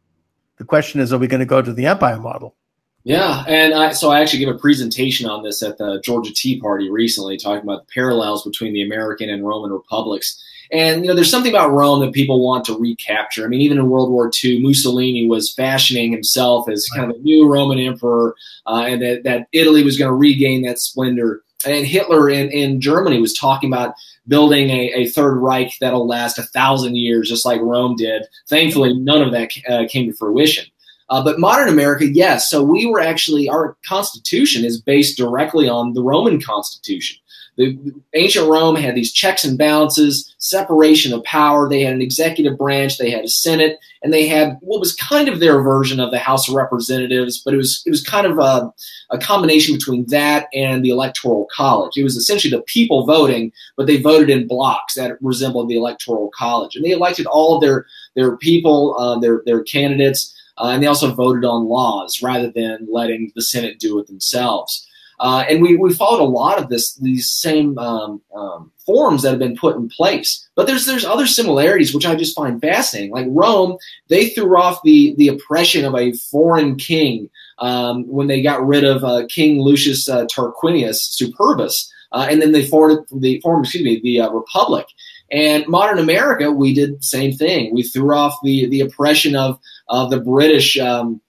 The 0.56 0.64
question 0.64 1.02
is, 1.02 1.12
are 1.12 1.18
we 1.18 1.26
going 1.26 1.40
to 1.40 1.44
go 1.44 1.60
to 1.60 1.74
the 1.74 1.84
empire 1.84 2.18
model? 2.18 2.56
Yeah, 3.04 3.44
and 3.46 3.74
I, 3.74 3.92
so 3.92 4.10
I 4.10 4.22
actually 4.22 4.38
gave 4.38 4.48
a 4.48 4.58
presentation 4.58 5.28
on 5.28 5.42
this 5.42 5.62
at 5.62 5.76
the 5.76 6.00
Georgia 6.02 6.32
Tea 6.32 6.58
Party 6.58 6.88
recently, 6.88 7.36
talking 7.36 7.62
about 7.62 7.86
the 7.86 7.92
parallels 7.92 8.42
between 8.42 8.72
the 8.72 8.82
American 8.82 9.28
and 9.28 9.46
Roman 9.46 9.70
republics. 9.70 10.42
And 10.72 11.02
you 11.02 11.08
know, 11.08 11.14
there's 11.14 11.30
something 11.30 11.52
about 11.52 11.72
Rome 11.72 12.00
that 12.00 12.14
people 12.14 12.42
want 12.42 12.64
to 12.64 12.78
recapture. 12.78 13.44
I 13.44 13.48
mean, 13.48 13.60
even 13.60 13.76
in 13.76 13.90
World 13.90 14.10
War 14.10 14.30
II, 14.42 14.62
Mussolini 14.62 15.28
was 15.28 15.52
fashioning 15.52 16.12
himself 16.12 16.66
as 16.70 16.88
kind 16.96 17.10
of 17.10 17.18
a 17.18 17.20
new 17.20 17.46
Roman 17.46 17.78
emperor, 17.78 18.34
uh, 18.66 18.86
and 18.88 19.02
that, 19.02 19.24
that 19.24 19.48
Italy 19.52 19.84
was 19.84 19.98
going 19.98 20.08
to 20.08 20.14
regain 20.14 20.62
that 20.62 20.78
splendor. 20.78 21.42
And 21.66 21.86
Hitler 21.86 22.30
in, 22.30 22.50
in 22.50 22.80
Germany 22.80 23.20
was 23.20 23.34
talking 23.34 23.72
about 23.72 23.94
building 24.28 24.70
a, 24.70 24.92
a 24.94 25.08
third 25.08 25.36
Reich 25.36 25.76
that'll 25.80 26.06
last 26.06 26.38
a 26.38 26.42
thousand 26.42 26.96
years, 26.96 27.28
just 27.28 27.44
like 27.44 27.60
Rome 27.60 27.96
did. 27.96 28.22
Thankfully, 28.48 28.94
none 28.94 29.22
of 29.22 29.32
that 29.32 29.50
uh, 29.68 29.86
came 29.88 30.10
to 30.10 30.16
fruition. 30.16 30.66
Uh, 31.08 31.22
but 31.22 31.38
modern 31.38 31.68
America, 31.68 32.06
yes. 32.06 32.50
So 32.50 32.62
we 32.62 32.86
were 32.86 33.00
actually, 33.00 33.48
our 33.48 33.76
constitution 33.86 34.64
is 34.64 34.80
based 34.80 35.16
directly 35.16 35.68
on 35.68 35.92
the 35.92 36.02
Roman 36.02 36.40
constitution. 36.40 37.16
The 37.56 37.78
ancient 38.14 38.48
Rome 38.48 38.76
had 38.76 38.94
these 38.94 39.12
checks 39.12 39.42
and 39.42 39.56
balances, 39.56 40.34
separation 40.38 41.14
of 41.14 41.24
power. 41.24 41.68
They 41.68 41.82
had 41.82 41.94
an 41.94 42.02
executive 42.02 42.58
branch, 42.58 42.98
they 42.98 43.10
had 43.10 43.24
a 43.24 43.28
senate, 43.28 43.78
and 44.02 44.12
they 44.12 44.26
had 44.26 44.58
what 44.60 44.80
was 44.80 44.94
kind 44.94 45.28
of 45.28 45.40
their 45.40 45.62
version 45.62 45.98
of 45.98 46.10
the 46.10 46.18
House 46.18 46.48
of 46.48 46.54
Representatives, 46.54 47.40
but 47.42 47.54
it 47.54 47.56
was 47.56 47.82
it 47.86 47.90
was 47.90 48.02
kind 48.02 48.26
of 48.26 48.38
a, 48.38 48.70
a 49.10 49.18
combination 49.18 49.74
between 49.74 50.04
that 50.06 50.48
and 50.52 50.84
the 50.84 50.90
Electoral 50.90 51.48
College. 51.50 51.96
It 51.96 52.04
was 52.04 52.16
essentially 52.16 52.50
the 52.50 52.62
people 52.62 53.06
voting, 53.06 53.52
but 53.76 53.86
they 53.86 54.02
voted 54.02 54.28
in 54.28 54.46
blocks 54.46 54.94
that 54.94 55.16
resembled 55.22 55.68
the 55.68 55.78
Electoral 55.78 56.30
College, 56.36 56.76
and 56.76 56.84
they 56.84 56.90
elected 56.90 57.26
all 57.26 57.56
of 57.56 57.62
their 57.62 57.86
their 58.14 58.36
people, 58.36 58.96
uh, 58.98 59.18
their 59.18 59.42
their 59.46 59.62
candidates. 59.62 60.32
Uh, 60.58 60.68
and 60.68 60.82
they 60.82 60.86
also 60.86 61.14
voted 61.14 61.44
on 61.44 61.68
laws 61.68 62.22
rather 62.22 62.50
than 62.50 62.86
letting 62.90 63.30
the 63.34 63.42
Senate 63.42 63.78
do 63.78 63.98
it 63.98 64.06
themselves. 64.06 64.85
Uh, 65.18 65.44
and 65.48 65.62
we, 65.62 65.76
we 65.76 65.92
followed 65.94 66.22
a 66.22 66.28
lot 66.28 66.58
of 66.58 66.68
this 66.68 66.94
these 66.96 67.30
same 67.30 67.78
um, 67.78 68.20
um, 68.34 68.70
forms 68.84 69.22
that 69.22 69.30
have 69.30 69.38
been 69.38 69.56
put 69.56 69.76
in 69.76 69.88
place. 69.88 70.48
But 70.54 70.66
there's 70.66 70.86
there's 70.86 71.04
other 71.04 71.26
similarities 71.26 71.94
which 71.94 72.06
I 72.06 72.14
just 72.14 72.36
find 72.36 72.60
fascinating. 72.60 73.12
Like 73.12 73.26
Rome, 73.28 73.76
they 74.08 74.28
threw 74.28 74.56
off 74.56 74.80
the 74.84 75.14
the 75.16 75.28
oppression 75.28 75.84
of 75.84 75.94
a 75.94 76.12
foreign 76.12 76.76
king 76.76 77.30
um, 77.58 78.06
when 78.06 78.26
they 78.26 78.42
got 78.42 78.66
rid 78.66 78.84
of 78.84 79.04
uh, 79.04 79.26
King 79.28 79.60
Lucius 79.60 80.08
uh, 80.08 80.26
Tarquinius 80.26 81.18
Superbus, 81.18 81.88
uh, 82.12 82.26
and 82.30 82.42
then 82.42 82.52
they 82.52 82.66
formed 82.66 83.06
the 83.14 83.40
formed 83.40 83.64
excuse 83.64 83.84
me 83.84 84.00
the 84.02 84.20
uh, 84.20 84.30
Republic. 84.30 84.86
And 85.32 85.66
modern 85.66 85.98
America, 85.98 86.52
we 86.52 86.72
did 86.72 87.00
the 87.00 87.02
same 87.02 87.32
thing. 87.32 87.74
We 87.74 87.82
threw 87.82 88.14
off 88.14 88.34
the 88.42 88.68
the 88.68 88.80
oppression 88.80 89.34
of 89.34 89.58
of 89.88 90.10
the 90.10 90.20
British 90.20 90.78
um, 90.78 91.20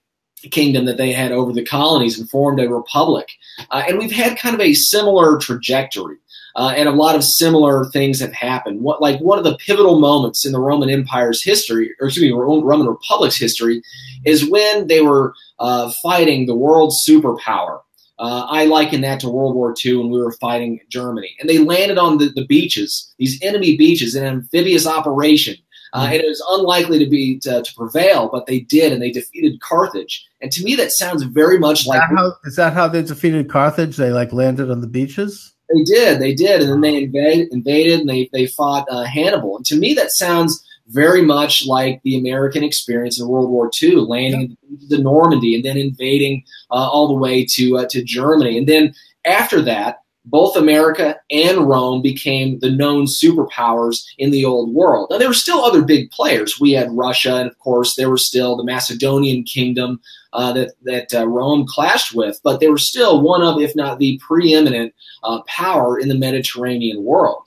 kingdom 0.51 0.85
that 0.85 0.97
they 0.97 1.11
had 1.11 1.31
over 1.31 1.51
the 1.51 1.65
colonies 1.65 2.19
and 2.19 2.29
formed 2.29 2.59
a 2.59 2.69
republic. 2.69 3.29
Uh, 3.71 3.83
and 3.88 3.97
we've 3.97 4.11
had 4.11 4.38
kind 4.38 4.55
of 4.55 4.61
a 4.61 4.73
similar 4.73 5.38
trajectory. 5.38 6.17
Uh, 6.55 6.73
and 6.75 6.89
a 6.89 6.91
lot 6.91 7.15
of 7.15 7.23
similar 7.23 7.85
things 7.85 8.19
have 8.19 8.33
happened. 8.33 8.81
What, 8.81 8.99
like 8.99 9.19
one 9.19 9.38
of 9.38 9.43
the 9.43 9.57
pivotal 9.57 9.99
moments 9.99 10.43
in 10.43 10.51
the 10.51 10.59
Roman 10.59 10.89
Empire's 10.89 11.43
history, 11.43 11.93
or 11.99 12.07
excuse 12.07 12.31
me, 12.31 12.31
Roman 12.31 12.88
Republic's 12.88 13.38
history, 13.38 13.83
is 14.25 14.49
when 14.49 14.88
they 14.88 15.01
were 15.01 15.35
uh, 15.59 15.91
fighting 16.01 16.47
the 16.47 16.55
world 16.55 16.93
superpower. 16.93 17.81
Uh, 18.19 18.47
I 18.49 18.65
liken 18.65 19.01
that 19.01 19.19
to 19.19 19.29
World 19.29 19.53
War 19.53 19.75
II 19.85 19.97
when 19.97 20.09
we 20.09 20.19
were 20.19 20.31
fighting 20.31 20.79
Germany. 20.89 21.35
And 21.39 21.47
they 21.47 21.59
landed 21.59 21.99
on 21.99 22.17
the, 22.17 22.29
the 22.29 22.45
beaches, 22.47 23.13
these 23.19 23.39
enemy 23.43 23.77
beaches, 23.77 24.15
in 24.15 24.25
an 24.25 24.33
amphibious 24.33 24.88
operation 24.88 25.57
uh, 25.93 26.09
and 26.11 26.15
it 26.15 26.27
was 26.27 26.43
unlikely 26.49 26.99
to 26.99 27.09
be 27.09 27.39
to, 27.39 27.61
to, 27.61 27.73
prevail, 27.75 28.29
but 28.31 28.45
they 28.45 28.61
did, 28.61 28.91
and 28.91 29.01
they 29.01 29.11
defeated 29.11 29.59
Carthage. 29.61 30.25
And 30.41 30.51
to 30.51 30.63
me, 30.63 30.75
that 30.75 30.91
sounds 30.91 31.23
very 31.23 31.57
much 31.57 31.81
is 31.81 31.88
like 31.88 32.01
that 32.01 32.15
how, 32.15 32.33
is 32.45 32.55
that 32.55 32.73
how 32.73 32.88
they 32.88 33.01
defeated 33.01 33.49
Carthage? 33.49 33.97
They 33.97 34.11
like 34.11 34.33
landed 34.33 34.69
on 34.69 34.81
the 34.81 34.88
beaches. 34.88 35.53
They 35.73 35.83
did, 35.83 36.19
they 36.21 36.33
did, 36.33 36.61
and 36.61 36.71
then 36.71 36.81
they 36.81 37.03
invade, 37.03 37.49
invaded, 37.51 38.01
and 38.01 38.09
they 38.09 38.29
they 38.31 38.47
fought 38.47 38.88
uh, 38.89 39.03
Hannibal. 39.03 39.57
And 39.57 39.65
to 39.67 39.75
me, 39.75 39.93
that 39.93 40.11
sounds 40.11 40.63
very 40.88 41.21
much 41.21 41.65
like 41.65 42.01
the 42.03 42.17
American 42.17 42.63
experience 42.63 43.19
in 43.19 43.27
World 43.27 43.49
War 43.49 43.69
II, 43.81 43.95
landing 43.95 44.57
in 44.89 45.03
Normandy 45.03 45.55
and 45.55 45.65
then 45.65 45.77
invading 45.77 46.43
uh, 46.71 46.89
all 46.89 47.07
the 47.07 47.13
way 47.13 47.45
to 47.45 47.77
uh, 47.77 47.85
to 47.89 48.03
Germany, 48.03 48.57
and 48.57 48.67
then 48.67 48.93
after 49.25 49.61
that 49.61 50.01
both 50.30 50.57
America 50.57 51.15
and 51.32 51.69
Rome 51.69 52.01
became 52.01 52.59
the 52.59 52.69
known 52.69 53.05
superpowers 53.05 54.03
in 54.17 54.32
the 54.32 54.43
old 54.43 54.73
world. 54.73 55.07
Now, 55.09 55.17
there 55.17 55.30
were 55.30 55.34
still 55.34 55.63
other 55.63 55.82
big 55.82 56.11
players. 56.11 56.59
We 56.59 56.73
had 56.73 56.91
Russia, 56.91 57.36
and 57.36 57.49
of 57.49 57.57
course, 57.59 57.95
there 57.95 58.09
was 58.09 58.28
still 58.28 58.55
the 58.55 58.63
Macedonian 58.63 59.43
kingdom 59.43 60.01
uh, 60.34 60.51
that, 60.53 60.73
that 60.84 61.13
uh, 61.13 61.28
Rome 61.28 61.65
clashed 61.65 62.13
with, 62.13 62.39
but 62.43 62.59
they 62.59 62.67
were 62.67 62.78
still 62.78 63.21
one 63.21 63.41
of, 63.41 63.61
if 63.61 63.75
not 63.75 63.99
the 63.99 64.19
preeminent 64.25 64.93
uh, 65.23 65.41
power 65.47 65.97
in 65.97 66.09
the 66.09 66.15
Mediterranean 66.15 67.03
world. 67.03 67.43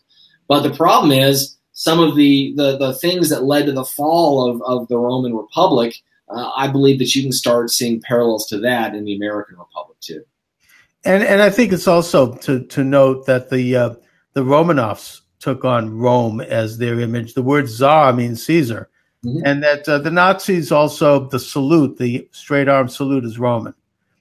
But 0.49 0.63
the 0.63 0.71
problem 0.75 1.13
is, 1.13 1.59
some 1.73 2.01
of 2.01 2.17
the, 2.17 2.53
the, 2.57 2.77
the 2.77 2.95
things 2.95 3.29
that 3.31 3.45
led 3.45 3.67
to 3.67 3.73
the 3.73 3.85
fall 3.85 4.51
of, 4.51 4.63
of 4.63 4.89
the 4.89 4.99
Roman 4.99 5.35
Republic, 5.35 5.95
uh, 6.29 6.51
I 6.57 6.69
believe 6.69 6.99
that 6.99 7.15
you 7.15 7.23
can 7.23 7.33
start 7.33 7.71
seeing 7.71 8.01
parallels 8.03 8.47
to 8.49 8.59
that 8.61 8.95
in 8.95 9.05
the 9.05 9.17
American 9.17 9.59
Republic, 9.59 9.99
too. 10.01 10.25
And 11.05 11.23
and 11.23 11.41
I 11.41 11.51
think 11.51 11.73
it's 11.73 11.89
also 11.89 12.35
to 12.37 12.65
to 12.67 12.85
note 12.85 13.27
that 13.27 13.51
the 13.51 13.77
uh, 13.77 13.95
the 14.35 14.43
Romanovs 14.43 15.21
took 15.39 15.65
on 15.65 15.99
Rome 15.99 16.41
as 16.41 16.79
their 16.79 17.01
image. 17.01 17.35
The 17.35 17.43
word 17.43 17.69
Tsar 17.69 18.13
means 18.13 18.45
Caesar, 18.45 18.91
mm-hmm. 19.25 19.41
and 19.45 19.63
that 19.63 19.89
uh, 19.89 19.99
the 19.99 20.11
Nazis 20.11 20.71
also 20.71 21.27
the 21.29 21.39
salute, 21.39 21.97
the 21.97 22.29
straight 22.33 22.69
arm 22.69 22.89
salute, 22.89 23.25
is 23.25 23.39
Roman. 23.39 23.75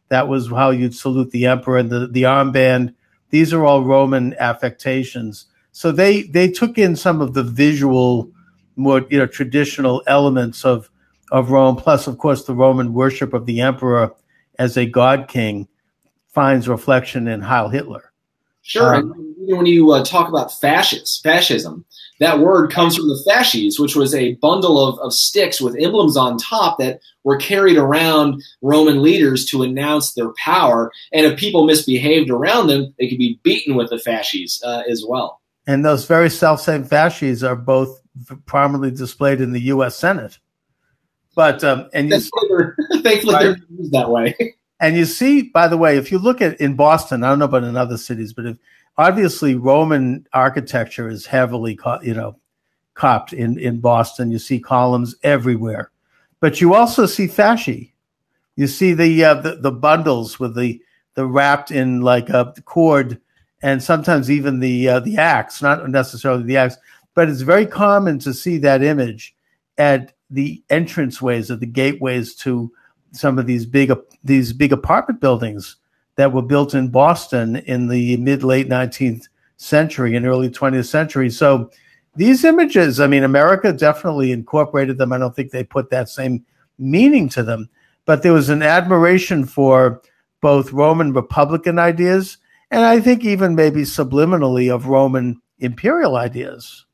That 0.08 0.30
was 0.30 0.50
how 0.50 0.70
you'd 0.70 0.96
salute 0.96 1.32
the 1.32 1.48
emperor, 1.48 1.78
and 1.78 1.90
the 1.90 2.08
the 2.08 2.24
armband. 2.24 2.94
These 3.30 3.54
are 3.54 3.66
all 3.66 3.84
Roman 3.84 4.34
affectations. 4.40 5.46
So 5.74 5.92
they 5.92 6.24
they 6.24 6.50
took 6.50 6.78
in 6.78 6.96
some 6.96 7.20
of 7.20 7.34
the 7.34 7.44
visual, 7.44 8.32
more 8.78 9.06
you 9.10 9.20
know 9.20 9.28
traditional 9.28 10.02
elements 10.08 10.64
of 10.64 10.90
of 11.30 11.52
Rome. 11.52 11.76
Plus, 11.76 12.08
of 12.08 12.18
course, 12.18 12.46
the 12.46 12.56
Roman 12.56 12.94
worship 12.94 13.34
of 13.34 13.46
the 13.46 13.60
emperor 13.60 14.16
as 14.58 14.78
a 14.78 14.86
god 14.86 15.28
king 15.28 15.68
finds 16.34 16.68
reflection 16.68 17.28
in 17.28 17.42
Heil 17.42 17.70
Hitler. 17.70 18.12
Sure. 18.62 18.96
Um, 18.96 19.14
when 19.40 19.66
you 19.66 19.92
uh, 19.92 20.04
talk 20.04 20.30
about 20.30 20.54
fascist, 20.60 21.24
fascism, 21.24 21.86
that 22.20 22.40
word 22.40 22.72
comes 22.72 22.96
from 22.96 23.08
the 23.08 23.22
fasces, 23.26 23.80
which 23.80 23.96
was 23.96 24.14
a 24.14 24.36
bundle 24.36 24.86
of, 24.86 25.00
of 25.00 25.14
sticks 25.14 25.62
with 25.62 25.76
emblems 25.80 26.18
on 26.18 26.38
top 26.38 26.78
that 26.78 27.00
were 27.24 27.38
carried 27.38 27.78
around 27.78 28.44
Roman 28.62 29.02
leaders 29.02 29.46
to 29.48 29.64
announce 29.64 30.14
their 30.14 30.32
power. 30.34 30.92
And 31.14 31.26
if 31.26 31.40
people 31.40 31.66
misbehaved 31.66 32.30
around 32.30 32.68
them, 32.68 32.94
they 33.00 33.08
could 33.08 33.18
be 33.18 33.40
beaten 33.44 33.76
with 33.76 33.90
the 33.90 33.98
fasces 33.98 34.62
uh, 34.64 34.84
as 34.90 35.04
well. 35.08 35.42
And 35.66 35.86
those 35.86 36.06
very 36.06 36.30
self 36.30 36.62
same 36.62 36.84
fasces 36.84 37.44
are 37.44 37.56
both 37.56 38.02
prominently 38.46 38.92
displayed 38.92 39.42
in 39.42 39.52
the 39.52 39.62
U.S. 39.62 39.96
Senate. 39.96 40.38
But 41.36 41.64
um, 41.64 41.90
and 41.94 42.10
you, 42.10 42.20
thankfully, 42.20 42.66
thankfully 43.04 43.34
right? 43.34 43.44
they're 43.44 43.58
used 43.70 43.94
that 43.94 44.10
way. 44.10 44.36
And 44.80 44.96
you 44.96 45.06
see, 45.06 45.44
by 45.44 45.68
the 45.68 45.78
way, 45.78 45.98
if 45.98 46.12
you 46.12 46.20
look 46.20 46.42
at 46.42 46.60
in 46.62 46.76
Boston, 46.76 47.24
I 47.24 47.30
don't 47.30 47.40
know 47.40 47.46
about 47.46 47.64
in 47.64 47.76
other 47.76 47.98
cities, 47.98 48.34
but 48.34 48.46
if, 48.46 48.58
obviously 48.98 49.56
Roman 49.56 50.26
architecture 50.34 51.10
is 51.10 51.26
heavily, 51.26 51.78
you 52.02 52.14
know, 52.14 52.38
copped 52.94 53.34
in 53.34 53.58
in 53.60 53.80
Boston. 53.80 54.32
You 54.32 54.40
see 54.40 54.60
columns 54.60 55.16
everywhere. 55.24 55.92
but 56.40 56.62
you 56.62 56.74
also 56.74 57.06
see 57.06 57.28
fasci. 57.28 57.94
You 58.56 58.68
see 58.68 58.94
the, 58.94 59.24
uh, 59.24 59.34
the 59.36 59.56
the 59.56 59.72
bundles 59.72 60.40
with 60.40 60.56
the 60.56 60.82
the 61.16 61.26
wrapped 61.26 61.72
in 61.72 62.02
like 62.02 62.30
a 62.30 62.54
cord, 62.66 63.20
and 63.62 63.82
sometimes 63.82 64.30
even 64.30 64.60
the 64.60 64.90
uh, 64.90 65.00
the 65.00 65.18
axe, 65.18 65.62
not 65.62 65.90
necessarily 65.90 66.44
the 66.44 66.58
axe, 66.58 66.78
but 67.16 67.30
it's 67.30 67.42
very 67.42 67.66
common 67.66 68.20
to 68.20 68.34
see 68.34 68.58
that 68.60 68.84
image 68.84 69.36
at 69.78 70.14
the 70.30 70.62
entranceways 70.70 71.50
or 71.50 71.56
the 71.56 71.66
gateways 71.66 72.36
to 72.36 72.72
some 73.12 73.40
of 73.40 73.46
these 73.46 73.66
big 73.66 73.92
these 74.24 74.54
big 74.54 74.72
apartment 74.72 75.20
buildings 75.20 75.78
that 76.16 76.32
were 76.32 76.42
built 76.42 76.74
in 76.74 76.90
Boston 76.90 77.58
in 77.58 77.88
the 77.88 78.18
mid 78.18 78.44
late 78.44 78.68
19th 78.68 79.28
century 79.58 80.16
and 80.16 80.26
early 80.26 80.50
20th 80.50 80.86
century. 80.86 81.30
So 81.30 81.70
these 82.16 82.44
images, 82.44 83.00
I 83.00 83.08
mean, 83.08 83.24
America 83.24 83.72
definitely 83.72 84.32
incorporated 84.32 84.98
them. 84.98 85.14
I 85.14 85.18
don't 85.18 85.36
think 85.36 85.52
they 85.52 85.64
put 85.64 85.90
that 85.90 86.10
same 86.10 86.46
meaning 86.78 87.30
to 87.30 87.44
them, 87.44 87.70
but 88.06 88.24
there 88.24 88.34
was 88.34 88.50
an 88.50 88.62
admiration 88.64 89.46
for 89.46 90.02
both 90.42 90.72
Roman 90.72 91.14
Republican 91.14 91.80
ideas 91.80 92.38
and 92.72 92.86
I 92.86 93.00
think 93.00 93.24
even 93.24 93.56
maybe 93.56 93.82
subliminally 93.82 94.74
of 94.74 94.88
Roman 94.88 95.42
imperial 95.60 96.16
ideas. 96.16 96.86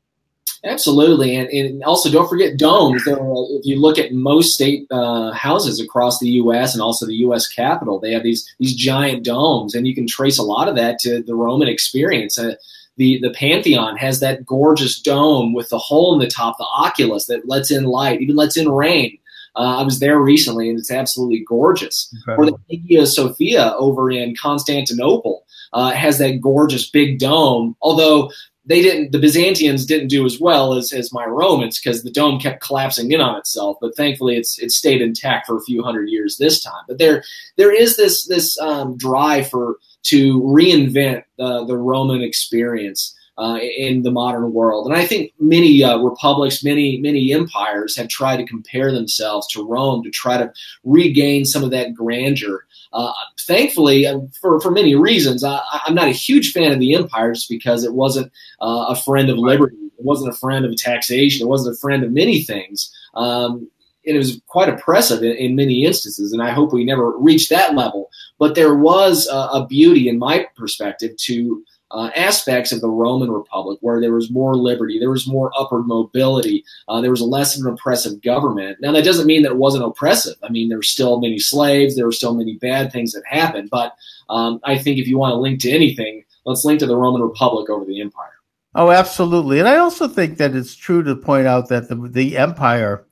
Absolutely, 0.66 1.36
and, 1.36 1.48
and 1.48 1.82
also 1.84 2.10
don't 2.10 2.28
forget 2.28 2.56
domes. 2.56 3.02
If 3.06 3.64
you 3.64 3.80
look 3.80 3.98
at 3.98 4.12
most 4.12 4.54
state 4.54 4.86
uh, 4.90 5.30
houses 5.32 5.80
across 5.80 6.18
the 6.18 6.30
U.S. 6.30 6.74
and 6.74 6.82
also 6.82 7.06
the 7.06 7.14
U.S. 7.16 7.46
Capitol, 7.46 8.00
they 8.00 8.12
have 8.12 8.24
these 8.24 8.52
these 8.58 8.74
giant 8.74 9.24
domes, 9.24 9.74
and 9.74 9.86
you 9.86 9.94
can 9.94 10.06
trace 10.06 10.38
a 10.38 10.42
lot 10.42 10.68
of 10.68 10.74
that 10.76 10.98
to 11.00 11.22
the 11.22 11.34
Roman 11.34 11.68
experience. 11.68 12.38
Uh, 12.38 12.54
the 12.96 13.20
the 13.20 13.30
Pantheon 13.30 13.96
has 13.96 14.20
that 14.20 14.44
gorgeous 14.44 15.00
dome 15.00 15.52
with 15.52 15.68
the 15.68 15.78
hole 15.78 16.14
in 16.14 16.20
the 16.20 16.30
top, 16.30 16.58
the 16.58 16.66
oculus 16.76 17.26
that 17.26 17.48
lets 17.48 17.70
in 17.70 17.84
light, 17.84 18.20
even 18.20 18.36
lets 18.36 18.56
in 18.56 18.68
rain. 18.68 19.18
Uh, 19.54 19.78
I 19.78 19.82
was 19.82 20.00
there 20.00 20.18
recently, 20.18 20.68
and 20.68 20.78
it's 20.78 20.90
absolutely 20.90 21.44
gorgeous. 21.48 22.12
Incredible. 22.14 22.54
Or 22.54 22.58
the 22.68 22.76
Hagia 22.76 23.06
Sophia 23.06 23.74
over 23.78 24.10
in 24.10 24.34
Constantinople 24.36 25.44
uh, 25.72 25.92
has 25.92 26.18
that 26.18 26.40
gorgeous 26.40 26.90
big 26.90 27.18
dome. 27.18 27.76
Although 27.80 28.30
they 28.66 28.82
didn't 28.82 29.12
the 29.12 29.18
byzantians 29.18 29.86
didn't 29.86 30.08
do 30.08 30.24
as 30.26 30.40
well 30.40 30.74
as, 30.74 30.92
as 30.92 31.12
my 31.12 31.24
romans 31.24 31.80
because 31.80 32.02
the 32.02 32.10
dome 32.10 32.38
kept 32.38 32.62
collapsing 32.62 33.10
in 33.12 33.20
on 33.20 33.36
itself 33.38 33.76
but 33.80 33.96
thankfully 33.96 34.36
it's 34.36 34.58
it 34.58 34.70
stayed 34.72 35.00
intact 35.00 35.46
for 35.46 35.56
a 35.56 35.62
few 35.62 35.82
hundred 35.82 36.08
years 36.08 36.36
this 36.36 36.62
time 36.62 36.84
but 36.88 36.98
there 36.98 37.22
there 37.56 37.74
is 37.74 37.96
this 37.96 38.26
this 38.26 38.58
um, 38.60 38.96
drive 38.96 39.48
for 39.48 39.76
to 40.02 40.40
reinvent 40.42 41.24
the, 41.38 41.64
the 41.64 41.76
roman 41.76 42.22
experience 42.22 43.16
uh, 43.38 43.58
in 43.76 44.02
the 44.02 44.10
modern 44.10 44.52
world. 44.52 44.86
And 44.86 44.96
I 44.96 45.04
think 45.04 45.32
many 45.38 45.82
uh, 45.84 45.98
republics, 45.98 46.64
many 46.64 46.98
many 46.98 47.32
empires 47.32 47.96
have 47.96 48.08
tried 48.08 48.38
to 48.38 48.46
compare 48.46 48.92
themselves 48.92 49.46
to 49.48 49.66
Rome 49.66 50.02
to 50.04 50.10
try 50.10 50.38
to 50.38 50.52
regain 50.84 51.44
some 51.44 51.62
of 51.62 51.70
that 51.70 51.94
grandeur. 51.94 52.64
Uh, 52.96 53.12
thankfully, 53.40 54.06
uh, 54.06 54.18
for, 54.40 54.58
for 54.58 54.70
many 54.70 54.94
reasons, 54.94 55.44
I, 55.44 55.60
am 55.86 55.94
not 55.94 56.08
a 56.08 56.12
huge 56.12 56.52
fan 56.52 56.72
of 56.72 56.78
the 56.78 56.94
empire 56.94 57.34
just 57.34 57.50
because 57.50 57.84
it 57.84 57.92
wasn't 57.92 58.32
uh, 58.62 58.86
a 58.88 58.96
friend 58.96 59.28
of 59.28 59.36
liberty, 59.36 59.76
it 59.76 60.04
wasn't 60.04 60.32
a 60.32 60.36
friend 60.38 60.64
of 60.64 60.74
taxation, 60.76 61.46
it 61.46 61.50
wasn't 61.50 61.76
a 61.76 61.78
friend 61.78 62.02
of 62.02 62.12
many 62.12 62.40
things. 62.40 62.90
Um, 63.14 63.70
it 64.02 64.16
was 64.16 64.40
quite 64.46 64.70
oppressive 64.70 65.22
in, 65.22 65.32
in, 65.32 65.56
many 65.56 65.84
instances, 65.84 66.32
and 66.32 66.42
I 66.42 66.52
hope 66.52 66.72
we 66.72 66.86
never 66.86 67.14
reach 67.18 67.50
that 67.50 67.74
level. 67.74 68.08
But 68.38 68.54
there 68.54 68.74
was 68.74 69.26
a, 69.26 69.36
a 69.36 69.66
beauty, 69.66 70.08
in 70.08 70.18
my 70.18 70.46
perspective, 70.56 71.18
to 71.18 71.62
uh, 71.90 72.10
aspects 72.16 72.72
of 72.72 72.80
the 72.80 72.88
Roman 72.88 73.30
Republic 73.30 73.78
where 73.80 74.00
there 74.00 74.12
was 74.12 74.30
more 74.30 74.56
liberty, 74.56 74.98
there 74.98 75.10
was 75.10 75.26
more 75.26 75.52
upward 75.58 75.86
mobility, 75.86 76.64
uh, 76.88 77.00
there 77.00 77.10
was 77.10 77.20
less 77.20 77.56
of 77.56 77.64
an 77.64 77.72
oppressive 77.72 78.20
government. 78.22 78.78
Now, 78.80 78.92
that 78.92 79.04
doesn't 79.04 79.26
mean 79.26 79.42
that 79.42 79.52
it 79.52 79.58
wasn't 79.58 79.84
oppressive. 79.84 80.36
I 80.42 80.48
mean, 80.48 80.68
there 80.68 80.78
were 80.78 80.82
still 80.82 81.20
many 81.20 81.38
slaves, 81.38 81.96
there 81.96 82.06
were 82.06 82.12
still 82.12 82.34
many 82.34 82.54
bad 82.54 82.92
things 82.92 83.12
that 83.12 83.22
happened. 83.26 83.70
But 83.70 83.94
um, 84.28 84.60
I 84.64 84.78
think 84.78 84.98
if 84.98 85.06
you 85.06 85.18
want 85.18 85.32
to 85.32 85.36
link 85.36 85.60
to 85.60 85.70
anything, 85.70 86.24
let's 86.44 86.64
link 86.64 86.80
to 86.80 86.86
the 86.86 86.96
Roman 86.96 87.22
Republic 87.22 87.70
over 87.70 87.84
the 87.84 88.00
empire. 88.00 88.32
Oh, 88.74 88.90
absolutely. 88.90 89.58
And 89.58 89.68
I 89.68 89.76
also 89.76 90.06
think 90.06 90.36
that 90.36 90.54
it's 90.54 90.74
true 90.74 91.02
to 91.02 91.16
point 91.16 91.46
out 91.46 91.68
that 91.68 91.88
the, 91.88 91.94
the 91.94 92.36
empire 92.36 93.06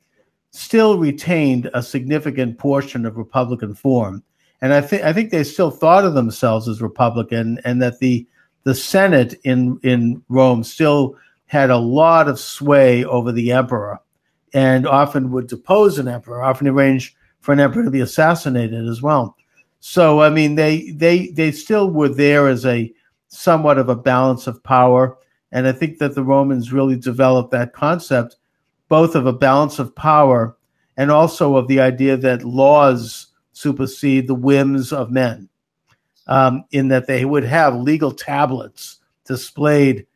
still 0.50 0.98
retained 0.98 1.70
a 1.74 1.82
significant 1.82 2.58
portion 2.58 3.06
of 3.06 3.16
Republican 3.16 3.74
form. 3.74 4.22
And 4.60 4.72
I 4.72 4.80
think 4.80 5.02
I 5.02 5.12
think 5.12 5.30
they 5.30 5.44
still 5.44 5.70
thought 5.70 6.04
of 6.04 6.14
themselves 6.14 6.68
as 6.68 6.80
Republican, 6.80 7.60
and 7.64 7.82
that 7.82 7.98
the 7.98 8.26
the 8.64 8.74
Senate 8.74 9.34
in 9.44 9.78
in 9.82 10.22
Rome 10.28 10.64
still 10.64 11.16
had 11.46 11.70
a 11.70 11.76
lot 11.76 12.28
of 12.28 12.40
sway 12.40 13.04
over 13.04 13.30
the 13.30 13.52
emperor, 13.52 14.00
and 14.52 14.86
often 14.86 15.30
would 15.30 15.46
depose 15.46 15.98
an 15.98 16.08
emperor, 16.08 16.42
often 16.42 16.66
arrange 16.66 17.14
for 17.40 17.52
an 17.52 17.60
emperor 17.60 17.84
to 17.84 17.90
be 17.90 18.00
assassinated 18.00 18.88
as 18.88 19.02
well. 19.02 19.36
So 19.80 20.22
I 20.22 20.30
mean, 20.30 20.54
they 20.54 20.90
they 20.90 21.28
they 21.28 21.52
still 21.52 21.90
were 21.90 22.08
there 22.08 22.48
as 22.48 22.64
a 22.66 22.92
somewhat 23.28 23.78
of 23.78 23.88
a 23.88 23.96
balance 23.96 24.46
of 24.46 24.62
power, 24.62 25.16
and 25.52 25.66
I 25.66 25.72
think 25.72 25.98
that 25.98 26.14
the 26.14 26.24
Romans 26.24 26.72
really 26.72 26.96
developed 26.96 27.50
that 27.50 27.74
concept, 27.74 28.36
both 28.88 29.14
of 29.14 29.26
a 29.26 29.32
balance 29.32 29.78
of 29.78 29.94
power 29.94 30.56
and 30.96 31.10
also 31.10 31.56
of 31.56 31.68
the 31.68 31.80
idea 31.80 32.16
that 32.16 32.44
laws 32.44 33.26
supersede 33.52 34.26
the 34.26 34.34
whims 34.34 34.92
of 34.92 35.10
men 35.10 35.48
um, 36.26 36.64
in 36.70 36.88
that 36.88 37.06
they 37.06 37.24
would 37.24 37.44
have 37.44 37.74
legal 37.74 38.12
tablets 38.12 38.98
displayed 39.24 40.06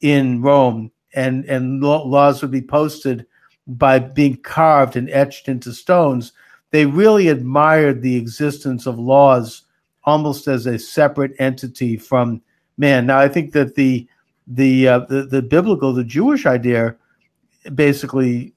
in 0.00 0.42
Rome, 0.42 0.90
and 1.14 1.44
and 1.46 1.80
laws 1.82 2.42
would 2.42 2.50
be 2.50 2.62
posted 2.62 3.26
by 3.66 3.98
being 3.98 4.36
carved 4.36 4.96
and 4.96 5.10
etched 5.10 5.48
into 5.48 5.72
stones. 5.72 6.32
They 6.70 6.86
really 6.86 7.28
admired 7.28 8.02
the 8.02 8.16
existence 8.16 8.86
of 8.86 8.98
laws 8.98 9.62
almost 10.04 10.46
as 10.46 10.66
a 10.66 10.78
separate 10.78 11.32
entity 11.38 11.96
from 11.96 12.42
man. 12.76 13.06
Now, 13.06 13.18
I 13.18 13.28
think 13.28 13.52
that 13.52 13.74
the 13.74 14.06
the 14.46 14.88
uh, 14.88 14.98
the, 15.00 15.22
the 15.24 15.42
biblical, 15.42 15.92
the 15.92 16.04
Jewish 16.04 16.46
idea, 16.46 16.96
basically 17.74 18.52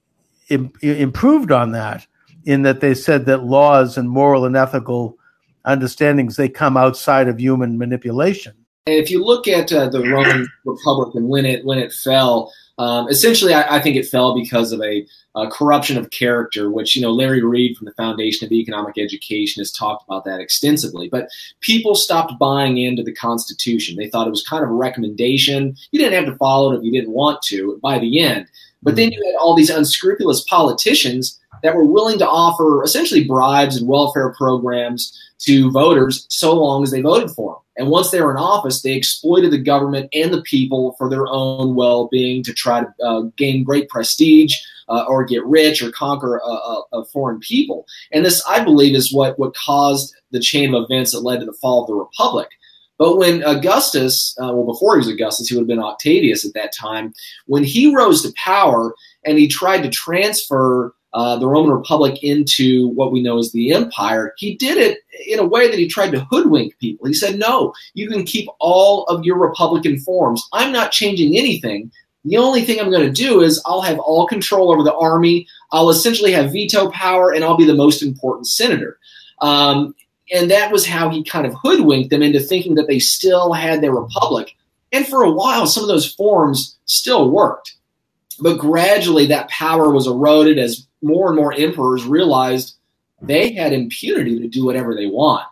Im- 0.49 0.74
improved 0.82 1.51
on 1.51 1.72
that 1.72 2.05
in 2.45 2.64
that 2.64 2.80
they 2.80 2.93
said 2.93 3.26
that 3.26 3.43
laws 3.43 3.97
and 3.97 4.10
moral 4.10 4.45
and 4.45 4.55
ethical 4.55 5.18
understandings 5.66 6.36
they 6.36 6.49
come 6.49 6.78
outside 6.78 7.28
of 7.28 7.39
human 7.39 7.78
manipulation. 7.78 8.53
If 8.86 9.12
you 9.12 9.24
look 9.24 9.47
at 9.47 9.72
uh, 9.72 9.89
the 9.89 10.01
Roman 10.01 10.47
Republic 10.66 11.14
and 11.16 11.30
when 11.30 11.45
it 11.45 11.64
when 11.66 11.78
it 11.78 11.93
fell, 11.93 12.51
um, 12.80 13.10
essentially, 13.10 13.53
I, 13.53 13.76
I, 13.76 13.82
think 13.82 13.97
it 13.97 14.07
fell 14.07 14.34
because 14.34 14.72
of 14.72 14.82
a, 14.82 15.05
a, 15.36 15.49
corruption 15.49 15.97
of 15.97 16.12
character, 16.12 16.72
which 16.72 16.95
you 16.95 17.01
know 17.01 17.12
Larry 17.12 17.43
Reed 17.43 17.76
from 17.76 17.86
the 17.86 17.93
Foundation 17.93 18.45
of 18.45 18.53
Economic 18.53 18.97
Education 18.97 19.60
has 19.60 19.72
talked 19.72 20.05
about 20.07 20.24
that 20.26 20.39
extensively. 20.39 21.10
But 21.10 21.30
people 21.60 21.93
stopped 21.93 22.39
buying 22.39 22.78
into 22.78 23.03
the 23.03 23.14
Constitution; 23.14 23.97
they 23.97 24.10
thought 24.10 24.28
it 24.28 24.32
was 24.32 24.47
kind 24.47 24.64
of 24.64 24.70
a 24.70 24.74
recommendation. 24.74 25.76
You 25.91 25.99
didn't 25.99 26.14
have 26.14 26.34
to 26.34 26.38
follow 26.38 26.72
it 26.72 26.78
if 26.78 26.84
you 26.84 26.91
didn't 26.91 27.14
want 27.14 27.41
to. 27.43 27.78
By 27.84 27.99
the 27.99 28.22
end, 28.22 28.47
but 28.82 28.95
then 28.95 29.12
you 29.12 29.24
had 29.26 29.39
all 29.39 29.55
these 29.55 29.70
unscrupulous 29.70 30.43
politicians 30.45 31.39
that 31.64 31.76
were 31.76 31.86
willing 31.86 32.18
to 32.20 32.28
offer 32.28 32.84
essentially 32.84 33.24
bribes 33.24 33.78
and 33.78 33.88
welfare 33.88 34.34
programs 34.34 35.18
to 35.39 35.72
voters 35.72 36.26
so 36.30 36.53
long 36.53 36.84
as 36.84 36.91
they 36.91 37.01
voted 37.01 37.32
for 37.32 37.53
them. 37.53 37.62
And 37.78 37.89
once 37.89 38.12
they 38.12 38.22
were 38.22 38.32
in 38.32 38.38
office, 38.38 38.82
they 38.82 38.93
exploited 38.93 39.51
the 39.51 39.57
government 39.57 40.10
and 40.14 40.34
the 40.34 40.41
people 40.41 40.95
for 40.97 41.10
their 41.10 41.28
own 41.28 41.76
well 41.76 42.10
being 42.10 42.43
to 42.43 42.53
try 42.53 42.82
to 42.82 42.93
uh, 43.03 43.22
gain 43.38 43.64
great 43.64 43.89
prestige. 43.89 44.53
Uh, 44.91 45.05
or 45.07 45.24
get 45.24 45.45
rich 45.45 45.84
or 45.84 45.91
conquer 45.91 46.38
a, 46.38 46.82
a, 46.93 47.05
foreign 47.14 47.39
people. 47.41 47.86
And 48.12 48.26
this, 48.26 48.43
I 48.49 48.64
believe, 48.64 48.95
is 48.95 49.14
what, 49.14 49.38
what 49.38 49.53
caused 49.53 50.16
the 50.32 50.39
chain 50.39 50.74
of 50.74 50.84
events 50.89 51.12
that 51.12 51.20
led 51.20 51.41
to 51.41 51.45
the 51.45 51.53
fall 51.53 51.84
of 51.84 51.88
the 51.89 51.93
Republic. 51.93 52.47
But 52.99 53.18
when 53.18 53.43
Augustus, 53.43 54.36
uh, 54.41 54.51
well, 54.51 54.66
before 54.66 54.95
he 54.95 54.99
was 54.99 55.07
Augustus, 55.07 55.47
he 55.47 55.55
would 55.55 55.62
have 55.62 55.68
been 55.68 55.80
Octavius 55.80 56.45
at 56.45 56.53
that 56.53 56.74
time, 56.74 57.14
when 57.45 57.64
he 57.64 57.95
rose 57.95 58.22
to 58.24 58.34
power 58.34 58.93
and 59.26 59.39
he 59.39 59.47
tried 59.47 59.84
to 59.84 59.89
transfer 59.89 60.93
uh, 61.14 61.38
the 61.38 61.47
Roman 61.47 61.72
Republic 61.72 62.24
into 62.24 62.89
what 62.89 63.12
we 63.12 63.22
know 63.22 63.39
as 63.39 63.51
the 63.51 63.74
empire, 63.74 64.34
he 64.38 64.55
did 64.55 64.78
it 64.78 64.99
in 65.28 65.39
a 65.39 65.47
way 65.47 65.70
that 65.70 65.80
he 65.80 65.88
tried 65.88 66.12
to 66.12 66.26
hoodwink 66.26 66.78
people. 66.80 67.07
He 67.07 67.14
said, 67.14 67.39
No, 67.39 67.74
you 67.93 68.07
can 68.07 68.24
keep 68.24 68.47
all 68.60 69.05
of 69.05 69.26
your 69.26 69.38
Republican 69.38 69.99
forms. 69.99 70.47
I'm 70.53 70.72
not 70.72 70.91
changing 70.91 71.36
anything. 71.36 71.91
The 72.26 72.38
only 72.38 72.64
thing 72.64 72.80
I'm 72.80 72.91
going 72.91 73.07
to 73.07 73.24
do 73.24 73.41
is 73.41 73.62
I'll 73.66 73.82
have 73.82 73.97
all 73.99 74.28
control 74.28 74.72
over 74.72 74.84
the 74.84 74.95
army. 74.95 75.47
I'll 75.72 75.89
essentially 75.89 76.32
have 76.34 76.51
veto 76.51 76.91
power, 76.91 77.32
and 77.32 77.43
I'll 77.43 77.57
be 77.57 77.66
the 77.66 77.74
most 77.74 78.03
important 78.03 78.47
senator. 78.47 78.99
Um, 79.41 79.95
and 80.32 80.51
that 80.51 80.72
was 80.72 80.86
how 80.86 81.10
he 81.10 81.24
kind 81.24 81.47
of 81.47 81.55
hoodwinked 81.55 82.12
them 82.12 82.22
into 82.22 82.39
thinking 82.39 82.76
that 82.76 82.88
they 82.88 82.99
still 82.99 83.53
had 83.53 83.82
their 83.82 83.93
republic. 83.93 84.55
And 84.91 85.07
for 85.07 85.24
a 85.24 85.32
while, 85.32 85.66
some 85.66 85.84
of 85.84 85.89
those 85.89 86.14
forms 86.14 86.78
still 86.86 87.32
worked. 87.32 87.76
But 88.39 88.57
gradually, 88.57 89.26
that 89.28 89.49
power 89.49 89.91
was 89.91 90.07
eroded 90.07 90.60
as 90.60 90.88
more 91.02 91.28
and 91.28 91.36
more 91.36 91.54
emperors 91.54 92.04
realized 92.06 92.76
they 93.22 93.54
had 93.54 93.74
impunity 93.74 94.39
to 94.39 94.47
do 94.47 94.66
whatever 94.66 94.95
they 94.95 95.08
want. 95.08 95.45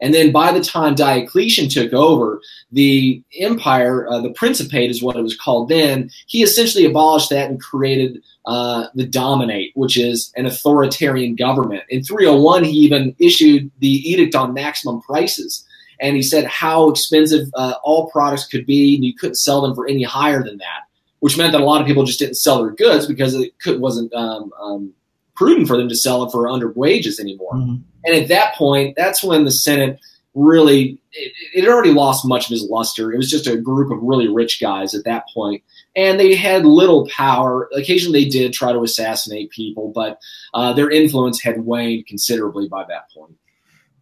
And 0.00 0.14
then 0.14 0.32
by 0.32 0.52
the 0.52 0.64
time 0.64 0.94
Diocletian 0.94 1.68
took 1.68 1.92
over, 1.92 2.40
the 2.72 3.22
empire, 3.38 4.08
uh, 4.08 4.20
the 4.20 4.30
Principate 4.30 4.90
is 4.90 5.02
what 5.02 5.16
it 5.16 5.22
was 5.22 5.36
called 5.36 5.68
then, 5.68 6.10
he 6.26 6.42
essentially 6.42 6.86
abolished 6.86 7.30
that 7.30 7.50
and 7.50 7.60
created 7.60 8.22
uh, 8.46 8.86
the 8.94 9.06
Dominate, 9.06 9.72
which 9.74 9.98
is 9.98 10.32
an 10.36 10.46
authoritarian 10.46 11.36
government. 11.36 11.82
In 11.90 12.02
301, 12.02 12.64
he 12.64 12.72
even 12.72 13.14
issued 13.18 13.70
the 13.80 14.10
Edict 14.10 14.34
on 14.34 14.54
Maximum 14.54 15.02
Prices. 15.02 15.66
And 16.00 16.16
he 16.16 16.22
said 16.22 16.46
how 16.46 16.88
expensive 16.88 17.48
uh, 17.54 17.74
all 17.84 18.10
products 18.10 18.46
could 18.46 18.64
be, 18.64 18.94
and 18.94 19.04
you 19.04 19.14
couldn't 19.14 19.34
sell 19.34 19.60
them 19.60 19.74
for 19.74 19.86
any 19.86 20.02
higher 20.02 20.42
than 20.42 20.56
that, 20.56 20.84
which 21.20 21.38
meant 21.38 21.52
that 21.52 21.60
a 21.60 21.64
lot 21.64 21.80
of 21.80 21.86
people 21.86 22.04
just 22.04 22.18
didn't 22.18 22.34
sell 22.34 22.62
their 22.62 22.72
goods 22.72 23.06
because 23.06 23.34
it 23.34 23.58
could, 23.60 23.80
wasn't 23.80 24.12
um, 24.14 24.52
um, 24.60 24.92
prudent 25.36 25.68
for 25.68 25.76
them 25.76 25.88
to 25.88 25.96
sell 25.96 26.24
it 26.24 26.30
for 26.30 26.48
under 26.48 26.72
wages 26.72 27.20
anymore. 27.20 27.54
Mm-hmm. 27.54 27.76
And 28.04 28.16
at 28.16 28.28
that 28.28 28.54
point, 28.54 28.96
that's 28.96 29.22
when 29.22 29.44
the 29.44 29.50
Senate 29.50 30.00
really 30.34 31.00
it, 31.12 31.32
it 31.54 31.68
already 31.68 31.92
lost 31.92 32.26
much 32.26 32.46
of 32.46 32.52
its 32.52 32.62
luster. 32.62 33.12
It 33.12 33.16
was 33.16 33.30
just 33.30 33.46
a 33.46 33.56
group 33.56 33.90
of 33.90 33.98
really 34.02 34.28
rich 34.28 34.60
guys 34.60 34.94
at 34.94 35.04
that 35.04 35.24
point, 35.32 35.62
and 35.96 36.18
they 36.18 36.34
had 36.34 36.64
little 36.64 37.06
power. 37.08 37.68
Occasionally, 37.74 38.24
they 38.24 38.30
did 38.30 38.52
try 38.52 38.72
to 38.72 38.82
assassinate 38.82 39.50
people, 39.50 39.92
but 39.94 40.20
uh, 40.54 40.72
their 40.72 40.90
influence 40.90 41.42
had 41.42 41.64
waned 41.64 42.06
considerably 42.06 42.68
by 42.68 42.84
that 42.84 43.10
point. 43.12 43.36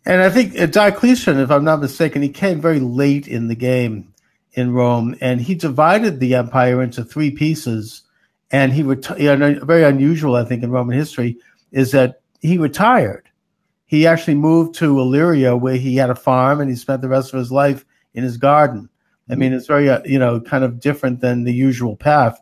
And 0.04 0.22
I 0.22 0.30
think 0.30 0.58
uh, 0.58 0.66
Diocletian, 0.66 1.38
if 1.38 1.50
I'm 1.50 1.64
not 1.64 1.80
mistaken, 1.80 2.22
he 2.22 2.28
came 2.28 2.60
very 2.60 2.80
late 2.80 3.26
in 3.26 3.48
the 3.48 3.54
game 3.54 4.12
in 4.58 4.72
Rome, 4.72 5.14
and 5.20 5.40
he 5.40 5.54
divided 5.54 6.18
the 6.18 6.34
empire 6.34 6.82
into 6.82 7.04
three 7.04 7.30
pieces 7.30 8.02
and 8.50 8.72
he 8.72 8.82
retired. 8.82 9.20
You 9.20 9.64
very 9.64 9.84
unusual, 9.84 10.34
I 10.34 10.44
think, 10.44 10.62
in 10.62 10.70
Roman 10.70 10.96
history 10.96 11.36
is 11.70 11.92
that 11.92 12.22
he 12.40 12.58
retired. 12.58 13.28
He 13.86 14.06
actually 14.06 14.34
moved 14.34 14.74
to 14.76 14.98
Illyria, 14.98 15.56
where 15.56 15.76
he 15.76 15.96
had 15.96 16.10
a 16.10 16.14
farm, 16.14 16.60
and 16.60 16.68
he 16.68 16.76
spent 16.76 17.02
the 17.02 17.08
rest 17.08 17.32
of 17.32 17.38
his 17.38 17.52
life 17.52 17.84
in 18.14 18.24
his 18.24 18.36
garden. 18.36 18.88
I 19.30 19.34
mean, 19.34 19.52
it's 19.52 19.66
very, 19.66 19.90
uh, 19.90 20.00
you 20.04 20.18
know, 20.18 20.40
kind 20.40 20.64
of 20.64 20.80
different 20.80 21.20
than 21.20 21.44
the 21.44 21.52
usual 21.52 21.96
path. 21.96 22.40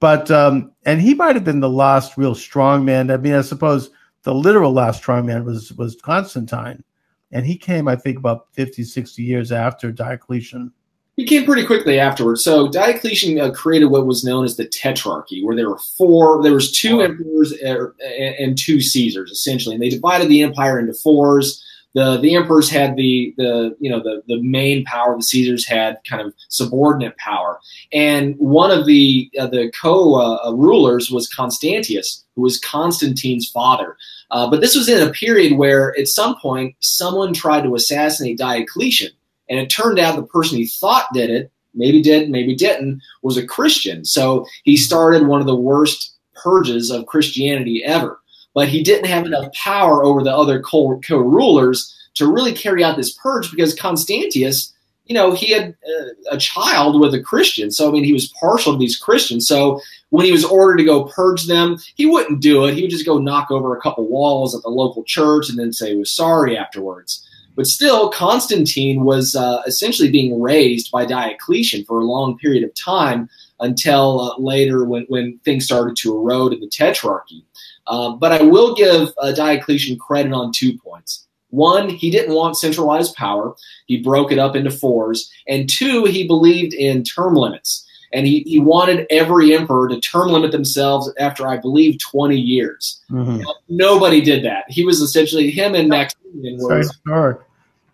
But 0.00 0.30
um, 0.30 0.72
and 0.84 1.00
he 1.00 1.14
might 1.14 1.34
have 1.34 1.44
been 1.44 1.60
the 1.60 1.68
last 1.68 2.18
real 2.18 2.34
strong 2.34 2.84
man. 2.84 3.10
I 3.10 3.16
mean, 3.16 3.34
I 3.34 3.40
suppose 3.40 3.90
the 4.22 4.34
literal 4.34 4.72
last 4.72 4.98
strong 4.98 5.26
man 5.26 5.44
was 5.44 5.72
was 5.74 5.96
Constantine, 6.02 6.84
and 7.32 7.46
he 7.46 7.56
came, 7.56 7.88
I 7.88 7.96
think, 7.96 8.18
about 8.18 8.48
50, 8.52 8.84
60 8.84 9.22
years 9.22 9.50
after 9.50 9.90
Diocletian. 9.90 10.72
He 11.16 11.24
came 11.24 11.44
pretty 11.44 11.64
quickly 11.64 12.00
afterwards. 12.00 12.42
So 12.42 12.68
Diocletian 12.68 13.38
uh, 13.38 13.52
created 13.52 13.86
what 13.86 14.06
was 14.06 14.24
known 14.24 14.44
as 14.44 14.56
the 14.56 14.66
Tetrarchy, 14.66 15.44
where 15.44 15.54
there 15.54 15.70
were 15.70 15.78
four. 15.78 16.42
There 16.42 16.52
was 16.52 16.72
two 16.72 17.02
emperors 17.02 17.54
uh, 17.64 17.90
and 18.38 18.58
two 18.58 18.80
Caesars, 18.80 19.30
essentially, 19.30 19.76
and 19.76 19.82
they 19.82 19.90
divided 19.90 20.28
the 20.28 20.42
empire 20.42 20.78
into 20.78 20.92
fours. 20.92 21.64
The 21.94 22.18
the 22.18 22.34
emperors 22.34 22.68
had 22.68 22.96
the 22.96 23.32
the 23.36 23.76
you 23.78 23.88
know 23.88 24.00
the 24.02 24.22
the 24.26 24.42
main 24.42 24.84
power. 24.84 25.16
The 25.16 25.22
Caesars 25.22 25.64
had 25.64 25.98
kind 26.08 26.20
of 26.20 26.34
subordinate 26.48 27.16
power, 27.18 27.60
and 27.92 28.34
one 28.38 28.72
of 28.72 28.84
the 28.84 29.30
uh, 29.38 29.46
the 29.46 29.70
co 29.80 30.16
uh, 30.16 30.50
rulers 30.52 31.12
was 31.12 31.32
Constantius, 31.32 32.24
who 32.34 32.42
was 32.42 32.58
Constantine's 32.58 33.48
father. 33.48 33.96
Uh, 34.32 34.50
but 34.50 34.60
this 34.60 34.74
was 34.74 34.88
in 34.88 35.06
a 35.06 35.12
period 35.12 35.56
where, 35.56 35.96
at 35.96 36.08
some 36.08 36.34
point, 36.40 36.74
someone 36.80 37.32
tried 37.32 37.62
to 37.62 37.76
assassinate 37.76 38.38
Diocletian 38.38 39.12
and 39.48 39.58
it 39.58 39.68
turned 39.68 39.98
out 39.98 40.16
the 40.16 40.22
person 40.22 40.58
he 40.58 40.66
thought 40.66 41.06
did 41.12 41.30
it, 41.30 41.50
maybe 41.74 42.00
did, 42.00 42.30
maybe 42.30 42.54
didn't, 42.54 43.02
was 43.22 43.36
a 43.36 43.46
Christian. 43.46 44.04
So 44.04 44.46
he 44.62 44.76
started 44.76 45.26
one 45.26 45.40
of 45.40 45.46
the 45.46 45.56
worst 45.56 46.14
purges 46.34 46.90
of 46.90 47.06
Christianity 47.06 47.82
ever. 47.84 48.20
But 48.54 48.68
he 48.68 48.82
didn't 48.82 49.08
have 49.08 49.26
enough 49.26 49.52
power 49.52 50.04
over 50.04 50.22
the 50.22 50.34
other 50.34 50.62
co 50.62 51.00
rulers 51.10 51.92
to 52.14 52.32
really 52.32 52.52
carry 52.52 52.84
out 52.84 52.96
this 52.96 53.12
purge 53.12 53.50
because 53.50 53.74
Constantius, 53.74 54.72
you 55.06 55.14
know, 55.14 55.32
he 55.32 55.52
had 55.52 55.70
uh, 55.70 56.04
a 56.30 56.38
child 56.38 57.00
with 57.00 57.12
a 57.14 57.20
Christian. 57.20 57.72
So, 57.72 57.88
I 57.88 57.92
mean, 57.92 58.04
he 58.04 58.12
was 58.12 58.32
partial 58.40 58.72
to 58.72 58.78
these 58.78 58.96
Christians. 58.96 59.48
So, 59.48 59.80
when 60.10 60.24
he 60.24 60.30
was 60.30 60.44
ordered 60.44 60.76
to 60.76 60.84
go 60.84 61.06
purge 61.06 61.46
them, 61.46 61.78
he 61.96 62.06
wouldn't 62.06 62.40
do 62.40 62.64
it. 62.64 62.74
He 62.74 62.82
would 62.82 62.92
just 62.92 63.04
go 63.04 63.18
knock 63.18 63.50
over 63.50 63.76
a 63.76 63.80
couple 63.80 64.08
walls 64.08 64.54
at 64.54 64.62
the 64.62 64.68
local 64.68 65.02
church 65.02 65.50
and 65.50 65.58
then 65.58 65.72
say 65.72 65.90
he 65.90 65.96
was 65.96 66.12
sorry 66.12 66.56
afterwards. 66.56 67.28
But 67.56 67.66
still, 67.66 68.10
Constantine 68.10 69.04
was 69.04 69.36
uh, 69.36 69.62
essentially 69.66 70.10
being 70.10 70.40
raised 70.40 70.90
by 70.90 71.06
Diocletian 71.06 71.84
for 71.84 72.00
a 72.00 72.04
long 72.04 72.36
period 72.38 72.64
of 72.64 72.74
time 72.74 73.28
until 73.60 74.20
uh, 74.20 74.38
later 74.38 74.84
when, 74.84 75.04
when 75.08 75.38
things 75.44 75.64
started 75.64 75.96
to 75.98 76.16
erode 76.16 76.52
in 76.52 76.60
the 76.60 76.66
Tetrarchy. 76.66 77.44
Uh, 77.86 78.10
but 78.12 78.32
I 78.32 78.42
will 78.42 78.74
give 78.74 79.10
uh, 79.18 79.32
Diocletian 79.32 79.98
credit 79.98 80.32
on 80.32 80.52
two 80.52 80.76
points. 80.78 81.26
One, 81.50 81.88
he 81.88 82.10
didn't 82.10 82.34
want 82.34 82.56
centralized 82.56 83.14
power. 83.14 83.54
He 83.86 84.02
broke 84.02 84.32
it 84.32 84.40
up 84.40 84.56
into 84.56 84.72
fours. 84.72 85.30
And 85.46 85.70
two, 85.70 86.04
he 86.04 86.26
believed 86.26 86.74
in 86.74 87.04
term 87.04 87.36
limits. 87.36 87.83
And 88.14 88.26
he, 88.26 88.40
he 88.46 88.60
wanted 88.60 89.06
every 89.10 89.54
emperor 89.54 89.88
to 89.88 90.00
term 90.00 90.28
limit 90.28 90.52
themselves 90.52 91.12
after, 91.18 91.48
I 91.48 91.56
believe, 91.56 91.98
20 91.98 92.36
years. 92.36 93.02
Mm-hmm. 93.10 93.42
Nobody 93.68 94.20
did 94.20 94.44
that. 94.44 94.64
He 94.68 94.84
was 94.84 95.00
essentially, 95.00 95.50
him 95.50 95.74
and 95.74 95.88
Maximian 95.88 96.58
were. 96.58 96.84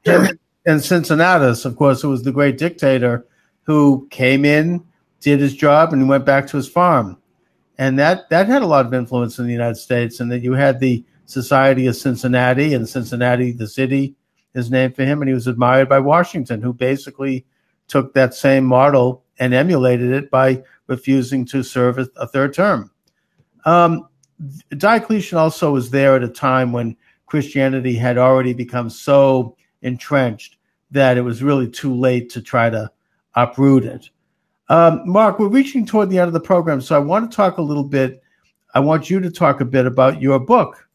And, 0.05 0.39
and 0.67 0.85
Cincinnatus, 0.85 1.65
of 1.65 1.77
course, 1.77 2.03
who 2.03 2.11
was 2.11 2.23
the 2.23 2.33
great 2.33 2.59
dictator 2.59 3.27
who 3.63 4.07
came 4.11 4.45
in, 4.45 4.85
did 5.21 5.41
his 5.41 5.57
job, 5.57 5.95
and 5.95 6.09
went 6.09 6.27
back 6.27 6.47
to 6.49 6.57
his 6.59 6.69
farm. 6.69 7.17
And 7.79 7.99
that, 7.99 8.29
that 8.29 8.47
had 8.47 8.61
a 8.61 8.67
lot 8.67 8.85
of 8.85 8.93
influence 8.93 9.39
in 9.39 9.47
the 9.47 9.53
United 9.53 9.77
States. 9.77 10.21
And 10.21 10.31
that 10.31 10.43
you 10.43 10.53
had 10.53 10.81
the 10.81 11.03
Society 11.25 11.87
of 11.87 11.97
Cincinnati, 11.97 12.75
and 12.75 12.87
Cincinnati, 12.87 13.53
the 13.53 13.69
city, 13.69 14.15
is 14.55 14.71
named 14.71 14.97
for 14.97 15.05
him. 15.05 15.23
And 15.23 15.29
he 15.29 15.35
was 15.35 15.47
admired 15.47 15.89
by 15.89 16.01
Washington, 16.01 16.61
who 16.61 16.75
basically 16.75 17.47
took 17.89 18.13
that 18.13 18.35
same 18.35 18.65
model 18.65 19.25
and 19.41 19.55
emulated 19.55 20.13
it 20.13 20.31
by 20.31 20.63
refusing 20.87 21.45
to 21.47 21.63
serve 21.63 21.99
a, 21.99 22.27
third 22.27 22.53
term. 22.55 22.91
Um, 23.65 24.07
Diocletian 24.77 25.39
also 25.39 25.73
was 25.73 25.91
there 25.91 26.15
at 26.15 26.23
a 26.23 26.29
time 26.29 26.73
when 26.73 26.97
Christianity 27.27 27.95
had 27.95 28.19
already 28.19 28.53
become 28.53 28.91
so 28.91 29.57
entrenched 29.83 30.57
that 30.91 31.17
it 31.17 31.23
was 31.23 31.43
really 31.43 31.69
too 31.69 31.95
late 31.95 32.31
to 32.31 32.43
try 32.43 32.69
to 32.69 32.91
uproot 33.35 33.85
it. 33.85 34.11
Um, 34.69 35.03
Marc, 35.05 35.39
we're 35.39 35.49
reaching 35.49 35.87
toward 35.87 36.11
the 36.11 36.19
end 36.19 36.29
of 36.29 36.33
the 36.33 36.41
program, 36.41 36.81
so 36.81 36.95
I 36.95 36.99
want 36.99 37.31
to 37.31 37.35
talk 37.35 37.59
a 37.59 37.63
little 37.63 37.85
bit. 37.85 38.23
I 38.75 38.81
want 38.81 39.11
you 39.11 39.21
to 39.21 39.31
talk 39.31 39.61
a 39.61 39.65
bit 39.65 39.87
about 39.87 40.23
your 40.23 40.39
book, 40.39 40.87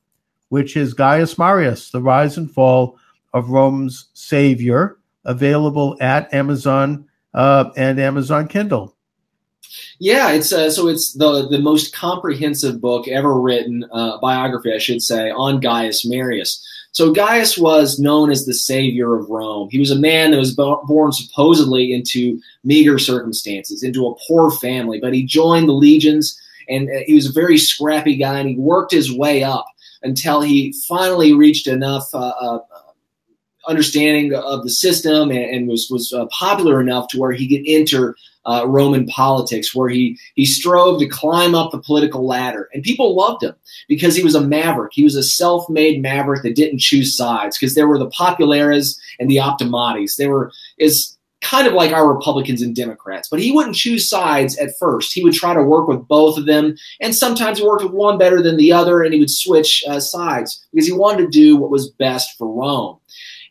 which 0.50 0.78
is 0.78 0.94
Gaius 0.94 1.38
Marius, 1.38 1.90
The 1.92 2.02
Rise 2.02 2.38
and 2.38 2.50
Fall 2.50 2.98
of 3.34 3.50
Rome's 3.50 4.10
Savior, 4.14 5.00
available 5.26 5.98
at 6.00 6.34
Amazon 6.34 7.06
uh, 7.36 7.70
and 7.78 8.00
Amazon 8.00 8.48
Kindle. 8.48 8.96
Yeah, 10.00 10.32
it's 10.32 10.52
uh, 10.52 10.70
so 10.72 10.88
it's 10.88 11.14
the 11.14 11.48
the 11.48 11.60
most 11.60 11.96
comprehensive 11.96 12.82
book 12.82 13.08
ever 13.08 13.40
written, 13.40 13.86
uh, 13.92 14.18
biography, 14.20 14.74
I 14.74 14.78
should 14.78 15.02
say, 15.02 15.32
on 15.32 15.60
Gaius 15.60 16.06
Marius. 16.06 16.66
So 16.92 17.12
Gaius 17.12 17.58
was 17.58 18.00
known 18.00 18.32
as 18.32 18.46
the 18.46 18.54
savior 18.54 19.16
of 19.16 19.30
Rome. 19.30 19.68
He 19.70 19.80
was 19.80 19.92
a 19.92 20.00
man 20.00 20.32
that 20.32 20.38
was 20.38 20.56
born 20.56 21.12
supposedly 21.12 21.92
into 21.92 22.40
meager 22.64 22.98
circumstances, 22.98 23.84
into 23.84 24.08
a 24.08 24.16
poor 24.28 24.50
family, 24.50 25.00
but 25.02 25.14
he 25.14 25.26
joined 25.26 25.68
the 25.68 25.74
legions 25.74 26.40
and 26.70 26.90
uh, 26.90 27.02
he 27.06 27.14
was 27.14 27.28
a 27.28 27.34
very 27.34 27.58
scrappy 27.58 28.16
guy 28.16 28.40
and 28.40 28.50
he 28.50 28.56
worked 28.56 28.94
his 28.94 29.12
way 29.12 29.44
up 29.44 29.66
until 30.04 30.40
he 30.40 30.74
finally 30.88 31.34
reached 31.34 31.68
enough 31.68 32.08
uh, 32.14 32.34
uh, 32.40 32.60
understanding 33.68 34.34
of 34.34 34.64
the 34.64 34.70
system 34.70 35.32
and, 35.32 35.44
and 35.44 35.68
was 35.68 35.88
was 35.90 36.14
uh, 36.14 36.26
popular 36.28 36.82
enough 36.82 37.08
to 37.10 37.20
where 37.20 37.32
he 37.32 37.48
could 37.48 37.66
enter 37.68 38.16
uh, 38.46 38.64
Roman 38.68 39.08
politics, 39.08 39.74
where 39.74 39.90
he 39.90 40.18
he 40.36 40.46
strove 40.46 41.00
to 41.00 41.08
climb 41.08 41.56
up 41.56 41.72
the 41.72 41.80
political 41.80 42.26
ladder, 42.26 42.70
and 42.74 42.84
people 42.84 43.16
loved 43.16 43.44
him 43.44 43.56
because 43.88 44.16
he 44.16 44.24
was 44.24 44.36
a 44.36 44.42
maverick. 44.42 44.92
He 44.94 45.04
was 45.04 45.16
a 45.16 45.24
self-made 45.24 46.02
maverick 46.02 46.44
that 46.44 46.56
didn't 46.56 46.80
choose 46.80 47.16
sides 47.16 47.58
because 47.58 47.76
there 47.76 47.88
were 47.88 48.00
the 48.00 48.10
populares 48.10 49.00
and 49.20 49.30
the 49.30 49.40
optimates. 49.40 50.16
They 50.16 50.28
were 50.28 50.52
is 50.78 51.18
kind 51.42 51.68
of 51.68 51.74
like 51.74 51.92
our 51.92 52.12
Republicans 52.12 52.62
and 52.62 52.76
Democrats, 52.76 53.28
but 53.30 53.40
he 53.40 53.52
wouldn't 53.52 53.76
choose 53.76 54.10
sides 54.10 54.58
at 54.58 54.72
first. 54.80 55.14
He 55.14 55.24
would 55.24 55.34
try 55.34 55.54
to 55.54 55.62
work 55.62 55.88
with 55.88 56.08
both 56.08 56.38
of 56.38 56.46
them, 56.46 56.76
and 57.02 57.16
sometimes 57.16 57.60
he 57.60 57.66
worked 57.66 57.84
with 57.84 57.94
one 57.94 58.18
better 58.18 58.42
than 58.42 58.58
the 58.58 58.72
other, 58.72 59.04
and 59.04 59.14
he 59.14 59.20
would 59.20 59.30
switch 59.30 59.84
uh, 59.88 60.00
sides 60.00 60.66
because 60.72 60.88
he 60.88 60.94
wanted 60.94 61.24
to 61.24 61.30
do 61.30 61.58
what 61.58 61.72
was 61.72 61.90
best 61.90 62.38
for 62.38 62.48
Rome. 62.48 62.98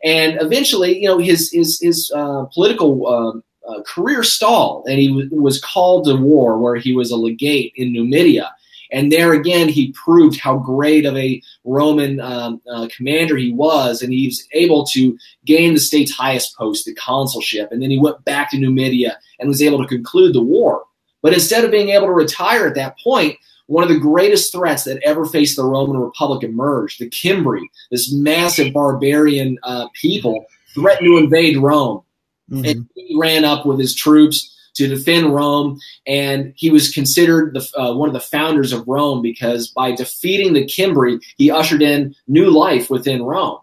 And 0.05 0.41
eventually, 0.41 1.01
you 1.01 1.09
know, 1.09 1.19
his 1.19 1.51
his 1.51 1.81
his 1.81 2.13
uh, 2.15 2.45
political 2.53 3.07
uh, 3.07 3.71
uh, 3.71 3.83
career 3.83 4.23
stalled, 4.23 4.87
and 4.87 4.99
he 4.99 5.09
w- 5.09 5.31
was 5.33 5.61
called 5.61 6.05
to 6.05 6.15
war, 6.15 6.59
where 6.59 6.77
he 6.77 6.95
was 6.95 7.11
a 7.11 7.17
legate 7.17 7.73
in 7.77 7.93
Numidia. 7.93 8.55
And 8.93 9.11
there 9.11 9.33
again, 9.33 9.69
he 9.69 9.93
proved 9.93 10.39
how 10.39 10.59
great 10.59 11.07
of 11.07 11.17
a 11.17 11.43
Roman 11.65 12.21
um, 12.21 12.61
uh, 12.71 12.87
commander 12.95 13.37
he 13.37 13.53
was, 13.53 14.03
and 14.03 14.13
he 14.13 14.27
was 14.27 14.47
able 14.53 14.85
to 14.89 15.19
gain 15.47 15.73
the 15.75 15.81
state's 15.81 16.13
highest 16.13 16.57
post, 16.57 16.85
the 16.85 16.95
consulship. 16.95 17.73
And 17.73 17.83
then 17.83 17.91
he 17.91 17.99
went 17.99 18.25
back 18.25 18.51
to 18.51 18.59
Numidia 18.59 19.19
and 19.41 19.49
was 19.49 19.63
able 19.63 19.79
to 19.79 19.89
conclude 19.89 20.35
the 20.35 20.43
war. 20.43 20.85
But 21.23 21.33
instead 21.33 21.65
of 21.65 21.71
being 21.71 21.89
able 21.89 22.07
to 22.07 22.13
retire 22.13 22.67
at 22.67 22.75
that 22.75 22.99
point, 23.03 23.39
one 23.67 23.83
of 23.83 23.89
the 23.89 23.99
greatest 23.99 24.53
threats 24.53 24.85
that 24.85 25.03
ever 25.05 25.25
faced 25.25 25.57
the 25.57 25.65
Roman 25.65 25.99
Republic 25.99 26.43
emerged. 26.43 27.01
The 27.01 27.11
Cimbri, 27.11 27.69
this 27.91 28.12
massive 28.12 28.73
barbarian 28.73 29.59
uh, 29.62 29.89
people, 29.95 30.47
threatened 30.75 31.07
to 31.07 31.19
invade 31.19 31.57
Rome. 31.57 32.03
Mm-hmm. 32.51 32.65
And 32.65 32.89
he 32.95 33.17
ran 33.19 33.45
up 33.45 33.65
with 33.65 33.79
his 33.79 33.95
troops 33.95 34.51
to 34.75 34.89
defend 34.89 35.33
Rome, 35.33 35.79
and 36.07 36.53
he 36.57 36.71
was 36.71 36.91
considered 36.91 37.55
the, 37.55 37.81
uh, 37.81 37.95
one 37.95 38.09
of 38.09 38.12
the 38.12 38.21
founders 38.21 38.73
of 38.73 38.87
Rome 38.87 39.23
because 39.23 39.69
by 39.69 39.93
defeating 39.93 40.53
the 40.53 40.69
Cimbri, 40.69 41.21
he 41.37 41.51
ushered 41.51 41.81
in 41.81 42.15
new 42.27 42.51
life 42.51 42.91
within 42.91 43.23
Rome. 43.23 43.59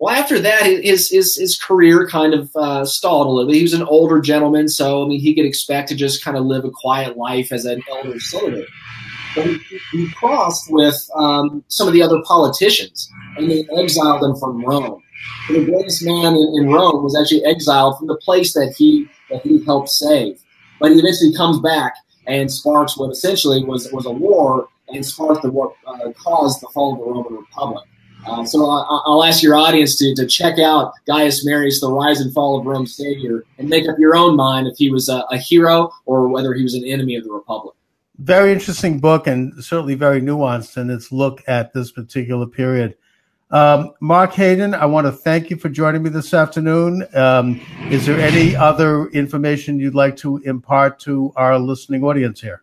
Well, 0.00 0.14
after 0.14 0.38
that, 0.38 0.64
his 0.64 1.10
his, 1.10 1.36
his 1.36 1.58
career 1.58 2.06
kind 2.08 2.34
of 2.34 2.54
uh, 2.54 2.84
stalled 2.84 3.26
a 3.26 3.30
little 3.30 3.50
bit. 3.50 3.56
He 3.56 3.62
was 3.62 3.72
an 3.72 3.82
older 3.82 4.20
gentleman, 4.20 4.68
so 4.68 5.04
I 5.04 5.08
mean, 5.08 5.20
he 5.20 5.34
could 5.34 5.44
expect 5.44 5.88
to 5.88 5.96
just 5.96 6.24
kind 6.24 6.36
of 6.36 6.44
live 6.44 6.64
a 6.64 6.70
quiet 6.70 7.16
life 7.16 7.50
as 7.50 7.64
an 7.64 7.82
elder 7.90 8.20
senator. 8.20 8.66
But 9.34 9.46
he, 9.92 10.10
crossed 10.12 10.70
with 10.70 11.08
um, 11.14 11.64
some 11.68 11.86
of 11.86 11.94
the 11.94 12.02
other 12.02 12.20
politicians, 12.24 13.10
and 13.36 13.50
they 13.50 13.66
exiled 13.76 14.22
him 14.22 14.36
from 14.36 14.64
Rome. 14.64 15.02
The 15.48 15.64
greatest 15.64 16.04
man 16.04 16.34
in, 16.34 16.54
in 16.56 16.70
Rome 16.70 17.02
was 17.02 17.16
actually 17.18 17.44
exiled 17.44 17.98
from 17.98 18.08
the 18.08 18.16
place 18.16 18.54
that 18.54 18.74
he 18.76 19.08
that 19.30 19.42
he 19.42 19.64
helped 19.64 19.90
save. 19.90 20.40
But 20.80 20.92
he 20.92 20.98
eventually 20.98 21.34
comes 21.34 21.60
back 21.60 21.94
and 22.26 22.50
sparks 22.50 22.96
what 22.96 23.10
essentially 23.10 23.64
was 23.64 23.90
was 23.92 24.06
a 24.06 24.10
war 24.10 24.68
and 24.88 25.04
sparked 25.04 25.42
the 25.42 25.50
what 25.50 25.72
uh, 25.86 26.12
caused 26.12 26.60
the 26.60 26.68
fall 26.68 26.92
of 26.92 26.98
the 26.98 27.04
Roman 27.04 27.34
Republic. 27.34 27.84
Uh, 28.26 28.44
so 28.44 28.68
I, 28.68 29.02
will 29.06 29.24
ask 29.24 29.42
your 29.42 29.56
audience 29.56 29.96
to, 29.98 30.14
to 30.16 30.26
check 30.26 30.58
out 30.58 30.92
Gaius 31.06 31.46
Marius, 31.46 31.80
The 31.80 31.90
Rise 31.90 32.20
and 32.20 32.32
Fall 32.34 32.58
of 32.58 32.66
Rome's 32.66 32.94
Savior, 32.94 33.44
and 33.58 33.68
make 33.68 33.88
up 33.88 33.98
your 33.98 34.16
own 34.16 34.36
mind 34.36 34.66
if 34.66 34.76
he 34.76 34.90
was 34.90 35.08
a, 35.08 35.24
a 35.30 35.38
hero 35.38 35.90
or 36.04 36.28
whether 36.28 36.52
he 36.52 36.62
was 36.62 36.74
an 36.74 36.84
enemy 36.84 37.14
of 37.14 37.24
the 37.24 37.30
Republic. 37.30 37.74
Very 38.18 38.52
interesting 38.52 38.98
book 38.98 39.26
and 39.28 39.52
certainly 39.62 39.94
very 39.94 40.20
nuanced 40.20 40.76
in 40.76 40.90
its 40.90 41.12
look 41.12 41.42
at 41.46 41.72
this 41.72 41.92
particular 41.92 42.46
period. 42.46 42.96
Um, 43.50 43.92
Marc 44.00 44.34
Hyden, 44.34 44.74
I 44.74 44.86
want 44.86 45.06
to 45.06 45.12
thank 45.12 45.50
you 45.50 45.56
for 45.56 45.68
joining 45.68 46.02
me 46.02 46.10
this 46.10 46.34
afternoon. 46.34 47.06
Um, 47.14 47.60
is 47.90 48.04
there 48.04 48.20
any 48.20 48.54
other 48.54 49.06
information 49.10 49.78
you'd 49.78 49.94
like 49.94 50.16
to 50.18 50.38
impart 50.38 50.98
to 51.00 51.32
our 51.36 51.58
listening 51.58 52.04
audience 52.04 52.40
here? 52.40 52.62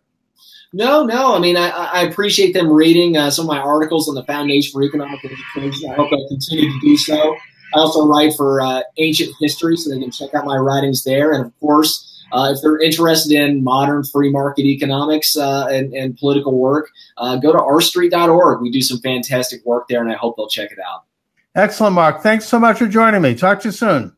No, 0.72 1.04
no. 1.04 1.34
I 1.34 1.38
mean, 1.38 1.56
I, 1.56 1.70
I 1.70 2.02
appreciate 2.02 2.52
them 2.52 2.70
reading 2.70 3.16
uh, 3.16 3.30
some 3.30 3.46
of 3.46 3.48
my 3.48 3.58
articles 3.58 4.08
on 4.08 4.14
the 4.14 4.24
Foundation 4.24 4.72
for 4.72 4.82
Economic 4.82 5.24
Education. 5.24 5.90
I 5.90 5.94
hope 5.94 6.12
I 6.12 6.18
continue 6.28 6.70
to 6.70 6.80
do 6.82 6.96
so. 6.98 7.34
I 7.74 7.78
also 7.78 8.06
write 8.06 8.34
for 8.36 8.60
uh, 8.60 8.82
Ancient 8.98 9.34
History, 9.40 9.76
so 9.76 9.90
they 9.90 9.98
can 9.98 10.10
check 10.10 10.34
out 10.34 10.44
my 10.44 10.56
writings 10.56 11.02
there. 11.02 11.32
And 11.32 11.46
of 11.46 11.60
course, 11.60 12.05
uh, 12.32 12.52
if 12.54 12.62
they're 12.62 12.78
interested 12.78 13.32
in 13.32 13.62
modern 13.62 14.04
free 14.04 14.30
market 14.30 14.64
economics 14.64 15.36
uh, 15.36 15.66
and, 15.66 15.92
and, 15.94 16.18
political 16.18 16.58
work, 16.58 16.90
uh, 17.18 17.36
go 17.36 17.52
to 17.52 17.58
rstreet.org. 17.58 18.60
We 18.60 18.70
do 18.70 18.82
some 18.82 18.98
fantastic 18.98 19.64
work 19.64 19.88
there, 19.88 20.00
and 20.00 20.10
I 20.10 20.14
hope 20.14 20.36
they'll 20.36 20.48
check 20.48 20.72
it 20.72 20.78
out. 20.78 21.04
Excellent, 21.54 21.94
Marc. 21.94 22.22
Thanks 22.22 22.46
so 22.46 22.58
much 22.58 22.78
for 22.78 22.86
joining 22.86 23.22
me. 23.22 23.34
Talk 23.34 23.60
to 23.60 23.68
you 23.68 23.72
soon. 23.72 24.15